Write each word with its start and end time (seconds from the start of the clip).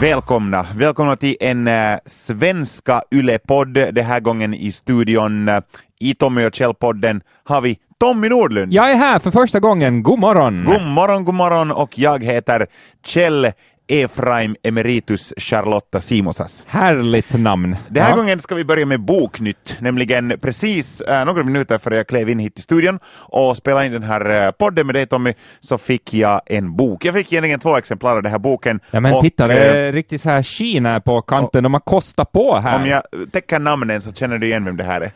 Välkomna! 0.00 0.66
Välkomna 0.74 1.16
till 1.16 1.36
en 1.40 1.68
äh, 1.68 1.98
svenska 2.06 3.02
Yle-podd. 3.10 3.74
Den 3.74 4.04
här 4.04 4.20
gången 4.20 4.54
i 4.54 4.72
studion 4.72 5.48
äh, 5.48 5.60
i 5.98 6.14
Tommy 6.14 6.46
och 6.46 6.52
Kjell-podden 6.52 7.20
har 7.44 7.60
vi 7.60 7.78
Tommy 8.00 8.28
Nordlund. 8.28 8.72
Jag 8.72 8.90
är 8.90 8.94
här 8.94 9.18
för 9.18 9.30
första 9.30 9.60
gången. 9.60 10.02
God 10.02 10.18
morgon! 10.18 10.64
God 10.64 10.82
morgon, 10.82 11.24
god 11.24 11.34
morgon 11.34 11.70
och 11.70 11.98
jag 11.98 12.24
heter 12.24 12.66
Kjell 13.06 13.52
Efraim 13.90 14.56
Emeritus 14.62 15.32
Charlotta 15.36 16.00
Simosas. 16.00 16.64
Härligt 16.68 17.32
namn. 17.38 17.76
Den 17.88 18.02
här 18.02 18.10
Ja. 18.10 18.16
gången 18.16 18.40
ska 18.40 18.54
vi 18.54 18.64
börja 18.64 18.86
med 18.86 19.00
Boknytt, 19.00 19.76
nämligen 19.80 20.38
precis 20.42 21.00
äh, 21.00 21.24
några 21.24 21.44
minuter 21.44 21.78
före 21.78 21.96
jag 21.96 22.06
klev 22.06 22.28
in 22.28 22.38
hit 22.38 22.58
i 22.58 22.62
studion 22.62 22.98
och 23.12 23.56
spelade 23.56 23.86
in 23.86 23.92
den 23.92 24.02
här 24.02 24.46
äh, 24.46 24.50
podden 24.50 24.86
med 24.86 24.94
dig 24.94 25.06
Tommy, 25.06 25.34
så 25.60 25.78
fick 25.78 26.14
jag 26.14 26.40
en 26.46 26.76
bok. 26.76 27.04
Jag 27.04 27.14
fick 27.14 27.32
egentligen 27.32 27.60
två 27.60 27.76
exemplar 27.76 28.16
av 28.16 28.22
den 28.22 28.32
här 28.32 28.38
boken. 28.38 28.80
Ja 28.90 29.00
men 29.00 29.14
och, 29.14 29.20
titta, 29.22 29.46
det 29.46 29.54
äh, 29.54 29.76
är 29.88 29.92
riktigt 29.92 30.20
så 30.22 30.30
här 30.30 30.42
skin 30.42 30.86
här 30.86 31.00
på 31.00 31.22
kanten. 31.22 31.62
De 31.62 31.72
har 31.74 31.80
kostat 31.80 32.32
på 32.32 32.56
här. 32.58 32.76
Om 32.76 32.86
jag 32.86 33.02
täcker 33.32 33.58
namnen 33.58 34.00
så 34.02 34.12
känner 34.12 34.38
du 34.38 34.46
igen 34.46 34.64
vem 34.64 34.76
det 34.76 34.84
här 34.84 35.00
är. 35.00 35.12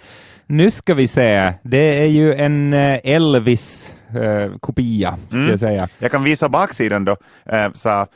Nu 0.47 0.71
ska 0.71 0.95
vi 0.95 1.09
se. 1.09 1.53
Det 1.63 1.99
är 2.03 2.07
ju 2.07 2.35
en 2.35 2.73
eh, 2.73 2.99
Elvis-kopia, 3.05 5.17
ska 5.29 5.37
Mm. 5.37 5.51
jag 5.51 5.61
säga. 5.61 5.89
Jag 5.99 6.11
kan 6.11 6.23
visa 6.25 6.49
baksidan 6.49 7.05
då, 7.05 7.17
äh, 7.53 7.73
sa, 7.75 7.75
sa 7.75 8.07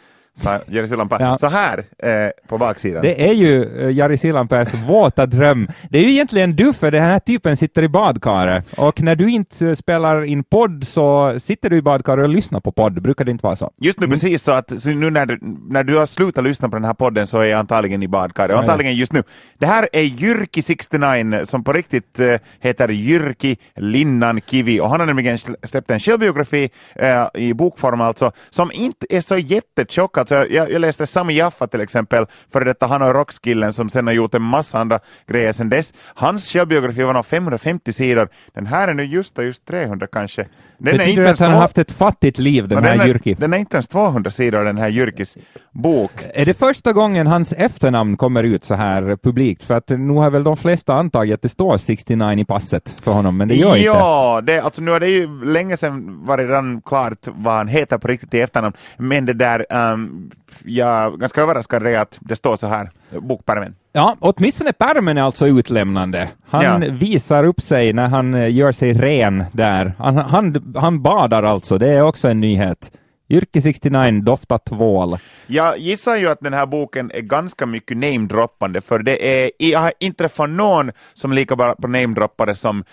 Jari 0.66 0.86
Sillanpää. 0.88 1.18
Ja. 1.20 1.38
Så 1.38 1.46
här 1.46 1.78
äh, 2.02 2.30
på 2.48 2.58
baksidan. 2.58 3.02
Det 3.02 3.28
är 3.30 3.32
ju 3.34 3.80
eh, 3.88 3.90
Jari 3.96 4.16
Sillanpääs 4.16 4.74
våta 4.74 5.26
dröm. 5.26 5.68
Det 5.90 5.98
är 5.98 6.02
ju 6.02 6.10
egentligen 6.10 6.56
du, 6.56 6.72
för 6.72 6.90
den 6.90 7.02
här 7.02 7.18
typen 7.18 7.56
sitter 7.56 7.82
i 7.82 7.88
badkaret. 7.88 8.64
Och 8.76 9.02
när 9.02 9.16
du 9.16 9.30
inte 9.30 9.66
eh, 9.68 9.74
spelar 9.74 10.24
in 10.24 10.44
podd 10.44 10.84
så 10.86 11.34
sitter 11.38 11.70
du 11.70 11.76
i 11.76 11.82
badkaret 11.82 12.22
och 12.22 12.28
lyssnar 12.28 12.60
på 12.60 12.72
podd. 12.72 13.02
Brukar 13.02 13.24
det 13.24 13.30
inte 13.30 13.46
vara 13.46 13.56
så? 13.56 13.70
Just 13.80 14.00
nu 14.00 14.04
Mm. 14.04 14.14
precis 14.14 14.42
så 14.42 14.52
att 14.52 14.72
så 14.82 14.90
nu 14.90 15.10
när 15.10 15.26
du, 15.26 15.38
när 15.70 15.84
du 15.84 15.96
har 15.96 16.06
slutat 16.06 16.44
lyssna 16.44 16.68
på 16.68 16.76
den 16.76 16.84
här 16.84 16.94
podden 16.94 17.26
så 17.26 17.38
är 17.40 17.44
jag 17.44 17.58
antagligen 17.58 18.02
i 18.02 18.08
badkaret. 18.08 18.50
Antagligen 18.50 18.94
just 18.94 19.12
nu. 19.12 19.22
Det 19.58 19.66
här 19.66 19.88
är 19.92 20.02
Jyrki 20.02 20.62
69 20.62 21.44
som 21.44 21.64
på 21.64 21.72
riktigt 21.72 22.20
eh, 22.20 22.34
heter 22.60 22.88
Jyrki 22.88 23.56
Linnan 23.76 24.40
Kivi 24.46 24.80
och 24.80 24.88
han 24.90 25.00
har 25.00 25.06
nämligen 25.06 25.36
sl- 25.36 25.54
släppt 25.66 25.90
en 25.90 26.00
självbiografi 26.00 26.70
eh, 26.94 27.26
i 27.34 27.54
bokform 27.54 28.00
alltså 28.00 28.32
som 28.50 28.70
inte 28.74 29.06
är 29.10 29.20
så 29.20 29.38
jättetjock. 29.38 30.18
Alltså, 30.32 30.54
jag, 30.54 30.72
jag 30.72 30.80
läste 30.80 31.06
Sami 31.06 31.34
Jaffa 31.34 31.66
till 31.66 31.80
exempel, 31.80 32.26
för 32.52 32.64
detta 32.64 32.86
han 32.86 33.02
och 33.02 33.14
rockskillen 33.14 33.72
som 33.72 33.88
sen 33.88 34.06
har 34.06 34.14
gjort 34.14 34.34
en 34.34 34.42
massa 34.42 34.78
andra 34.78 35.00
grejer 35.26 35.52
sen 35.52 35.68
dess. 35.68 35.94
Hans 36.14 36.52
självbiografi 36.52 37.02
var 37.02 37.14
nog 37.14 37.26
550 37.26 37.92
sidor. 37.92 38.28
Den 38.54 38.66
här 38.66 38.88
är 38.88 38.94
nu 38.94 39.04
just, 39.04 39.38
just 39.38 39.66
300 39.66 40.06
kanske. 40.12 40.46
Den 40.78 40.94
är 40.94 40.98
Betyder 40.98 41.10
inte 41.10 41.22
det 41.22 41.30
att 41.30 41.38
han 41.38 41.52
har 41.52 41.60
haft 41.60 41.78
ett 41.78 41.92
fattigt 41.92 42.38
liv, 42.38 42.68
den 42.68 42.84
här 42.84 43.00
är, 43.00 43.06
Jyrki? 43.06 43.34
den 43.34 43.52
är 43.52 43.58
inte 43.58 43.76
ens 43.76 43.88
200 43.88 44.30
sidor 44.30 44.64
den 44.64 44.78
här 44.78 44.88
Jyrkis 44.88 45.36
bok. 45.82 46.10
Är 46.34 46.46
det 46.46 46.54
första 46.54 46.92
gången 46.92 47.26
hans 47.26 47.52
efternamn 47.52 48.16
kommer 48.16 48.42
ut 48.44 48.64
så 48.64 48.74
här 48.74 49.16
publikt? 49.22 49.62
För 49.64 49.74
att 49.74 49.88
nu 49.88 50.12
har 50.12 50.30
väl 50.30 50.44
de 50.44 50.56
flesta 50.56 50.94
antagit 50.94 51.34
att 51.34 51.42
det 51.42 51.48
står 51.48 51.76
69 51.76 52.32
i 52.38 52.44
passet 52.44 52.96
för 53.02 53.12
honom, 53.12 53.36
men 53.36 53.48
det 53.48 53.54
gör 53.54 53.68
inte. 53.76 53.80
ja, 53.86 54.40
det, 54.44 54.58
alltså 54.60 54.82
nu 54.82 54.90
är 54.92 55.00
det 55.00 55.08
ju 55.10 55.44
länge 55.44 55.76
sedan 55.76 56.24
var 56.26 56.36
det 56.36 56.44
redan 56.44 56.80
klart 56.84 57.18
vad 57.26 57.54
han 57.54 57.68
heter 57.68 57.98
på 57.98 58.08
riktigt 58.08 58.34
i 58.34 58.40
efternamn, 58.40 58.76
men 58.96 59.26
det 59.26 59.32
där, 59.32 59.66
um, 59.92 60.30
jag 60.64 61.20
ganska 61.20 61.42
överraskad 61.42 61.86
är 61.86 61.98
att 61.98 62.18
det 62.20 62.36
står 62.36 62.56
så 62.56 62.66
här, 62.66 62.90
bokpärmen. 63.20 63.74
Ja, 63.92 64.16
åtminstone 64.20 64.72
pärmen 64.72 65.18
är 65.18 65.22
alltså 65.22 65.46
utlämnande. 65.46 66.28
Han 66.50 66.82
Ja. 66.82 66.88
visar 66.92 67.44
upp 67.44 67.60
sig 67.60 67.92
när 67.92 68.08
han 68.08 68.34
eh, 68.34 68.54
gör 68.54 68.72
sig 68.72 68.92
ren 68.92 69.44
där. 69.52 69.92
Han, 69.98 70.16
han, 70.16 70.74
han 70.76 71.02
badar 71.02 71.42
alltså, 71.42 71.78
det 71.78 71.88
är 71.88 72.02
också 72.02 72.28
en 72.28 72.40
nyhet. 72.40 72.90
Yrke 73.30 73.60
69 73.60 74.20
doftar 74.22 74.58
tvål. 74.58 75.18
Jag 75.46 75.78
gissar 75.78 76.16
ju 76.16 76.28
att 76.28 76.40
den 76.40 76.54
här 76.54 76.66
boken 76.66 77.10
är 77.14 77.20
ganska 77.20 77.66
mycket 77.66 77.96
namedroppande, 77.96 78.80
för 78.80 78.98
det 78.98 79.44
är, 79.44 79.50
jag 79.58 79.80
har 79.80 79.92
inte 80.00 80.18
träffat 80.18 80.50
någon 80.50 80.90
som 81.14 81.32
lika 81.32 81.56
bra 81.56 81.74
på 81.74 81.88
namedroppare 81.88 82.54
som 82.54 82.78
uh, 82.78 82.84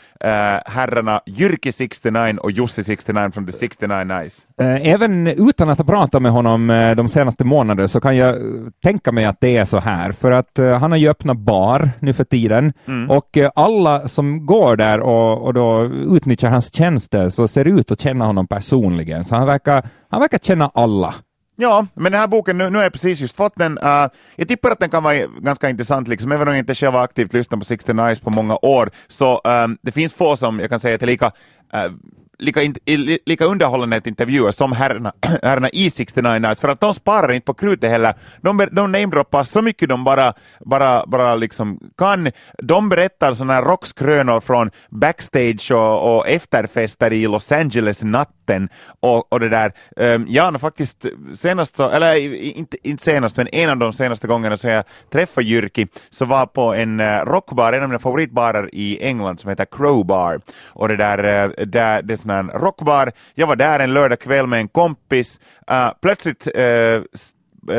herrarna 0.66 1.22
Jyrki 1.26 1.72
69 1.72 2.38
och 2.42 2.52
Jussi 2.52 2.84
69 2.84 3.32
från 3.32 3.46
The 3.46 3.52
69 3.52 4.12
Eyes. 4.12 4.48
Eh, 4.62 4.88
Även 4.94 5.28
utan 5.28 5.70
att 5.70 5.78
ha 5.78 5.86
pratat 5.86 6.22
med 6.22 6.32
honom 6.32 6.70
eh, 6.70 6.96
de 6.96 7.08
senaste 7.10 7.44
månaderna 7.44 7.88
så 7.88 8.00
kan 8.02 8.18
jag 8.18 8.30
eh, 8.30 8.42
tänka 8.84 9.12
mig 9.12 9.26
att 9.26 9.42
det 9.42 9.58
är 9.58 9.66
så 9.66 9.80
här. 9.80 10.12
För 10.12 10.32
att 10.32 10.60
han 10.80 10.92
har 10.92 10.98
ju 10.98 11.10
öppnat 11.10 11.38
bar 11.38 11.90
nu 12.00 12.14
för 12.14 12.24
tiden 12.24 12.74
och 13.10 13.38
eh, 13.38 13.52
alla 13.56 14.08
som 14.08 14.46
går 14.46 14.76
där 14.76 15.00
och, 15.00 15.46
och 15.46 15.54
då 15.54 15.86
utnyttjar 16.16 16.50
hans 16.50 16.74
tjänster 16.76 17.30
så 17.30 17.48
ser 17.48 17.66
ut 17.68 17.92
att 17.92 18.00
känna 18.02 18.26
honom 18.26 18.48
personligen. 18.48 19.24
Så 19.26 19.36
han 19.36 19.48
verkar, 19.48 19.86
han 20.10 20.20
verkar 20.20 20.38
känna 20.38 20.72
alla. 20.74 21.14
Ja, 21.58 21.88
men 21.94 22.12
den 22.12 22.22
här 22.22 22.28
boken, 22.28 22.58
nu, 22.58 22.70
nu 22.70 22.78
har 22.78 22.84
jag 22.84 22.94
precis 22.94 23.20
just 23.20 23.36
fått 23.36 23.56
den. 23.56 23.78
Uh, 23.78 24.08
jag 24.36 24.48
tippar 24.48 24.72
att 24.72 24.80
den 24.80 24.90
kan 24.90 25.04
vara 25.04 25.16
ganska 25.26 25.70
intressant, 25.70 26.08
liksom, 26.08 26.32
även 26.32 26.48
om 26.48 26.54
jag 26.54 26.62
inte 26.62 26.76
själv 26.76 26.94
har 26.94 27.04
aktivt 27.04 27.34
lyssnat 27.34 27.60
på 27.60 27.66
60 27.66 27.94
Nice 27.94 28.22
på 28.22 28.30
många 28.30 28.58
år. 28.62 28.92
Så 29.08 29.42
um, 29.44 29.78
det 29.82 29.92
finns 29.92 30.14
få 30.14 30.38
som 30.38 30.60
jag 30.60 30.70
kan 30.70 30.80
säga 30.80 30.96
att 30.96 31.02
är 31.02 31.08
lika, 31.08 31.26
uh, 31.26 31.92
lika, 32.40 32.62
in, 32.62 32.76
lika 33.26 33.46
underhållande 33.46 33.96
att 33.96 34.08
intervjua 34.08 34.52
som 34.52 34.72
herrarna, 34.72 35.14
herrarna 35.44 35.70
i 35.70 35.90
69ers, 35.90 36.62
för 36.62 36.68
att 36.68 36.80
de 36.80 36.94
sparar 36.94 37.32
inte 37.32 37.46
på 37.46 37.54
krutet 37.54 37.92
heller. 37.92 38.14
De, 38.42 38.68
de 38.72 38.92
namedroppar 38.92 39.44
så 39.44 39.62
mycket 39.62 39.90
de 39.90 40.04
bara, 40.04 40.34
bara, 40.60 41.06
bara 41.08 41.36
liksom 41.36 41.80
kan. 41.98 42.32
De 42.58 42.90
berättar 42.90 43.34
sådana 43.34 43.54
här 43.54 43.64
rockskrönor 43.64 44.40
från 44.40 44.72
backstage 44.90 45.72
och, 45.72 46.18
och 46.18 46.28
efterfester 46.28 47.14
i 47.14 47.28
Los 47.28 47.52
Angeles 47.52 48.04
natten 48.04 48.70
och, 49.00 49.34
och 49.34 49.40
det 49.40 49.50
där. 49.50 49.74
Um, 49.96 50.26
jag 50.30 50.52
har 50.52 50.60
faktiskt 50.60 51.06
senast, 51.36 51.76
så, 51.76 51.90
eller 51.90 52.16
inte, 52.56 52.78
inte 52.84 53.04
senast, 53.04 53.38
men 53.38 53.48
en 53.48 53.70
av 53.70 53.78
de 53.78 53.94
senaste 53.94 54.28
gångerna 54.28 54.58
så 54.58 54.68
jag 54.68 54.84
träffade 55.12 55.48
Jyrki 55.48 55.88
så 56.10 56.26
var 56.26 56.46
på 56.46 56.74
en 56.74 57.00
eh, 57.00 57.20
rockbar, 57.26 57.74
en 57.74 57.84
av 57.84 57.90
mina 57.90 58.00
favoritbarer 58.00 58.70
i 58.74 59.00
England 59.02 59.40
som 59.40 59.50
heter 59.50 59.66
Crowbar. 59.66 60.42
Och 60.66 60.88
det 60.88 60.98
där, 60.98 61.24
eh, 61.24 61.66
där 61.66 62.02
det 62.02 62.18
som 62.18 62.25
sån 62.26 62.36
här 62.36 62.60
rockbar. 62.60 63.12
Jag 63.34 63.48
var 63.48 63.56
där 63.56 63.80
en 63.80 63.94
lördag 63.94 64.20
kväll 64.20 64.48
med 64.48 64.60
en 64.60 64.68
kompis. 64.68 65.40
Uh, 65.72 65.90
plötsligt 66.02 66.48
uh, 66.58 67.02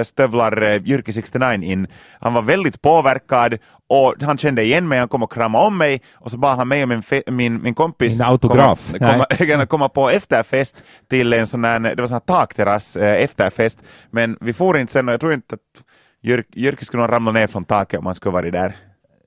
stövlar 0.03 0.63
uh, 0.63 0.83
Jyrki 0.89 1.13
69 1.13 1.63
in. 1.63 1.87
Han 2.21 2.35
var 2.35 2.43
väldigt 2.43 2.83
påverkad 2.83 3.59
och 3.89 4.15
han 4.23 4.39
kände 4.39 4.63
igen 4.63 4.89
mig, 4.89 4.99
han 4.99 5.09
kom 5.09 5.23
och 5.23 5.33
kramade 5.33 5.67
om 5.67 5.79
mig 5.79 6.03
och 6.15 6.31
så 6.31 6.39
bad 6.39 6.57
han 6.57 6.69
mig 6.69 6.83
och 6.83 6.89
min, 6.89 7.03
min, 7.27 7.63
min 7.63 7.75
kompis 7.75 8.19
Min 8.19 8.27
autograf. 8.27 8.93
komma, 8.93 9.27
komma, 9.39 9.67
komma 9.67 9.89
på 9.89 10.11
efterfest 10.11 10.83
till 11.09 11.33
en 11.33 11.47
sån 11.47 11.65
här, 11.65 11.81
det 11.81 12.03
var 12.03 12.07
sån 12.07 12.15
här 12.15 12.21
takterrass 12.21 12.97
eh, 12.97 13.23
efterfest, 13.23 13.79
men 14.11 14.37
vi 14.41 14.53
får 14.53 14.79
inte 14.79 14.93
sen 14.93 15.09
och 15.09 15.13
jag 15.13 15.21
tror 15.21 15.33
inte 15.33 15.55
att 15.55 15.85
Jyrk, 16.23 16.47
Jyrki 16.53 16.85
skulle 16.85 17.03
nog 17.03 17.13
ramla 17.13 17.33
ner 17.33 17.47
från 17.47 17.65
taket 17.65 17.99
om 17.99 18.07
han 18.07 18.15
skulle 18.15 18.33
varit 18.33 18.53
där. 18.53 18.77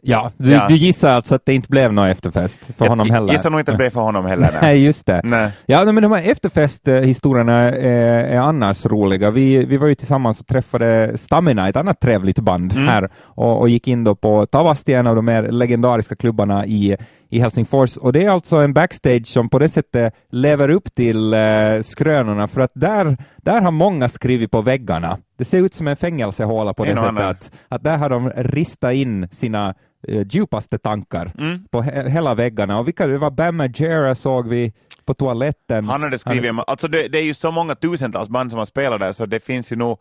Ja, 0.01 0.31
du, 0.37 0.51
Ja. 0.51 0.65
du 0.67 0.75
gissar 0.75 1.09
alltså 1.11 1.35
att 1.35 1.45
det 1.45 1.53
inte 1.53 1.69
blev 1.69 1.93
någon 1.93 2.07
efterfest 2.07 2.71
för 2.77 2.87
honom 2.87 3.07
jag 3.07 3.13
heller? 3.13 3.33
gissar 3.33 3.49
nog 3.49 3.59
inte 3.59 3.71
att 3.71 3.77
det 3.77 3.83
blev 3.83 3.89
för 3.89 4.01
honom 4.01 4.25
heller. 4.25 4.49
nej. 4.51 4.59
Nej, 4.61 4.85
just 4.85 5.05
det. 5.05 5.21
Nej. 5.23 5.51
Ja, 5.65 5.85
men 5.91 6.03
de 6.03 6.11
här 6.11 6.31
efterfesthistorierna 6.31 7.53
är, 7.57 8.23
är 8.25 8.37
annars 8.37 8.85
roliga. 8.85 9.31
Vi, 9.31 9.65
vi 9.65 9.77
var 9.77 9.87
ju 9.87 9.95
tillsammans 9.95 10.41
och 10.41 10.47
träffade 10.47 11.11
Stamina, 11.17 11.69
ett 11.69 11.75
annat 11.75 11.99
trevligt 11.99 12.39
band 12.39 12.73
Mm. 12.73 12.87
här, 12.87 13.09
och, 13.17 13.59
och 13.59 13.69
gick 13.69 13.87
in 13.87 14.03
då 14.03 14.15
på 14.15 14.45
Tavasti, 14.45 14.93
en 14.93 15.07
av 15.07 15.15
de 15.15 15.25
mer 15.25 15.43
legendariska 15.51 16.15
klubbarna 16.15 16.65
i, 16.65 16.97
i 17.29 17.39
Helsingfors. 17.39 17.97
Och 17.97 18.13
det 18.13 18.25
är 18.25 18.29
alltså 18.29 18.57
en 18.57 18.73
backstage 18.73 19.27
som 19.27 19.49
på 19.49 19.59
det 19.59 19.69
sättet 19.69 20.13
lever 20.31 20.69
upp 20.69 20.93
till 20.95 21.33
eh, 21.33 21.39
skrönorna, 21.81 22.47
för 22.47 22.61
att 22.61 22.71
där, 22.73 23.17
där 23.37 23.61
har 23.61 23.71
många 23.71 24.09
skrivit 24.09 24.51
på 24.51 24.61
väggarna. 24.61 25.17
Det 25.37 25.45
ser 25.45 25.57
ut 25.57 25.73
som 25.73 25.87
en 25.87 25.95
fängelsehåla 25.95 26.73
på 26.73 26.85
det 26.85 26.91
En 26.91 26.97
sättet 26.97 27.19
att, 27.21 27.51
att 27.69 27.83
där 27.83 27.97
har 27.97 28.09
de 28.09 28.29
ristat 28.29 28.93
in 28.93 29.27
sina 29.31 29.73
eh, 30.07 30.25
djupaste 30.29 30.77
tankar 30.77 31.31
Mm. 31.37 31.59
på 31.71 31.81
he- 31.81 32.07
hela 32.09 32.35
väggarna. 32.35 32.79
Och 32.79 32.87
vilka 32.87 33.07
det 33.07 33.17
var, 33.17 33.31
Bam 33.31 33.55
Margera 33.57 34.15
såg 34.15 34.47
vi 34.47 34.73
på 35.05 35.13
toaletten. 35.13 35.85
Han 35.89 36.03
hade 36.03 36.19
skrivit, 36.19 36.49
om- 36.51 36.63
alltså 36.67 36.87
det, 36.87 37.07
det 37.07 37.17
är 37.19 37.23
ju 37.23 37.33
så 37.33 37.51
många 37.51 37.75
tusentals 37.75 38.29
band 38.29 38.49
som 38.51 38.57
har 38.57 38.65
spelat 38.65 38.99
där 38.99 39.11
så 39.11 39.25
det 39.25 39.39
finns 39.39 39.71
ju 39.71 39.75
nog 39.75 39.99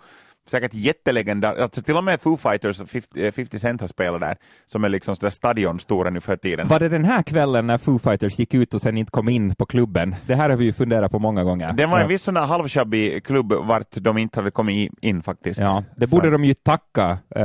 säkert 0.50 0.74
jättelegendar, 0.74 1.56
alltså 1.56 1.82
till 1.82 1.96
och 1.96 2.04
med 2.04 2.20
Foo 2.20 2.36
Fighters 2.36 2.80
och 2.80 2.88
50, 2.90 3.26
eh, 3.26 3.32
50 3.32 3.58
Cent 3.58 3.80
har 3.80 3.88
spelat 3.88 4.20
där, 4.20 4.36
som 4.66 4.84
är 4.84 4.88
liksom 4.88 5.16
sådär 5.16 5.30
stadionstora 5.30 6.10
nu 6.10 6.20
för 6.20 6.36
tiden. 6.36 6.68
Var 6.68 6.80
det 6.80 6.88
den 6.88 7.04
här 7.04 7.22
kvällen 7.22 7.66
när 7.66 7.78
Foo 7.78 7.98
Fighters 7.98 8.38
gick 8.38 8.54
ut 8.54 8.74
och 8.74 8.80
sen 8.80 8.96
inte 8.98 9.10
kom 9.10 9.28
in 9.28 9.54
på 9.54 9.66
klubben? 9.66 10.14
Det 10.26 10.34
här 10.34 10.50
har 10.50 10.56
vi 10.56 10.64
ju 10.64 10.72
funderat 10.72 11.10
på 11.12 11.18
många 11.18 11.44
gånger. 11.44 11.72
Det 11.72 11.86
var 11.86 12.00
en 12.00 12.08
viss 12.08 12.22
sån 12.22 12.36
här 12.36 12.46
halvshabbig 12.46 13.24
klubb 13.24 13.52
vart 13.52 13.90
de 13.96 14.18
inte 14.18 14.40
hade 14.40 14.50
kommit 14.50 14.92
in 15.00 15.22
faktiskt. 15.22 15.60
Ja, 15.60 15.84
det 15.96 16.06
Så 16.06 16.16
borde 16.16 16.30
de 16.30 16.44
ju 16.44 16.54
tacka 16.54 17.18
eh, 17.36 17.44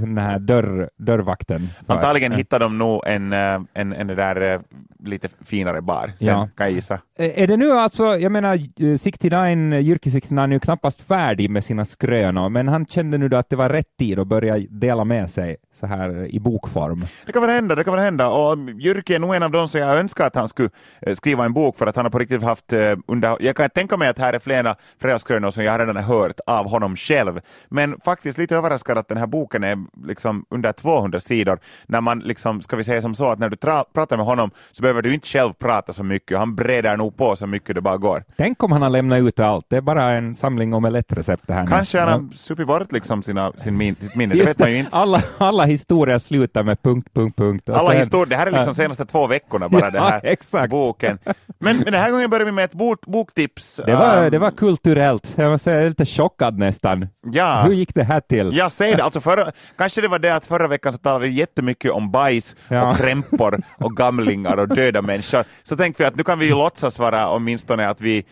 den 0.00 0.18
här 0.18 0.38
dörr, 0.38 0.90
dörrvakten 0.98 1.68
för. 1.86 1.94
Antagligen 1.94 2.32
Ja. 2.32 2.38
hittar 2.38 2.58
de 2.60 2.78
nog 2.78 3.02
en, 3.06 3.32
eh, 3.32 3.60
en, 3.74 3.92
en 3.92 4.06
där 4.06 4.54
eh, 4.54 4.60
lite 5.04 5.28
finare 5.44 5.82
bar, 5.82 6.12
sen 6.18 6.28
Ja. 6.28 6.48
kan 6.56 6.66
jag 6.66 6.72
gissa. 6.74 6.98
Är 7.18 7.46
det 7.46 7.56
nu 7.56 7.72
alltså, 7.72 8.04
jag 8.18 8.32
menar, 8.32 8.54
eh, 8.80 8.96
69, 8.96 9.78
Jyrki 9.78 10.10
69 10.10 10.44
är 10.44 10.48
ju 10.52 10.58
knappast 10.58 11.00
färdig 11.02 11.50
med 11.50 11.64
sina 11.64 11.84
skrönor, 11.96 12.48
men 12.48 12.68
han 12.68 12.86
kände 12.86 13.18
nu 13.18 13.28
då 13.28 13.36
att 13.36 13.50
det 13.50 13.56
var 13.56 13.68
rätt 13.68 13.96
tid 13.98 14.18
att 14.18 14.26
börja 14.26 14.58
dela 14.58 15.04
med 15.04 15.30
sig 15.30 15.56
så 15.76 15.86
här 15.86 16.34
i 16.34 16.40
bokform. 16.40 17.06
Det 17.26 17.32
kan 17.32 17.42
väl 17.42 17.50
hända, 17.50 17.74
det 17.74 17.84
kan 17.84 17.94
väl 17.94 18.02
hända. 18.02 18.28
Och 18.28 18.58
Jyrki 18.78 19.14
är 19.14 19.18
nog 19.18 19.34
en 19.34 19.42
av 19.42 19.50
dem 19.50 19.68
som 19.68 19.80
jag 19.80 19.98
önskar 19.98 20.26
att 20.26 20.34
han 20.34 20.48
skulle 20.48 20.70
eh, 21.00 21.14
skriva 21.14 21.44
en 21.44 21.52
bok 21.52 21.76
för 21.78 21.86
att 21.86 21.96
han 21.96 22.04
har 22.04 22.10
på 22.10 22.18
riktigt 22.18 22.42
haft 22.42 22.72
eh, 22.72 22.96
under... 23.06 23.36
Jag 23.40 23.56
kan 23.56 23.70
tänka 23.70 23.96
mig 23.96 24.08
att 24.08 24.18
här 24.18 24.32
är 24.32 24.38
flera 24.38 24.76
fredagskrönor 25.00 25.50
som 25.50 25.64
jag 25.64 25.80
redan 25.80 25.96
har 25.96 26.02
hört 26.02 26.40
av 26.46 26.68
honom 26.68 26.96
själv. 26.96 27.40
Men 27.68 28.00
faktiskt 28.04 28.38
lite 28.38 28.56
överraskad 28.56 28.98
att 28.98 29.08
den 29.08 29.18
här 29.18 29.26
boken 29.26 29.64
är 29.64 29.78
liksom 30.06 30.44
under 30.50 30.72
200 30.72 31.20
sidor. 31.20 31.58
När 31.86 32.00
man 32.00 32.18
liksom, 32.18 32.62
ska 32.62 32.76
vi 32.76 32.84
säga 32.84 33.02
som 33.02 33.14
så, 33.14 33.30
att 33.30 33.38
när 33.38 33.48
du 33.48 33.56
pratar 33.56 34.16
med 34.16 34.26
honom 34.26 34.50
så 34.72 34.82
behöver 34.82 35.02
du 35.02 35.14
inte 35.14 35.28
själv 35.28 35.52
prata 35.52 35.92
så 35.92 36.02
mycket. 36.02 36.38
Han 36.38 36.54
breder 36.54 36.96
nog 36.96 37.16
på 37.16 37.36
så 37.36 37.46
mycket 37.46 37.74
det 37.74 37.80
bara 37.80 37.96
går. 37.96 38.24
Tänk 38.36 38.62
om 38.62 38.72
han 38.72 38.82
har 38.82 38.90
lämnat 38.90 39.18
ut 39.18 39.40
allt. 39.40 39.66
Det 39.68 39.76
är 39.76 39.80
bara 39.80 40.12
en 40.12 40.34
samling 40.34 40.74
omelettrecept 40.74 41.46
det 41.46 41.52
här. 41.54 41.66
Kanske 41.66 42.00
han 42.00 42.08
har 42.08 42.32
supit 42.34 42.66
bort 42.66 42.92
liksom 42.92 43.22
sina, 43.22 43.52
sin 43.52 43.76
min, 43.76 43.94
sitt 43.94 44.14
minne, 44.14 44.34
det 44.34 44.44
vet 44.44 44.58
man 44.58 44.72
ju 44.72 44.78
inte. 44.78 44.96
Alla, 44.96 45.22
alla 45.38 45.65
historier 45.66 46.18
slutar 46.18 46.62
med 46.62 46.82
punkt, 46.82 47.08
punkt, 47.14 47.36
punkt. 47.36 47.68
Alla 47.68 47.90
sen, 47.90 47.98
historier, 47.98 48.26
det 48.26 48.36
här 48.36 48.46
är 48.46 48.50
liksom 48.50 48.74
senaste 48.74 49.06
två 49.06 49.26
veckorna 49.26 49.68
bara, 49.68 49.90
den 49.90 50.02
här 50.02 50.20
exakt. 50.22 50.70
boken. 50.70 51.18
Men, 51.58 51.76
men 51.76 51.84
den 51.84 51.94
här 51.94 52.10
gången 52.10 52.30
börjar 52.30 52.44
vi 52.44 52.52
med 52.52 52.64
ett 52.64 52.72
bok, 52.72 53.06
boktips. 53.06 53.80
Det 53.86 53.94
var, 53.94 54.24
um, 54.24 54.30
det 54.30 54.38
var 54.38 54.50
kulturellt. 54.50 55.34
Jag 55.36 55.50
måste 55.50 55.64
säga, 55.64 55.88
lite 55.88 56.06
chockad 56.06 56.58
nästan. 56.58 57.08
Ja. 57.32 57.62
Hur 57.62 57.72
gick 57.72 57.94
det 57.94 58.04
här 58.04 58.20
till? 58.20 58.56
Jag 58.56 58.72
säger 58.72 58.96
det, 58.96 59.04
alltså 59.04 59.20
förra, 59.20 59.52
kanske 59.78 60.00
det 60.00 60.08
var 60.08 60.18
det 60.18 60.34
att 60.34 60.46
förra 60.46 60.68
veckan 60.68 60.92
så 60.92 60.98
talade 60.98 61.26
vi 61.26 61.32
jättemycket 61.32 61.90
om 61.90 62.10
bajs 62.10 62.56
ja. 62.68 62.90
och 62.90 62.96
krämpor 62.96 63.60
och 63.78 63.96
gamlingar 63.96 64.56
och 64.56 64.68
döda 64.68 65.02
människor. 65.02 65.44
Så 65.62 65.76
tänkte 65.76 66.02
vi 66.02 66.06
att 66.06 66.16
nu 66.16 66.22
kan 66.22 66.38
vi 66.38 66.46
ju 66.46 66.54
låtsas 66.54 66.98
vara 66.98 67.30
åtminstone 67.30 67.88
att 67.88 68.00
vi 68.00 68.24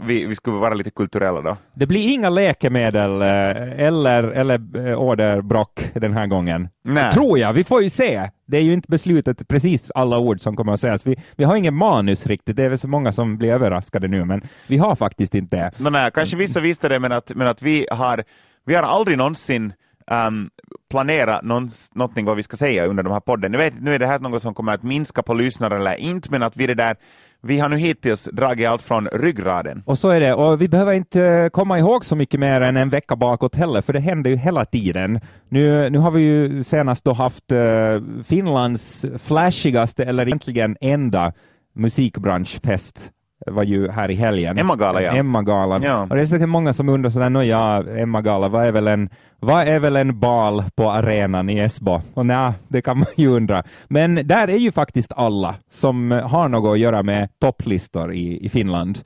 vi, 0.00 0.26
vi 0.26 0.34
skulle 0.34 0.56
vara 0.56 0.74
lite 0.74 0.90
kulturella 0.90 1.40
då. 1.40 1.56
Det 1.74 1.86
blir 1.86 2.08
inga 2.08 2.30
läkemedel 2.30 3.22
eh, 3.22 3.86
eller, 3.86 4.22
eller 4.22 4.86
eh, 4.88 4.98
orderbrock 4.98 5.90
den 5.94 6.12
här 6.12 6.26
gången. 6.26 6.68
Nej. 6.84 7.12
Tror 7.12 7.38
jag, 7.38 7.52
vi 7.52 7.64
får 7.64 7.82
ju 7.82 7.90
se. 7.90 8.30
Det 8.46 8.56
är 8.56 8.62
ju 8.62 8.72
inte 8.72 8.88
beslutat 8.90 9.48
precis 9.48 9.90
alla 9.94 10.18
ord 10.18 10.40
som 10.40 10.56
kommer 10.56 10.72
att 10.72 10.80
sägas. 10.80 11.06
Vi, 11.06 11.16
vi 11.36 11.44
har 11.44 11.56
ingen 11.56 11.74
manus 11.74 12.26
riktigt, 12.26 12.56
det 12.56 12.64
är 12.64 12.68
väl 12.68 12.78
så 12.78 12.88
många 12.88 13.12
som 13.12 13.38
blir 13.38 13.52
överraskade 13.52 14.08
nu, 14.08 14.24
men 14.24 14.42
vi 14.66 14.78
har 14.78 14.94
faktiskt 14.96 15.34
inte 15.34 15.56
det. 15.56 15.72
No, 15.78 15.90
nej, 15.90 16.10
kanske 16.14 16.36
vissa 16.36 16.60
visste 16.60 16.88
det, 16.88 16.98
men 16.98 17.12
att, 17.12 17.34
men 17.34 17.46
att 17.46 17.62
vi, 17.62 17.86
har, 17.90 18.24
vi 18.66 18.74
har 18.74 18.82
aldrig 18.82 19.18
någonsin 19.18 19.72
um, 20.10 20.50
planera 20.90 21.40
någonting 21.42 22.24
vad 22.24 22.36
vi 22.36 22.42
ska 22.42 22.56
säga 22.56 22.86
under 22.86 23.02
de 23.02 23.12
här 23.12 23.20
podden. 23.20 23.52
Nu, 23.52 23.58
vet, 23.58 23.80
nu 23.80 23.94
är 23.94 23.98
det 23.98 24.06
här 24.06 24.18
något 24.18 24.42
som 24.42 24.54
kommer 24.54 24.74
att 24.74 24.82
minska 24.82 25.22
på 25.22 25.34
lyssnare 25.34 25.76
eller 25.76 25.94
inte, 25.94 26.30
men 26.30 26.42
att 26.42 26.56
vi 26.56 26.66
det 26.66 26.74
där 26.74 26.96
vi 27.42 27.58
har 27.58 27.68
nu 27.68 27.76
hittills 27.76 28.28
dragit 28.32 28.68
allt 28.68 28.82
från 28.82 29.06
ryggraden. 29.06 29.82
Och 29.86 29.98
så 29.98 30.08
är 30.08 30.20
det, 30.20 30.34
och 30.34 30.62
vi 30.62 30.68
behöver 30.68 30.92
inte 30.92 31.22
eh, 31.22 31.48
komma 31.48 31.78
ihåg 31.78 32.04
så 32.04 32.16
mycket 32.16 32.40
mer 32.40 32.60
än 32.60 32.76
en 32.76 32.90
vecka 32.90 33.16
bakåt 33.16 33.56
heller, 33.56 33.80
för 33.80 33.92
det 33.92 34.00
händer 34.00 34.30
ju 34.30 34.36
hela 34.36 34.64
tiden. 34.64 35.20
Nu, 35.48 35.90
nu 35.90 35.98
har 35.98 36.10
vi 36.10 36.22
ju 36.22 36.64
senast 36.64 37.04
då 37.04 37.12
haft 37.12 37.52
eh, 37.52 37.58
Finlands 38.24 39.06
flashigaste, 39.18 40.04
eller 40.04 40.26
egentligen 40.26 40.76
enda, 40.80 41.32
musikbranschfest 41.74 43.12
var 43.46 43.62
ju 43.62 43.90
här 43.90 44.10
i 44.10 44.14
helgen. 44.14 44.58
Emma-galan, 44.58 45.02
ja. 45.02 45.12
Emma-galan. 45.12 45.82
Ja. 45.82 46.02
Och 46.10 46.16
det 46.16 46.20
är 46.20 46.26
säkert 46.26 46.48
många 46.48 46.72
som 46.72 46.88
undrar 46.88 47.10
sådär, 47.10 47.42
ja, 47.42 47.82
Emma-gala, 47.82 48.48
vad 48.48 48.66
är 48.66 48.72
väl 48.72 48.88
en 48.88 49.08
vad 49.42 49.68
är 49.68 49.80
väl 49.80 49.96
en 49.96 50.18
bal 50.18 50.64
på 50.74 50.90
arenan 50.90 51.50
i 51.50 51.58
Esbo? 51.58 52.00
Och 52.14 52.26
nej, 52.26 52.52
det 52.68 52.82
kan 52.82 52.98
man 52.98 53.06
ju 53.16 53.28
undra. 53.28 53.62
Men 53.88 54.14
där 54.14 54.48
är 54.48 54.58
ju 54.58 54.72
faktiskt 54.72 55.12
alla 55.16 55.54
som 55.70 56.10
har 56.10 56.48
något 56.48 56.72
att 56.72 56.78
göra 56.78 57.02
med 57.02 57.28
topplistor 57.38 58.14
i, 58.14 58.44
i 58.44 58.48
Finland. 58.48 58.98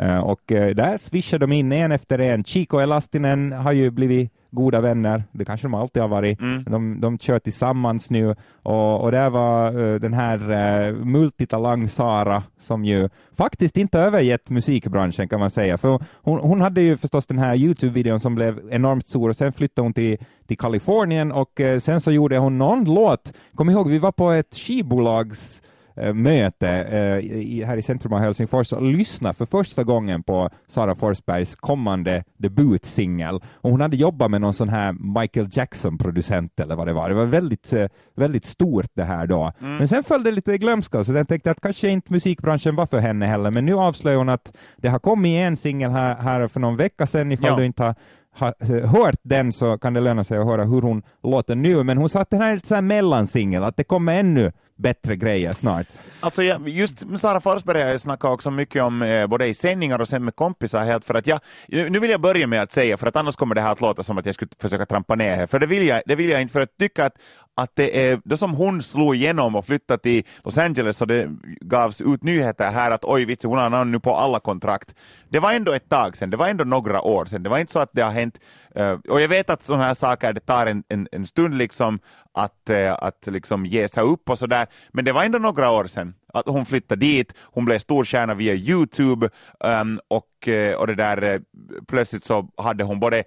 Uh, 0.00 0.18
och 0.18 0.52
uh, 0.52 0.66
där 0.66 0.96
swishar 0.96 1.38
de 1.38 1.52
in 1.52 1.72
en 1.72 1.92
efter 1.92 2.18
en. 2.18 2.44
Chico 2.44 2.80
Elastinen 2.80 3.52
har 3.52 3.72
ju 3.72 3.90
blivit 3.90 4.32
goda 4.54 4.80
vänner. 4.80 5.24
Det 5.32 5.44
kanske 5.44 5.64
de 5.64 5.74
alltid 5.74 6.02
har 6.02 6.08
varit. 6.08 6.40
Mm. 6.40 6.64
De, 6.64 7.00
de 7.00 7.18
kör 7.18 7.38
tillsammans 7.38 8.10
nu 8.10 8.34
och, 8.62 9.00
och 9.00 9.10
där 9.12 9.30
var 9.30 9.78
uh, 9.78 10.00
den 10.00 10.12
här 10.12 10.50
uh, 10.50 11.04
multitalang 11.04 11.88
Sara 11.88 12.42
som 12.58 12.84
ju 12.84 13.08
faktiskt 13.36 13.76
inte 13.76 13.98
övergett 13.98 14.50
musikbranschen 14.50 15.28
kan 15.28 15.40
man 15.40 15.50
säga. 15.50 15.78
För 15.78 16.00
hon, 16.14 16.38
hon 16.38 16.60
hade 16.60 16.80
ju 16.80 16.96
förstås 16.96 17.26
den 17.26 17.38
här 17.38 17.54
Youtube-videon 17.54 18.18
som 18.18 18.34
blev 18.34 18.60
enormt 18.70 19.06
stor 19.06 19.28
och 19.28 19.36
sen 19.36 19.52
flyttade 19.52 19.86
hon 19.86 19.92
till, 19.92 20.18
till 20.46 20.58
Kalifornien 20.58 21.32
och 21.32 21.60
uh, 21.60 21.78
sen 21.78 22.00
så 22.00 22.10
gjorde 22.12 22.38
hon 22.38 22.58
någon 22.58 22.84
låt. 22.84 23.32
Kom 23.54 23.70
ihåg, 23.70 23.90
vi 23.90 23.98
var 23.98 24.12
på 24.12 24.30
ett 24.30 24.54
skivbolags 24.54 25.62
Eh, 25.62 25.73
möte 26.14 26.68
eh, 26.68 27.66
här 27.66 27.76
i 27.76 27.82
centrum 27.82 28.12
av 28.12 28.18
Helsingfors 28.18 28.72
och 28.72 28.82
lyssna 28.82 29.32
för 29.32 29.46
första 29.46 29.84
gången 29.84 30.22
på 30.22 30.50
Sara 30.66 30.94
Forsbergs 30.94 31.56
kommande 31.56 32.24
debutsingel. 32.38 33.40
Och 33.54 33.70
hon 33.70 33.80
hade 33.80 33.96
jobbat 33.96 34.30
med 34.30 34.40
någon 34.40 34.54
sån 34.54 34.68
här 34.68 35.20
Michael 35.20 35.48
Jackson-producent 35.52 36.60
eller 36.60 36.76
vad 36.76 36.86
det 36.86 36.92
var. 36.92 37.08
Det 37.08 37.14
var 37.14 37.26
väldigt, 37.26 37.72
eh, 37.72 37.86
väldigt 38.16 38.44
stort 38.44 38.86
det 38.94 39.04
här 39.04 39.26
då. 39.26 39.52
Mm. 39.60 39.76
Men 39.76 39.88
sen 39.88 40.02
följde 40.02 40.30
lite 40.30 40.58
glömska, 40.58 41.04
så 41.04 41.12
jag 41.12 41.28
tänkte 41.28 41.50
att 41.50 41.60
kanske 41.60 41.88
inte 41.88 42.12
musikbranschen 42.12 42.76
var 42.76 42.86
för 42.86 42.98
henne 42.98 43.26
heller, 43.26 43.50
men 43.50 43.66
nu 43.66 43.74
avslöjar 43.74 44.18
hon 44.18 44.28
att 44.28 44.56
det 44.76 44.88
har 44.88 44.98
kommit 44.98 45.38
en 45.38 45.56
singel 45.56 45.90
här, 45.90 46.16
här 46.16 46.48
för 46.48 46.60
någon 46.60 46.76
vecka 46.76 47.06
sedan, 47.06 47.32
ifall 47.32 47.50
ja. 47.50 47.56
du 47.56 47.66
inte 47.66 47.82
har 47.82 47.94
har 48.34 48.86
hört 48.86 49.18
den 49.22 49.52
så 49.52 49.78
kan 49.78 49.94
det 49.94 50.00
löna 50.00 50.24
sig 50.24 50.38
att 50.38 50.46
höra 50.46 50.64
hur 50.64 50.82
hon 50.82 51.02
låter 51.22 51.54
nu, 51.54 51.82
men 51.82 51.98
hon 51.98 52.08
sa 52.08 52.20
att 52.20 52.30
den 52.30 52.40
här 52.40 52.50
är 52.50 52.54
lite 52.54 52.80
mellansingel, 52.80 53.64
att 53.64 53.76
det 53.76 53.84
kommer 53.84 54.14
ännu 54.14 54.52
bättre 54.76 55.16
grejer 55.16 55.52
snart. 55.52 55.86
Alltså 56.20 56.42
just 56.66 57.04
med 57.04 57.20
Sara 57.20 57.40
Forsberg 57.40 57.82
har 57.82 57.90
jag 57.90 58.00
snackat 58.00 58.30
också 58.30 58.50
mycket 58.50 58.82
om 58.82 59.02
eh, 59.02 59.26
både 59.26 59.46
i 59.46 59.54
sändningar 59.54 59.98
och 59.98 60.08
sen 60.08 60.24
med 60.24 60.36
kompisar 60.36 60.84
helt 60.84 61.04
för 61.04 61.14
att 61.14 61.26
jag, 61.26 61.40
nu 61.68 62.00
vill 62.00 62.10
jag 62.10 62.20
börja 62.20 62.46
med 62.46 62.62
att 62.62 62.72
säga, 62.72 62.96
för 62.96 63.06
att 63.06 63.16
annars 63.16 63.36
kommer 63.36 63.54
det 63.54 63.60
här 63.60 63.72
att 63.72 63.80
låta 63.80 64.02
som 64.02 64.18
att 64.18 64.26
jag 64.26 64.34
skulle 64.34 64.50
försöka 64.58 64.86
trampa 64.86 65.14
ner 65.14 65.36
här, 65.36 65.46
för 65.46 65.58
det 65.58 65.66
vill 65.66 65.86
jag, 65.86 66.02
det 66.06 66.14
vill 66.14 66.30
jag 66.30 66.42
inte, 66.42 66.52
för 66.52 66.60
att 66.60 66.78
tycka 66.78 67.06
att 67.06 67.14
att 67.56 67.76
det 67.76 68.06
är, 68.06 68.20
då 68.24 68.36
som 68.36 68.52
hon 68.52 68.82
slog 68.82 69.14
igenom 69.14 69.56
och 69.56 69.66
flyttade 69.66 70.02
till 70.02 70.24
Los 70.44 70.58
Angeles 70.58 71.00
och 71.00 71.06
det 71.06 71.30
gavs 71.60 72.00
ut 72.00 72.22
nyheter 72.22 72.70
här 72.70 72.90
att 72.90 73.04
oj 73.04 73.24
vits, 73.24 73.44
hon 73.44 73.58
har 73.58 73.70
namn 73.70 73.92
nu 73.92 74.00
på 74.00 74.14
alla 74.14 74.40
kontrakt. 74.40 74.94
Det 75.28 75.38
var 75.38 75.52
ändå 75.52 75.72
ett 75.72 75.88
tag 75.88 76.16
sedan, 76.16 76.30
det 76.30 76.36
var 76.36 76.48
ändå 76.48 76.64
några 76.64 77.00
år 77.02 77.24
sedan, 77.24 77.42
det 77.42 77.50
var 77.50 77.58
inte 77.58 77.72
så 77.72 77.78
att 77.78 77.90
det 77.92 78.02
har 78.02 78.10
hänt, 78.10 78.40
eh, 78.74 78.98
och 79.08 79.20
jag 79.20 79.28
vet 79.28 79.50
att 79.50 79.62
sådana 79.62 79.84
här 79.84 79.94
saker, 79.94 80.32
det 80.32 80.40
tar 80.40 80.66
en, 80.66 80.84
en, 80.88 81.08
en 81.12 81.26
stund 81.26 81.58
liksom 81.58 81.98
att, 82.32 82.70
eh, 82.70 82.92
att 82.92 83.26
liksom 83.26 83.66
ge 83.66 83.88
sig 83.88 84.02
upp 84.02 84.30
och 84.30 84.38
sådär, 84.38 84.66
men 84.92 85.04
det 85.04 85.12
var 85.12 85.24
ändå 85.24 85.38
några 85.38 85.70
år 85.70 85.86
sedan 85.86 86.14
att 86.34 86.46
hon 86.46 86.66
flyttade 86.66 87.00
dit, 87.00 87.34
hon 87.40 87.64
blev 87.64 87.78
storstjärna 87.78 88.34
via 88.34 88.54
Youtube 88.54 89.28
um, 89.60 90.00
och, 90.08 90.48
eh, 90.48 90.74
och 90.74 90.86
det 90.86 90.94
där 90.94 91.40
plötsligt 91.88 92.24
så 92.24 92.48
hade 92.56 92.84
hon 92.84 93.00
både 93.00 93.24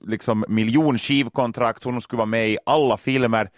liksom 0.00 0.44
miljonskivkontrakt, 0.48 1.84
hon 1.84 2.02
skulle 2.02 2.18
vara 2.18 2.26
med 2.26 2.50
i 2.50 2.58
alla 2.66 2.96
filmer. 2.96 3.50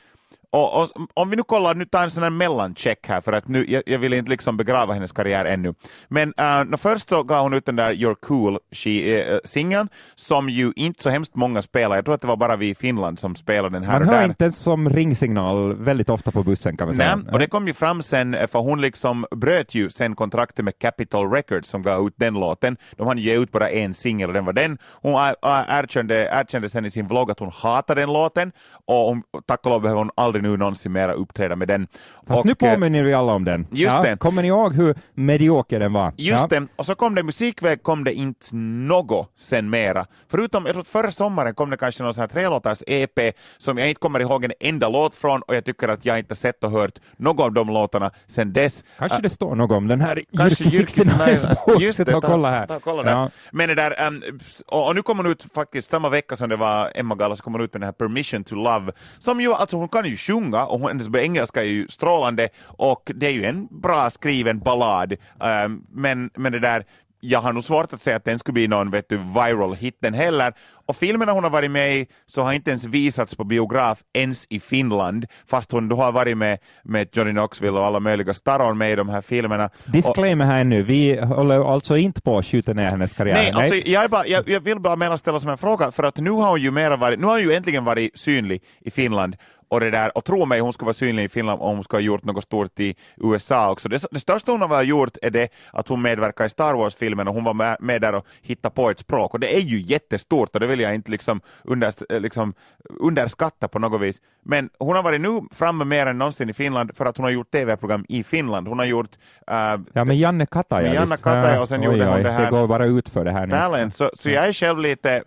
Och, 0.54 0.82
och, 0.82 0.90
om 1.14 1.30
vi 1.30 1.36
nu 1.36 1.42
kollar, 1.42 1.74
nu 1.74 1.84
tar 1.84 2.02
en 2.02 2.10
sån 2.10 2.22
här 2.22 2.30
mellancheck 2.30 3.06
här, 3.08 3.20
för 3.20 3.32
att 3.32 3.48
nu, 3.48 3.70
jag, 3.70 3.82
jag 3.86 3.98
vill 3.98 4.14
inte 4.14 4.30
liksom 4.30 4.56
begrava 4.56 4.94
hennes 4.94 5.12
karriär 5.12 5.44
ännu. 5.44 5.74
Men 6.08 6.34
uh, 6.70 6.76
först 6.76 7.08
så 7.08 7.22
gav 7.22 7.42
hon 7.42 7.54
ut 7.54 7.66
den 7.66 7.76
där 7.76 7.92
You're 7.92 8.14
Cool-singeln, 8.14 9.82
uh, 9.82 9.92
som 10.14 10.48
ju 10.48 10.72
inte 10.76 11.02
så 11.02 11.10
hemskt 11.10 11.34
många 11.34 11.62
spelar. 11.62 11.96
Jag 11.96 12.04
tror 12.04 12.14
att 12.14 12.20
det 12.20 12.26
var 12.26 12.36
bara 12.36 12.56
vi 12.56 12.68
i 12.68 12.74
Finland 12.74 13.18
som 13.18 13.36
spelade 13.36 13.76
den 13.76 13.84
här. 13.84 13.98
Man 13.98 14.08
hör 14.08 14.24
inte 14.24 14.44
ens 14.44 14.58
som 14.58 14.90
ringsignal 14.90 15.74
väldigt 15.74 16.10
ofta 16.10 16.30
på 16.30 16.42
bussen 16.42 16.76
kan 16.76 16.88
man 16.88 16.94
säga. 16.94 17.16
Nej, 17.16 17.32
och 17.32 17.38
det 17.38 17.46
kom 17.46 17.66
ju 17.66 17.74
fram 17.74 18.02
sen, 18.02 18.36
för 18.48 18.58
hon 18.58 18.80
liksom 18.80 19.26
bröt 19.30 19.74
ju 19.74 19.90
sen 19.90 20.14
kontraktet 20.14 20.64
med 20.64 20.78
Capitol 20.78 21.30
Records 21.30 21.68
som 21.68 21.82
gav 21.82 22.06
ut 22.06 22.14
den 22.16 22.34
låten. 22.34 22.76
De 22.96 23.06
hann 23.06 23.18
ge 23.18 23.38
ut 23.38 23.52
bara 23.52 23.70
en 23.70 23.94
singel 23.94 24.28
och 24.28 24.34
den 24.34 24.44
var 24.44 24.52
den. 24.52 24.78
Hon 24.92 25.14
erkände, 25.42 26.28
erkände 26.32 26.68
sen 26.68 26.84
i 26.84 26.90
sin 26.90 27.06
vlogg 27.06 27.30
att 27.30 27.38
hon 27.38 27.50
hatade 27.54 28.00
den 28.00 28.12
låten 28.12 28.52
och 28.86 28.96
hon, 28.96 29.22
tack 29.46 29.64
och 29.64 29.70
lov 29.70 29.82
behöver 29.82 29.98
hon 29.98 30.10
aldrig 30.14 30.43
nu 30.44 30.56
någonsin 30.56 30.92
mera 30.92 31.12
uppträda 31.12 31.56
med 31.56 31.68
den. 31.68 31.86
Fast 32.26 32.40
och, 32.40 32.46
nu 32.46 32.54
påminner 32.54 33.02
vi 33.02 33.14
alla 33.14 33.32
om 33.32 33.44
den. 33.44 33.66
Just 33.70 33.94
ja, 33.94 34.02
det. 34.02 34.16
Kommer 34.16 34.42
ni 34.42 34.48
ihåg 34.48 34.74
hur 34.74 34.94
medioker 35.14 35.80
den 35.80 35.92
var? 35.92 36.12
Just 36.16 36.46
ja. 36.50 36.60
det, 36.60 36.66
och 36.76 36.86
så 36.86 36.94
kom 36.94 37.14
det 37.14 37.22
musikväg 37.22 37.82
kom 37.82 38.04
det 38.04 38.14
inte 38.14 38.46
något 38.52 39.32
sen 39.38 39.70
mera. 39.70 40.06
Förutom, 40.28 40.66
jag 40.66 40.74
tror 40.74 40.84
förra 40.84 41.10
sommaren 41.10 41.54
kom 41.54 41.70
det 41.70 41.76
kanske 41.76 42.02
någon 42.02 42.14
sån 42.14 42.20
här 42.20 42.28
trelåtars 42.28 42.82
EP 42.86 43.34
som 43.58 43.78
jag 43.78 43.88
inte 43.88 44.00
kommer 44.00 44.20
ihåg 44.20 44.44
en 44.44 44.52
enda 44.60 44.88
låt 44.88 45.14
från 45.14 45.42
och 45.42 45.54
jag 45.54 45.64
tycker 45.64 45.88
att 45.88 46.04
jag 46.04 46.18
inte 46.18 46.34
sett 46.34 46.64
och 46.64 46.70
hört 46.70 46.98
någon 47.16 47.44
av 47.44 47.52
de 47.52 47.68
låtarna 47.68 48.10
sen 48.26 48.52
dess. 48.52 48.84
Kanske 48.98 49.22
det 49.22 49.30
står 49.30 49.54
något 49.54 49.70
om 49.70 49.88
den 49.88 50.00
här 50.00 50.22
Jyrki 50.30 50.70
69 50.70 51.38
Just 51.80 51.96
det, 51.96 52.04
ta, 52.04 52.20
kolla 52.20 52.50
här. 52.50 52.66
Ta, 52.66 52.80
kolla 52.80 53.10
ja. 53.10 53.30
Men 53.52 53.68
det 53.68 53.74
där, 53.74 54.06
um, 54.08 54.22
och, 54.66 54.88
och, 54.88 54.94
nu 54.94 55.02
kommer 55.02 55.22
hon 55.22 55.32
ut 55.32 55.46
faktiskt 55.54 55.90
samma 55.90 56.08
vecka 56.08 56.36
som 56.36 56.48
det 56.48 56.56
var 56.56 56.92
Emma 56.94 57.14
Galla 57.14 57.36
så 57.36 57.42
kommer 57.42 57.58
hon 57.58 57.64
ut 57.64 57.72
med 57.72 57.80
den 57.80 57.86
här 57.86 57.92
Permission 57.92 58.44
to 58.44 58.54
Love 58.54 58.92
som 59.18 59.40
ju, 59.40 59.54
alltså 59.54 59.76
hon 59.76 59.88
kan 59.88 60.04
ju 60.04 60.16
sjunga 60.26 60.66
och 60.66 60.88
hennes 60.88 61.14
engelska 61.14 61.60
är 61.60 61.66
ju 61.66 61.88
strålande 61.88 62.48
och 62.64 63.10
det 63.14 63.26
är 63.26 63.30
ju 63.30 63.44
en 63.44 63.68
bra 63.70 64.10
skriven 64.10 64.58
ballad. 64.58 65.14
Ehm, 65.40 65.82
men, 65.92 66.30
men 66.34 66.52
det 66.52 66.58
där, 66.58 66.84
jag 67.20 67.40
har 67.40 67.52
nog 67.52 67.64
svårt 67.64 67.92
att 67.92 68.02
säga 68.02 68.16
att 68.16 68.24
den 68.24 68.38
skulle 68.38 68.52
bli 68.52 68.68
någon 68.68 68.90
vet 68.90 69.08
du, 69.08 69.16
viral 69.16 69.74
hit 69.74 69.96
den 70.00 70.14
heller. 70.14 70.54
Och 70.86 70.96
filmerna 70.96 71.32
hon 71.32 71.44
har 71.44 71.50
varit 71.50 71.70
med 71.70 71.96
i 71.96 72.06
så 72.26 72.42
har 72.42 72.52
inte 72.52 72.70
ens 72.70 72.84
visats 72.84 73.34
på 73.34 73.44
biograf 73.44 73.98
ens 74.12 74.46
i 74.50 74.60
Finland, 74.60 75.26
fast 75.46 75.72
hon 75.72 75.88
då 75.88 75.96
har 75.96 76.12
varit 76.12 76.36
med 76.36 76.58
med 76.82 77.08
Johnny 77.12 77.30
Knoxville 77.30 77.78
och 77.78 77.86
alla 77.86 78.00
möjliga 78.00 78.34
staror 78.34 78.74
med 78.74 78.92
i 78.92 78.96
de 78.96 79.08
här 79.08 79.20
filmerna. 79.20 79.70
Disclaimer 79.84 80.44
här 80.44 80.64
nu, 80.64 80.82
vi 80.82 81.20
håller 81.20 81.72
alltså 81.72 81.96
inte 81.96 82.20
på 82.20 82.38
att 82.38 82.46
skjuta 82.46 82.72
ner 82.72 82.90
hennes 82.90 83.14
karriär. 83.14 83.34
Nej, 83.34 83.52
alltså, 83.52 83.90
jag, 83.90 84.10
bara, 84.10 84.26
jag, 84.26 84.48
jag 84.48 84.60
vill 84.60 84.80
bara 84.80 84.96
mera 84.96 85.18
ställa 85.18 85.40
som 85.40 85.50
en 85.50 85.58
fråga, 85.58 85.90
för 85.90 86.02
att 86.02 86.16
nu 86.16 86.30
har 86.30 86.50
hon 86.50 86.60
ju 86.60 86.70
mera 86.70 86.96
varit, 86.96 87.20
nu 87.20 87.26
har 87.26 87.32
hon 87.32 87.42
ju 87.42 87.52
äntligen 87.52 87.84
varit 87.84 88.18
synlig 88.18 88.62
i 88.80 88.90
Finland 88.90 89.36
och 89.74 89.80
det 89.80 89.90
där, 89.90 90.18
och 90.18 90.24
tro 90.24 90.46
mig, 90.46 90.60
hon 90.60 90.72
skulle 90.72 90.86
vara 90.86 90.94
synlig 90.94 91.24
i 91.24 91.28
Finland 91.28 91.62
om 91.62 91.74
hon 91.74 91.84
skulle 91.84 92.02
ha 92.02 92.04
gjort 92.04 92.24
något 92.24 92.44
stort 92.44 92.80
i 92.80 92.96
USA 93.16 93.70
också. 93.70 93.88
Det, 93.88 94.04
det 94.10 94.20
största 94.20 94.52
hon 94.52 94.62
har 94.62 94.82
gjort 94.82 95.16
är 95.22 95.30
det 95.30 95.48
att 95.72 95.88
hon 95.88 96.02
medverkar 96.02 96.46
i 96.46 96.48
Star 96.48 96.74
Wars-filmen 96.74 97.28
och 97.28 97.34
hon 97.34 97.44
var 97.44 97.54
med, 97.54 97.76
med, 97.80 98.00
där 98.00 98.14
och 98.14 98.26
hittade 98.42 98.74
på 98.74 98.90
ett 98.90 98.98
språk, 98.98 99.34
och 99.34 99.40
det 99.40 99.56
är 99.56 99.60
ju 99.60 99.80
jättestort 99.80 100.54
och 100.54 100.60
det 100.60 100.66
vill 100.74 100.80
jag 100.80 100.94
inte 100.94 101.10
liksom, 101.10 101.40
under, 101.64 102.18
liksom 102.20 102.54
underskatta 103.00 103.68
på 103.68 103.78
något 103.78 104.00
vis. 104.00 104.20
Men 104.42 104.70
hon 104.78 104.96
har 104.96 105.02
varit 105.02 105.20
nu 105.20 105.40
framme 105.52 105.84
mer 105.84 106.06
än 106.06 106.18
någonsin 106.18 106.50
i 106.50 106.52
Finland 106.52 106.90
för 106.96 107.06
att 107.06 107.16
hon 107.16 107.24
har 107.24 107.30
gjort 107.30 107.50
tv-program 107.50 108.04
i 108.08 108.24
Finland. 108.24 108.68
Hon 108.68 108.78
har 108.78 108.86
gjort... 108.86 109.10
Uh, 109.50 109.84
ja, 109.92 110.04
med 110.04 110.16
Janne 110.16 110.46
Kataja. 110.46 110.88
Med 110.88 110.94
Janne 110.94 111.16
Kataja 111.16 111.60
och 111.60 111.68
sen 111.68 111.80
oj, 111.80 111.86
gjorde 111.86 112.04
hon 112.04 112.22
det 112.22 112.32
här... 112.32 112.44
Det 112.44 112.50
går 112.50 112.66
bara 112.66 112.84
ut 112.84 113.08
för 113.08 113.24
det 113.24 113.30
här 113.30 113.46
nu. 113.46 113.50
Talent, 113.50 113.94
så, 113.94 114.10
så 114.14 114.30
jag 114.30 114.48
är 114.48 114.52
själv 114.52 114.78
lite 114.78 115.22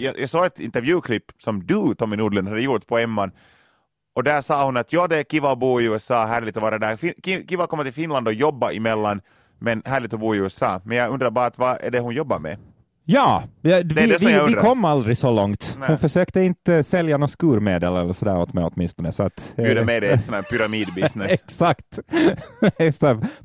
jag, 0.00 0.18
jag 0.20 0.28
såg 0.28 0.46
ett 0.46 0.60
intervjuklipp 0.60 1.24
som 1.38 1.66
du, 1.66 1.94
Tommy 1.94 2.16
Nordlund, 2.16 2.48
hade 2.48 2.60
gjort 2.60 2.86
på 2.86 2.98
Emman 2.98 3.32
och 4.14 4.24
där 4.24 4.40
sa 4.40 4.64
hon 4.64 4.76
att 4.76 4.92
ja, 4.92 5.08
det 5.08 5.16
är 5.16 5.24
kiva 5.24 5.52
att 5.52 5.58
bo 5.58 5.80
i 5.80 5.84
USA, 5.84 6.24
härligt 6.24 6.56
att 6.56 6.62
vara 6.62 6.78
där. 6.78 6.96
Kiva 7.48 7.64
att 7.64 7.70
komma 7.70 7.82
till 7.82 7.92
Finland 7.92 8.28
och 8.28 8.34
jobba 8.34 8.72
emellan, 8.72 9.20
men 9.58 9.82
härligt 9.84 10.14
att 10.14 10.20
bo 10.20 10.34
i 10.34 10.38
USA. 10.38 10.80
Men 10.84 10.96
jag 10.96 11.10
undrar 11.10 11.30
bara, 11.30 11.46
att 11.46 11.58
vad 11.58 11.80
är 11.80 11.90
det 11.90 12.00
hon 12.00 12.14
jobbar 12.14 12.38
med? 12.38 12.58
Ja, 13.06 13.42
vi, 13.60 13.82
vi, 13.84 14.16
vi, 14.46 14.54
kom 14.54 14.84
aldrig 14.84 15.18
så 15.18 15.30
långt. 15.30 15.76
Nej. 15.80 15.88
Hon 15.88 15.98
försökte 15.98 16.40
inte 16.40 16.82
sälja 16.82 17.16
något 17.16 17.30
skurmedel 17.30 17.96
eller 17.96 18.12
sådär 18.12 18.38
åt 18.38 18.52
mig 18.52 18.64
åtminstone. 18.64 19.12
Så 19.12 19.22
att, 19.22 19.52
Bjuda 19.56 19.84
med 19.84 20.02
dig 20.02 20.10
ett 20.10 20.24
sån 20.24 20.34
här 20.34 20.42
pyramidbusiness. 20.50 21.32
Exakt. 21.32 21.98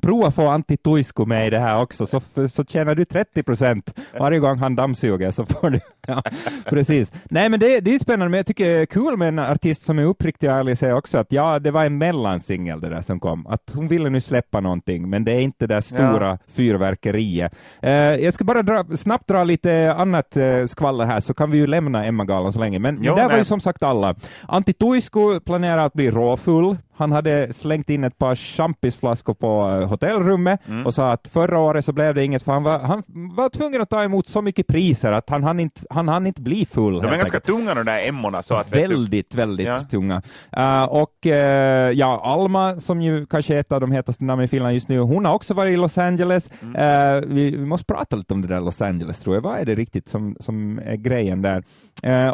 Prova 0.00 0.30
få 0.30 0.48
Antti 0.48 0.76
Tuisku 0.76 1.24
med 1.24 1.46
i 1.46 1.50
det 1.50 1.58
här 1.58 1.82
också, 1.82 2.06
så, 2.06 2.20
så 2.48 2.64
tjänar 2.64 2.94
du 2.94 3.04
30 3.04 3.42
procent 3.42 3.94
varje 4.18 4.38
gång 4.38 4.58
han 4.58 4.76
dammsuger. 4.76 5.30
Så 5.30 5.46
får 5.46 5.70
du, 5.70 5.80
ja, 6.06 6.22
precis. 6.64 7.12
Nej, 7.30 7.48
men 7.48 7.60
det, 7.60 7.80
det 7.80 7.94
är 7.94 7.98
spännande, 7.98 8.28
men 8.28 8.38
jag 8.38 8.46
tycker 8.46 8.70
det 8.70 8.80
är 8.80 8.86
kul 8.86 9.16
med 9.16 9.28
en 9.28 9.38
artist 9.38 9.82
som 9.82 9.98
är 9.98 10.04
uppriktig 10.04 10.50
och 10.50 10.56
ärlig 10.56 10.78
säger 10.78 10.94
också 10.94 11.18
att 11.18 11.32
ja, 11.32 11.58
det 11.58 11.70
var 11.70 11.84
en 11.84 11.98
mellansingel 11.98 12.80
det 12.80 12.88
där 12.88 13.00
som 13.00 13.20
kom. 13.20 13.46
Att 13.46 13.72
hon 13.74 13.88
ville 13.88 14.10
nu 14.10 14.20
släppa 14.20 14.60
någonting, 14.60 15.10
men 15.10 15.24
det 15.24 15.32
är 15.32 15.40
inte 15.40 15.66
det 15.66 15.82
stora 15.82 16.28
ja. 16.28 16.38
fyrverkeriet. 16.48 17.54
Uh, 17.84 17.90
jag 17.90 18.34
ska 18.34 18.44
bara 18.44 18.62
dra, 18.62 18.84
snabbt 18.96 19.28
dra 19.28 19.49
lite 19.50 19.92
annat 19.92 20.36
eh, 20.36 20.66
skvaller 20.66 21.04
här 21.04 21.20
så 21.20 21.34
kan 21.34 21.50
vi 21.50 21.58
ju 21.58 21.66
lämna 21.66 22.04
Emma-galan 22.04 22.52
så 22.52 22.60
länge. 22.60 22.78
Men, 22.78 22.94
jo, 22.96 23.02
men 23.02 23.14
där 23.14 23.22
nej. 23.22 23.32
var 23.32 23.38
ju 23.38 23.44
som 23.44 23.60
sagt 23.60 23.82
alla. 23.82 24.14
Antti 24.48 24.72
Tuisku 24.72 25.40
planerar 25.40 25.86
att 25.86 25.92
bli 25.92 26.10
råfull. 26.10 26.76
Han 27.00 27.12
hade 27.12 27.52
slängt 27.52 27.90
in 27.90 28.04
ett 28.04 28.18
par 28.18 28.34
champisflaskor 28.34 29.34
på 29.34 29.68
eh, 29.68 29.88
hotellrummet 29.88 30.60
mm. 30.68 30.86
och 30.86 30.94
sa 30.94 31.10
att 31.12 31.28
förra 31.28 31.58
året 31.58 31.84
så 31.84 31.92
blev 31.92 32.14
det 32.14 32.24
inget, 32.24 32.42
för 32.42 32.52
han 32.52 32.62
var, 32.62 32.78
han 32.78 33.02
var 33.06 33.48
tvungen 33.48 33.80
att 33.80 33.90
ta 33.90 34.02
emot 34.02 34.28
så 34.28 34.42
mycket 34.42 34.66
priser 34.66 35.12
att 35.12 35.30
han 35.30 35.42
hann 35.42 35.60
inte, 35.60 35.80
han 35.90 36.08
hann 36.08 36.26
inte 36.26 36.42
bli 36.42 36.66
full. 36.66 36.94
De 36.94 37.06
är 37.06 37.16
ganska 37.16 37.40
tunga 37.40 37.74
de 37.74 37.84
där 37.84 38.08
emmorna. 38.08 38.42
Så 38.42 38.54
att, 38.54 38.76
väldigt, 38.76 39.34
väldigt 39.34 39.66
ja. 39.66 39.76
tunga. 39.76 40.22
Uh, 40.58 40.84
och 40.84 41.26
uh, 41.26 41.32
ja, 41.32 42.20
Alma, 42.24 42.80
som 42.80 43.02
ju 43.02 43.26
kanske 43.26 43.54
är 43.54 43.60
ett 43.60 43.72
av 43.72 43.80
de 43.80 43.92
hetaste 43.92 44.24
namnen 44.24 44.44
i 44.44 44.48
Finland 44.48 44.74
just 44.74 44.88
nu, 44.88 44.98
hon 44.98 45.24
har 45.24 45.34
också 45.34 45.54
varit 45.54 45.72
i 45.72 45.76
Los 45.76 45.98
Angeles. 45.98 46.50
Mm. 46.62 46.76
Uh, 46.76 47.34
vi, 47.34 47.50
vi, 47.50 47.66
måste 47.66 47.84
prata 47.84 48.16
lite 48.16 48.34
om 48.34 48.42
det 48.42 48.48
där 48.48 48.60
Los 48.60 48.82
Angeles, 48.82 49.20
tror 49.20 49.36
jag. 49.36 49.39
Vad 49.40 49.58
är 49.58 49.64
det 49.64 49.74
riktigt 49.74 50.08
som, 50.08 50.36
som 50.40 50.80
är 50.84 50.96
grejen 50.96 51.42
där? 51.42 51.64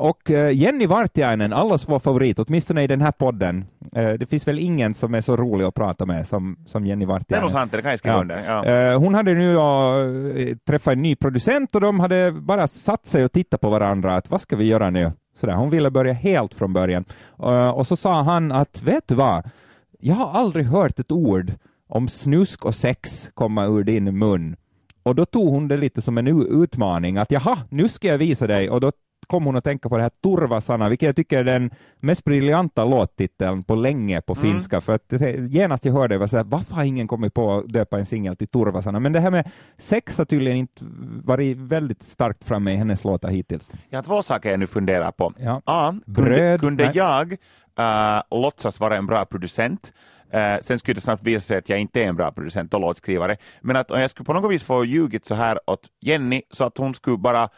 och 0.00 0.30
Jenny 0.52 0.86
Vartiainen, 0.86 1.52
allas 1.52 1.88
vår 1.88 1.98
favorit, 1.98 2.38
åtminstone 2.38 2.82
i 2.82 2.86
den 2.86 3.00
här 3.00 3.12
podden. 3.12 3.64
det 3.92 4.28
finns 4.30 4.48
väl 4.48 4.58
ingen 4.58 4.94
som 4.94 5.14
är 5.14 5.20
så 5.20 5.36
rolig 5.36 5.64
att 5.64 5.74
prata 5.74 6.06
med 6.06 6.26
som, 6.26 6.56
som 6.66 6.86
Jenny 6.86 7.04
Vartiainen. 7.04 7.26
Det 7.28 7.36
är 7.36 7.40
nog 7.40 7.50
sant, 7.50 7.72
det 7.72 7.82
kan 7.82 7.90
jag 7.90 7.98
skriva 7.98 8.20
under. 8.20 8.42
Ja. 8.46 8.96
Hon 8.96 9.14
hade 9.14 9.34
nu 9.34 9.56
uh, 9.56 10.56
träffat 10.66 10.92
en 10.92 11.02
ny 11.02 11.16
producent 11.16 11.74
och 11.74 11.80
de 11.80 12.00
hade 12.00 12.32
bara 12.32 12.66
satt 12.66 13.06
sig 13.06 13.24
och 13.24 13.32
tittat 13.32 13.60
på 13.60 13.70
varandra, 13.70 14.16
att 14.16 14.30
vad 14.30 14.40
ska 14.40 14.56
vi 14.56 14.64
göra 14.64 14.90
nu? 14.90 15.12
Sådär. 15.36 15.54
Hon 15.54 15.70
ville 15.70 15.90
börja 15.90 16.12
helt 16.12 16.54
från 16.54 16.72
början. 16.72 17.04
Och 17.74 17.86
så 17.86 17.96
sa 17.96 18.22
han 18.22 18.52
att, 18.52 18.82
vet 18.82 19.08
du 19.08 19.14
vad, 19.14 19.50
jag 20.00 20.14
har 20.14 20.40
aldrig 20.40 20.66
hört 20.66 20.98
ett 20.98 21.12
ord 21.12 21.52
om 21.88 22.08
snusk 22.08 22.64
och 22.64 22.74
sex 22.74 23.30
komma 23.34 23.66
ur 23.66 23.84
din 23.84 24.18
mun. 24.18 24.56
Och 25.06 25.14
då 25.14 25.24
tog 25.24 25.48
hon 25.48 25.68
det 25.68 25.76
lite 25.76 26.02
som 26.02 26.18
en 26.18 26.26
utmaning, 26.62 27.16
att 27.16 27.30
jaha, 27.30 27.58
nu 27.70 27.88
ska 27.88 28.08
jag 28.08 28.18
visa 28.18 28.46
dig, 28.46 28.70
och 28.70 28.80
då 28.80 28.92
kom 29.26 29.44
hon 29.44 29.56
att 29.56 29.64
tänka 29.64 29.88
på 29.88 29.96
det 29.96 30.02
här 30.02 30.10
Turvasana, 30.22 30.88
vilket 30.88 31.06
jag 31.06 31.16
tycker 31.16 31.38
är 31.38 31.44
den 31.44 31.70
mest 32.00 32.24
briljanta 32.24 32.84
låttiteln 32.84 33.62
på 33.62 33.74
länge 33.74 34.20
på 34.20 34.32
mm. 34.32 34.42
finska, 34.42 34.80
för 34.80 34.94
att 34.94 35.12
genast 35.50 35.84
jag 35.84 35.92
hörde 35.92 36.14
det 36.14 36.18
var 36.18 36.26
så 36.26 36.36
här, 36.36 36.44
varför 36.44 36.74
har 36.74 36.84
ingen 36.84 37.08
kommit 37.08 37.34
på 37.34 37.58
att 37.58 37.68
döpa 37.68 37.98
en 37.98 38.06
singel 38.06 38.36
till 38.36 38.48
Turvasana? 38.48 39.00
Men 39.00 39.12
det 39.12 39.20
här 39.20 39.30
med 39.30 39.50
sex 39.78 40.18
har 40.18 40.24
tydligen 40.24 40.58
inte 40.58 40.84
varit 41.24 41.56
väldigt 41.56 42.02
starkt 42.02 42.44
framme 42.44 42.72
i 42.72 42.76
hennes 42.76 43.04
låtar 43.04 43.28
hittills. 43.28 43.70
Jag 43.90 43.98
har 43.98 44.02
två 44.02 44.22
saker 44.22 44.50
jag 44.50 44.60
nu 44.60 44.66
funderar 44.66 45.10
på. 45.10 45.32
Ja. 45.38 45.62
A, 45.64 45.94
kunde, 46.14 46.58
kunde 46.60 46.90
jag 46.94 47.32
uh, 47.32 48.40
låtsas 48.40 48.80
vara 48.80 48.96
en 48.96 49.06
bra 49.06 49.24
producent 49.24 49.92
Eh, 50.30 50.58
sen 50.60 50.78
skulle 50.78 50.94
det 50.94 51.00
snabbt 51.00 51.22
visa 51.22 51.40
sig 51.40 51.58
att 51.58 51.68
jag 51.68 51.80
inte 51.80 52.02
är 52.02 52.08
en 52.08 52.16
bra 52.16 52.32
producent 52.32 52.74
och 52.74 52.80
låtskrivare, 52.80 53.36
men 53.60 53.76
att 53.76 53.90
om 53.90 54.00
jag 54.00 54.10
skulle 54.10 54.24
på 54.24 54.32
något 54.32 54.52
vis 54.52 54.62
få 54.62 54.84
ljugit 54.84 55.26
så 55.26 55.34
här 55.34 55.58
åt 55.66 55.86
Jenny 56.00 56.42
så 56.50 56.64
att 56.64 56.78
hon 56.78 56.94
skulle 56.94 57.16
bara 57.16 57.48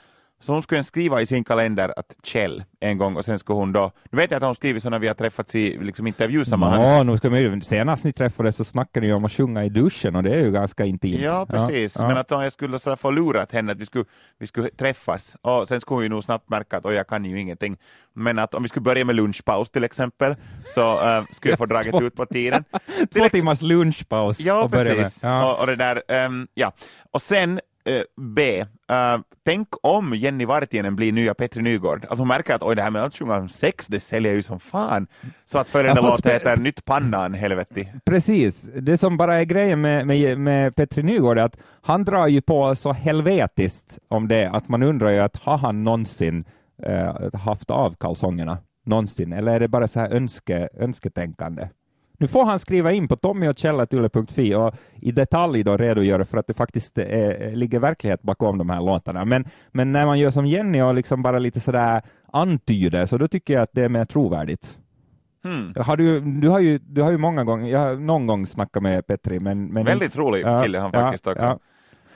så 0.41 0.53
hon 0.53 0.63
skulle 0.63 0.85
skriva 0.85 1.21
i 1.21 1.27
sin 1.27 1.45
kalender 1.45 1.95
att 1.97 2.15
Kjell 2.23 2.65
en 2.81 2.99
gång 2.99 3.17
och 3.17 3.25
sen 3.25 3.39
skulle 3.39 3.57
hon 3.57 3.73
då, 3.73 3.93
nu 4.11 4.17
vet 4.17 4.31
jag 4.31 4.39
att 4.39 4.45
hon 4.45 4.55
skrivit 4.55 4.83
så 4.83 4.91
när 4.91 4.99
vi 4.99 5.07
har 5.07 5.15
träffats 5.15 5.55
i 5.55 5.79
liksom 5.79 6.07
intervjusammanhang. 6.07 6.83
Ja, 6.83 7.03
nu 7.03 7.17
ska 7.17 7.31
man 7.31 7.63
senast 7.63 8.05
ni 8.05 8.13
träffades 8.13 8.57
så 8.57 8.65
snackade 8.65 9.07
ni 9.07 9.13
om 9.13 9.25
att 9.25 9.33
sjunga 9.33 9.65
i 9.65 9.69
duschen 9.69 10.17
och 10.17 10.23
det 10.23 10.35
är 10.35 10.41
ju 10.41 10.51
ganska 10.51 10.85
intimt. 10.85 11.23
Ja, 11.23 11.47
precis, 11.51 11.97
ja, 11.99 12.09
men 12.09 12.17
att 12.17 12.33
om 12.33 12.43
jag 12.43 12.53
skulle 12.53 12.79
så 12.79 12.97
få 12.97 13.11
lurat 13.11 13.53
henne 13.53 13.73
att 13.73 13.79
vi 13.79 13.87
skulle, 13.87 14.05
vi 14.39 14.47
skulle 14.47 14.71
träffas 14.71 15.37
och 15.41 15.69
sen 15.69 15.81
skulle 15.81 15.97
hon 15.97 16.03
ju 16.03 16.09
nog 16.09 16.25
snabbt 16.25 16.51
märka 16.51 16.77
att 16.77 16.95
jag 16.95 17.07
kan 17.07 17.25
ju 17.25 17.41
ingenting. 17.41 17.77
Men 18.13 18.39
att 18.39 18.55
om 18.55 18.63
vi 18.63 18.69
skulle 18.69 18.83
börja 18.83 19.05
med 19.05 19.17
lunchpaus 19.17 19.71
till 19.71 19.85
exempel 19.85 20.37
så 20.65 20.93
uh, 20.93 21.25
skulle 21.33 21.53
jag 21.53 21.59
få 21.59 21.67
dragit 21.75 22.01
ut 22.01 22.17
på 22.17 22.27
tiden. 22.27 22.65
Två 23.15 23.29
timmars 23.29 23.63
lunchpaus. 23.63 24.41
Ja, 24.41 24.69
precis. 24.69 25.23
Ja. 25.23 25.53
Och, 25.53 25.61
och, 25.61 25.67
det 25.67 25.77
där, 25.77 26.25
um, 26.27 26.49
ja. 26.55 26.73
Och 27.11 27.23
sen 27.23 27.61
B, 28.17 28.65
Uh, 28.93 29.21
tänk 29.45 29.69
om 29.83 30.15
Jenny 30.15 30.45
Vartienen 30.45 30.97
blir 30.97 31.13
nya 31.13 31.35
Petri 31.35 31.63
Nygård, 31.63 32.07
att 32.11 32.19
hon 32.19 32.29
märker 32.29 32.55
att 32.55 32.63
oj, 32.63 32.77
det 32.77 32.83
här 32.83 32.91
med 32.91 33.05
att 33.05 33.17
sjunga 33.17 33.37
om 33.37 33.49
sex, 33.49 33.87
det 33.87 34.01
säljer 34.01 34.35
ju 34.35 34.43
som 34.43 34.61
fan. 34.61 35.07
Så 35.47 35.59
att 35.59 35.69
följande 35.69 36.03
låt 36.03 36.27
heter 36.27 36.57
Nytt 36.57 36.85
pannan, 36.85 37.35
helvete. 37.35 37.87
Precis, 38.05 38.71
det 38.75 38.99
som 38.99 39.17
bara 39.17 39.41
är 39.41 39.45
grejen 39.45 39.81
med, 39.81 40.07
med, 40.07 40.39
med 40.39 40.77
Petri 40.77 41.03
Nygård 41.03 41.39
är 41.39 41.45
att 41.45 41.59
han 41.83 42.05
drar 42.05 42.27
ju 42.27 42.41
på 42.41 42.75
så 42.75 42.93
helvetiskt 42.93 43.99
om 44.09 44.29
det, 44.29 44.51
att 44.51 44.69
man 44.69 44.83
undrar 44.83 45.11
ju 45.11 45.19
att 45.19 45.37
har 45.37 45.59
han 45.59 45.85
någonsin 45.85 46.45
uh, 46.89 47.35
haft 47.35 47.71
av 47.71 47.95
kalsongerna? 47.95 48.59
Någonsin, 48.85 49.33
eller 49.33 49.53
är 49.53 49.61
det 49.61 49.69
bara 49.69 49.89
så 49.89 50.01
här 50.01 50.11
önske, 50.11 50.69
önsketänkande? 50.79 51.69
Nu 52.21 52.27
får 52.29 52.45
han 52.45 52.59
skriva 52.59 52.93
in 52.93 53.09
på 53.09 53.17
tommyochella.yle.fi 53.17 54.55
och 54.55 54.75
i 55.01 55.13
detalj 55.13 55.63
då 55.65 55.77
redogöra 55.77 56.25
för 56.25 56.39
att 56.39 56.47
det 56.47 56.55
faktiskt 56.55 56.99
är, 56.99 57.57
ligger 57.57 57.79
verklighet 57.79 58.23
bakom 58.23 58.59
de 58.59 58.71
här 58.71 58.81
låtarna. 58.81 59.25
Men, 59.25 59.45
men 59.69 59.93
när 59.93 60.07
man 60.07 60.19
gör 60.19 60.31
som 60.31 60.47
Jenny 60.47 60.83
och 60.83 60.95
liksom 60.95 61.23
bara 61.23 61.39
lite 61.39 61.61
sådär 61.61 62.03
antyder, 62.33 63.07
så 63.07 63.19
då 63.19 63.29
tycker 63.29 63.55
jag 63.55 63.63
att 63.63 63.73
det 63.73 63.85
är 63.85 63.89
mer 63.89 64.05
trovärdigt. 64.05 64.79
Hmm. 65.45 65.75
Har 65.77 65.97
du, 65.97 66.21
du, 66.21 66.49
har 66.49 66.61
ju, 66.61 66.79
du 66.79 67.03
har 67.03 67.11
ju 67.11 67.19
många 67.19 67.45
gånger, 67.45 67.71
jag 67.71 67.79
har 67.79 67.95
någon 67.95 68.27
gång 68.27 68.47
snackat 68.47 68.83
med 68.83 69.07
Petri, 69.07 69.41
men... 69.41 69.67
men 69.67 69.85
Väldigt 69.85 70.17
rolig 70.17 70.47
kille 70.63 70.79
han 70.79 70.93
faktiskt 70.93 71.27
ja, 71.27 71.33
också. 71.33 71.47
Ja. 71.47 71.59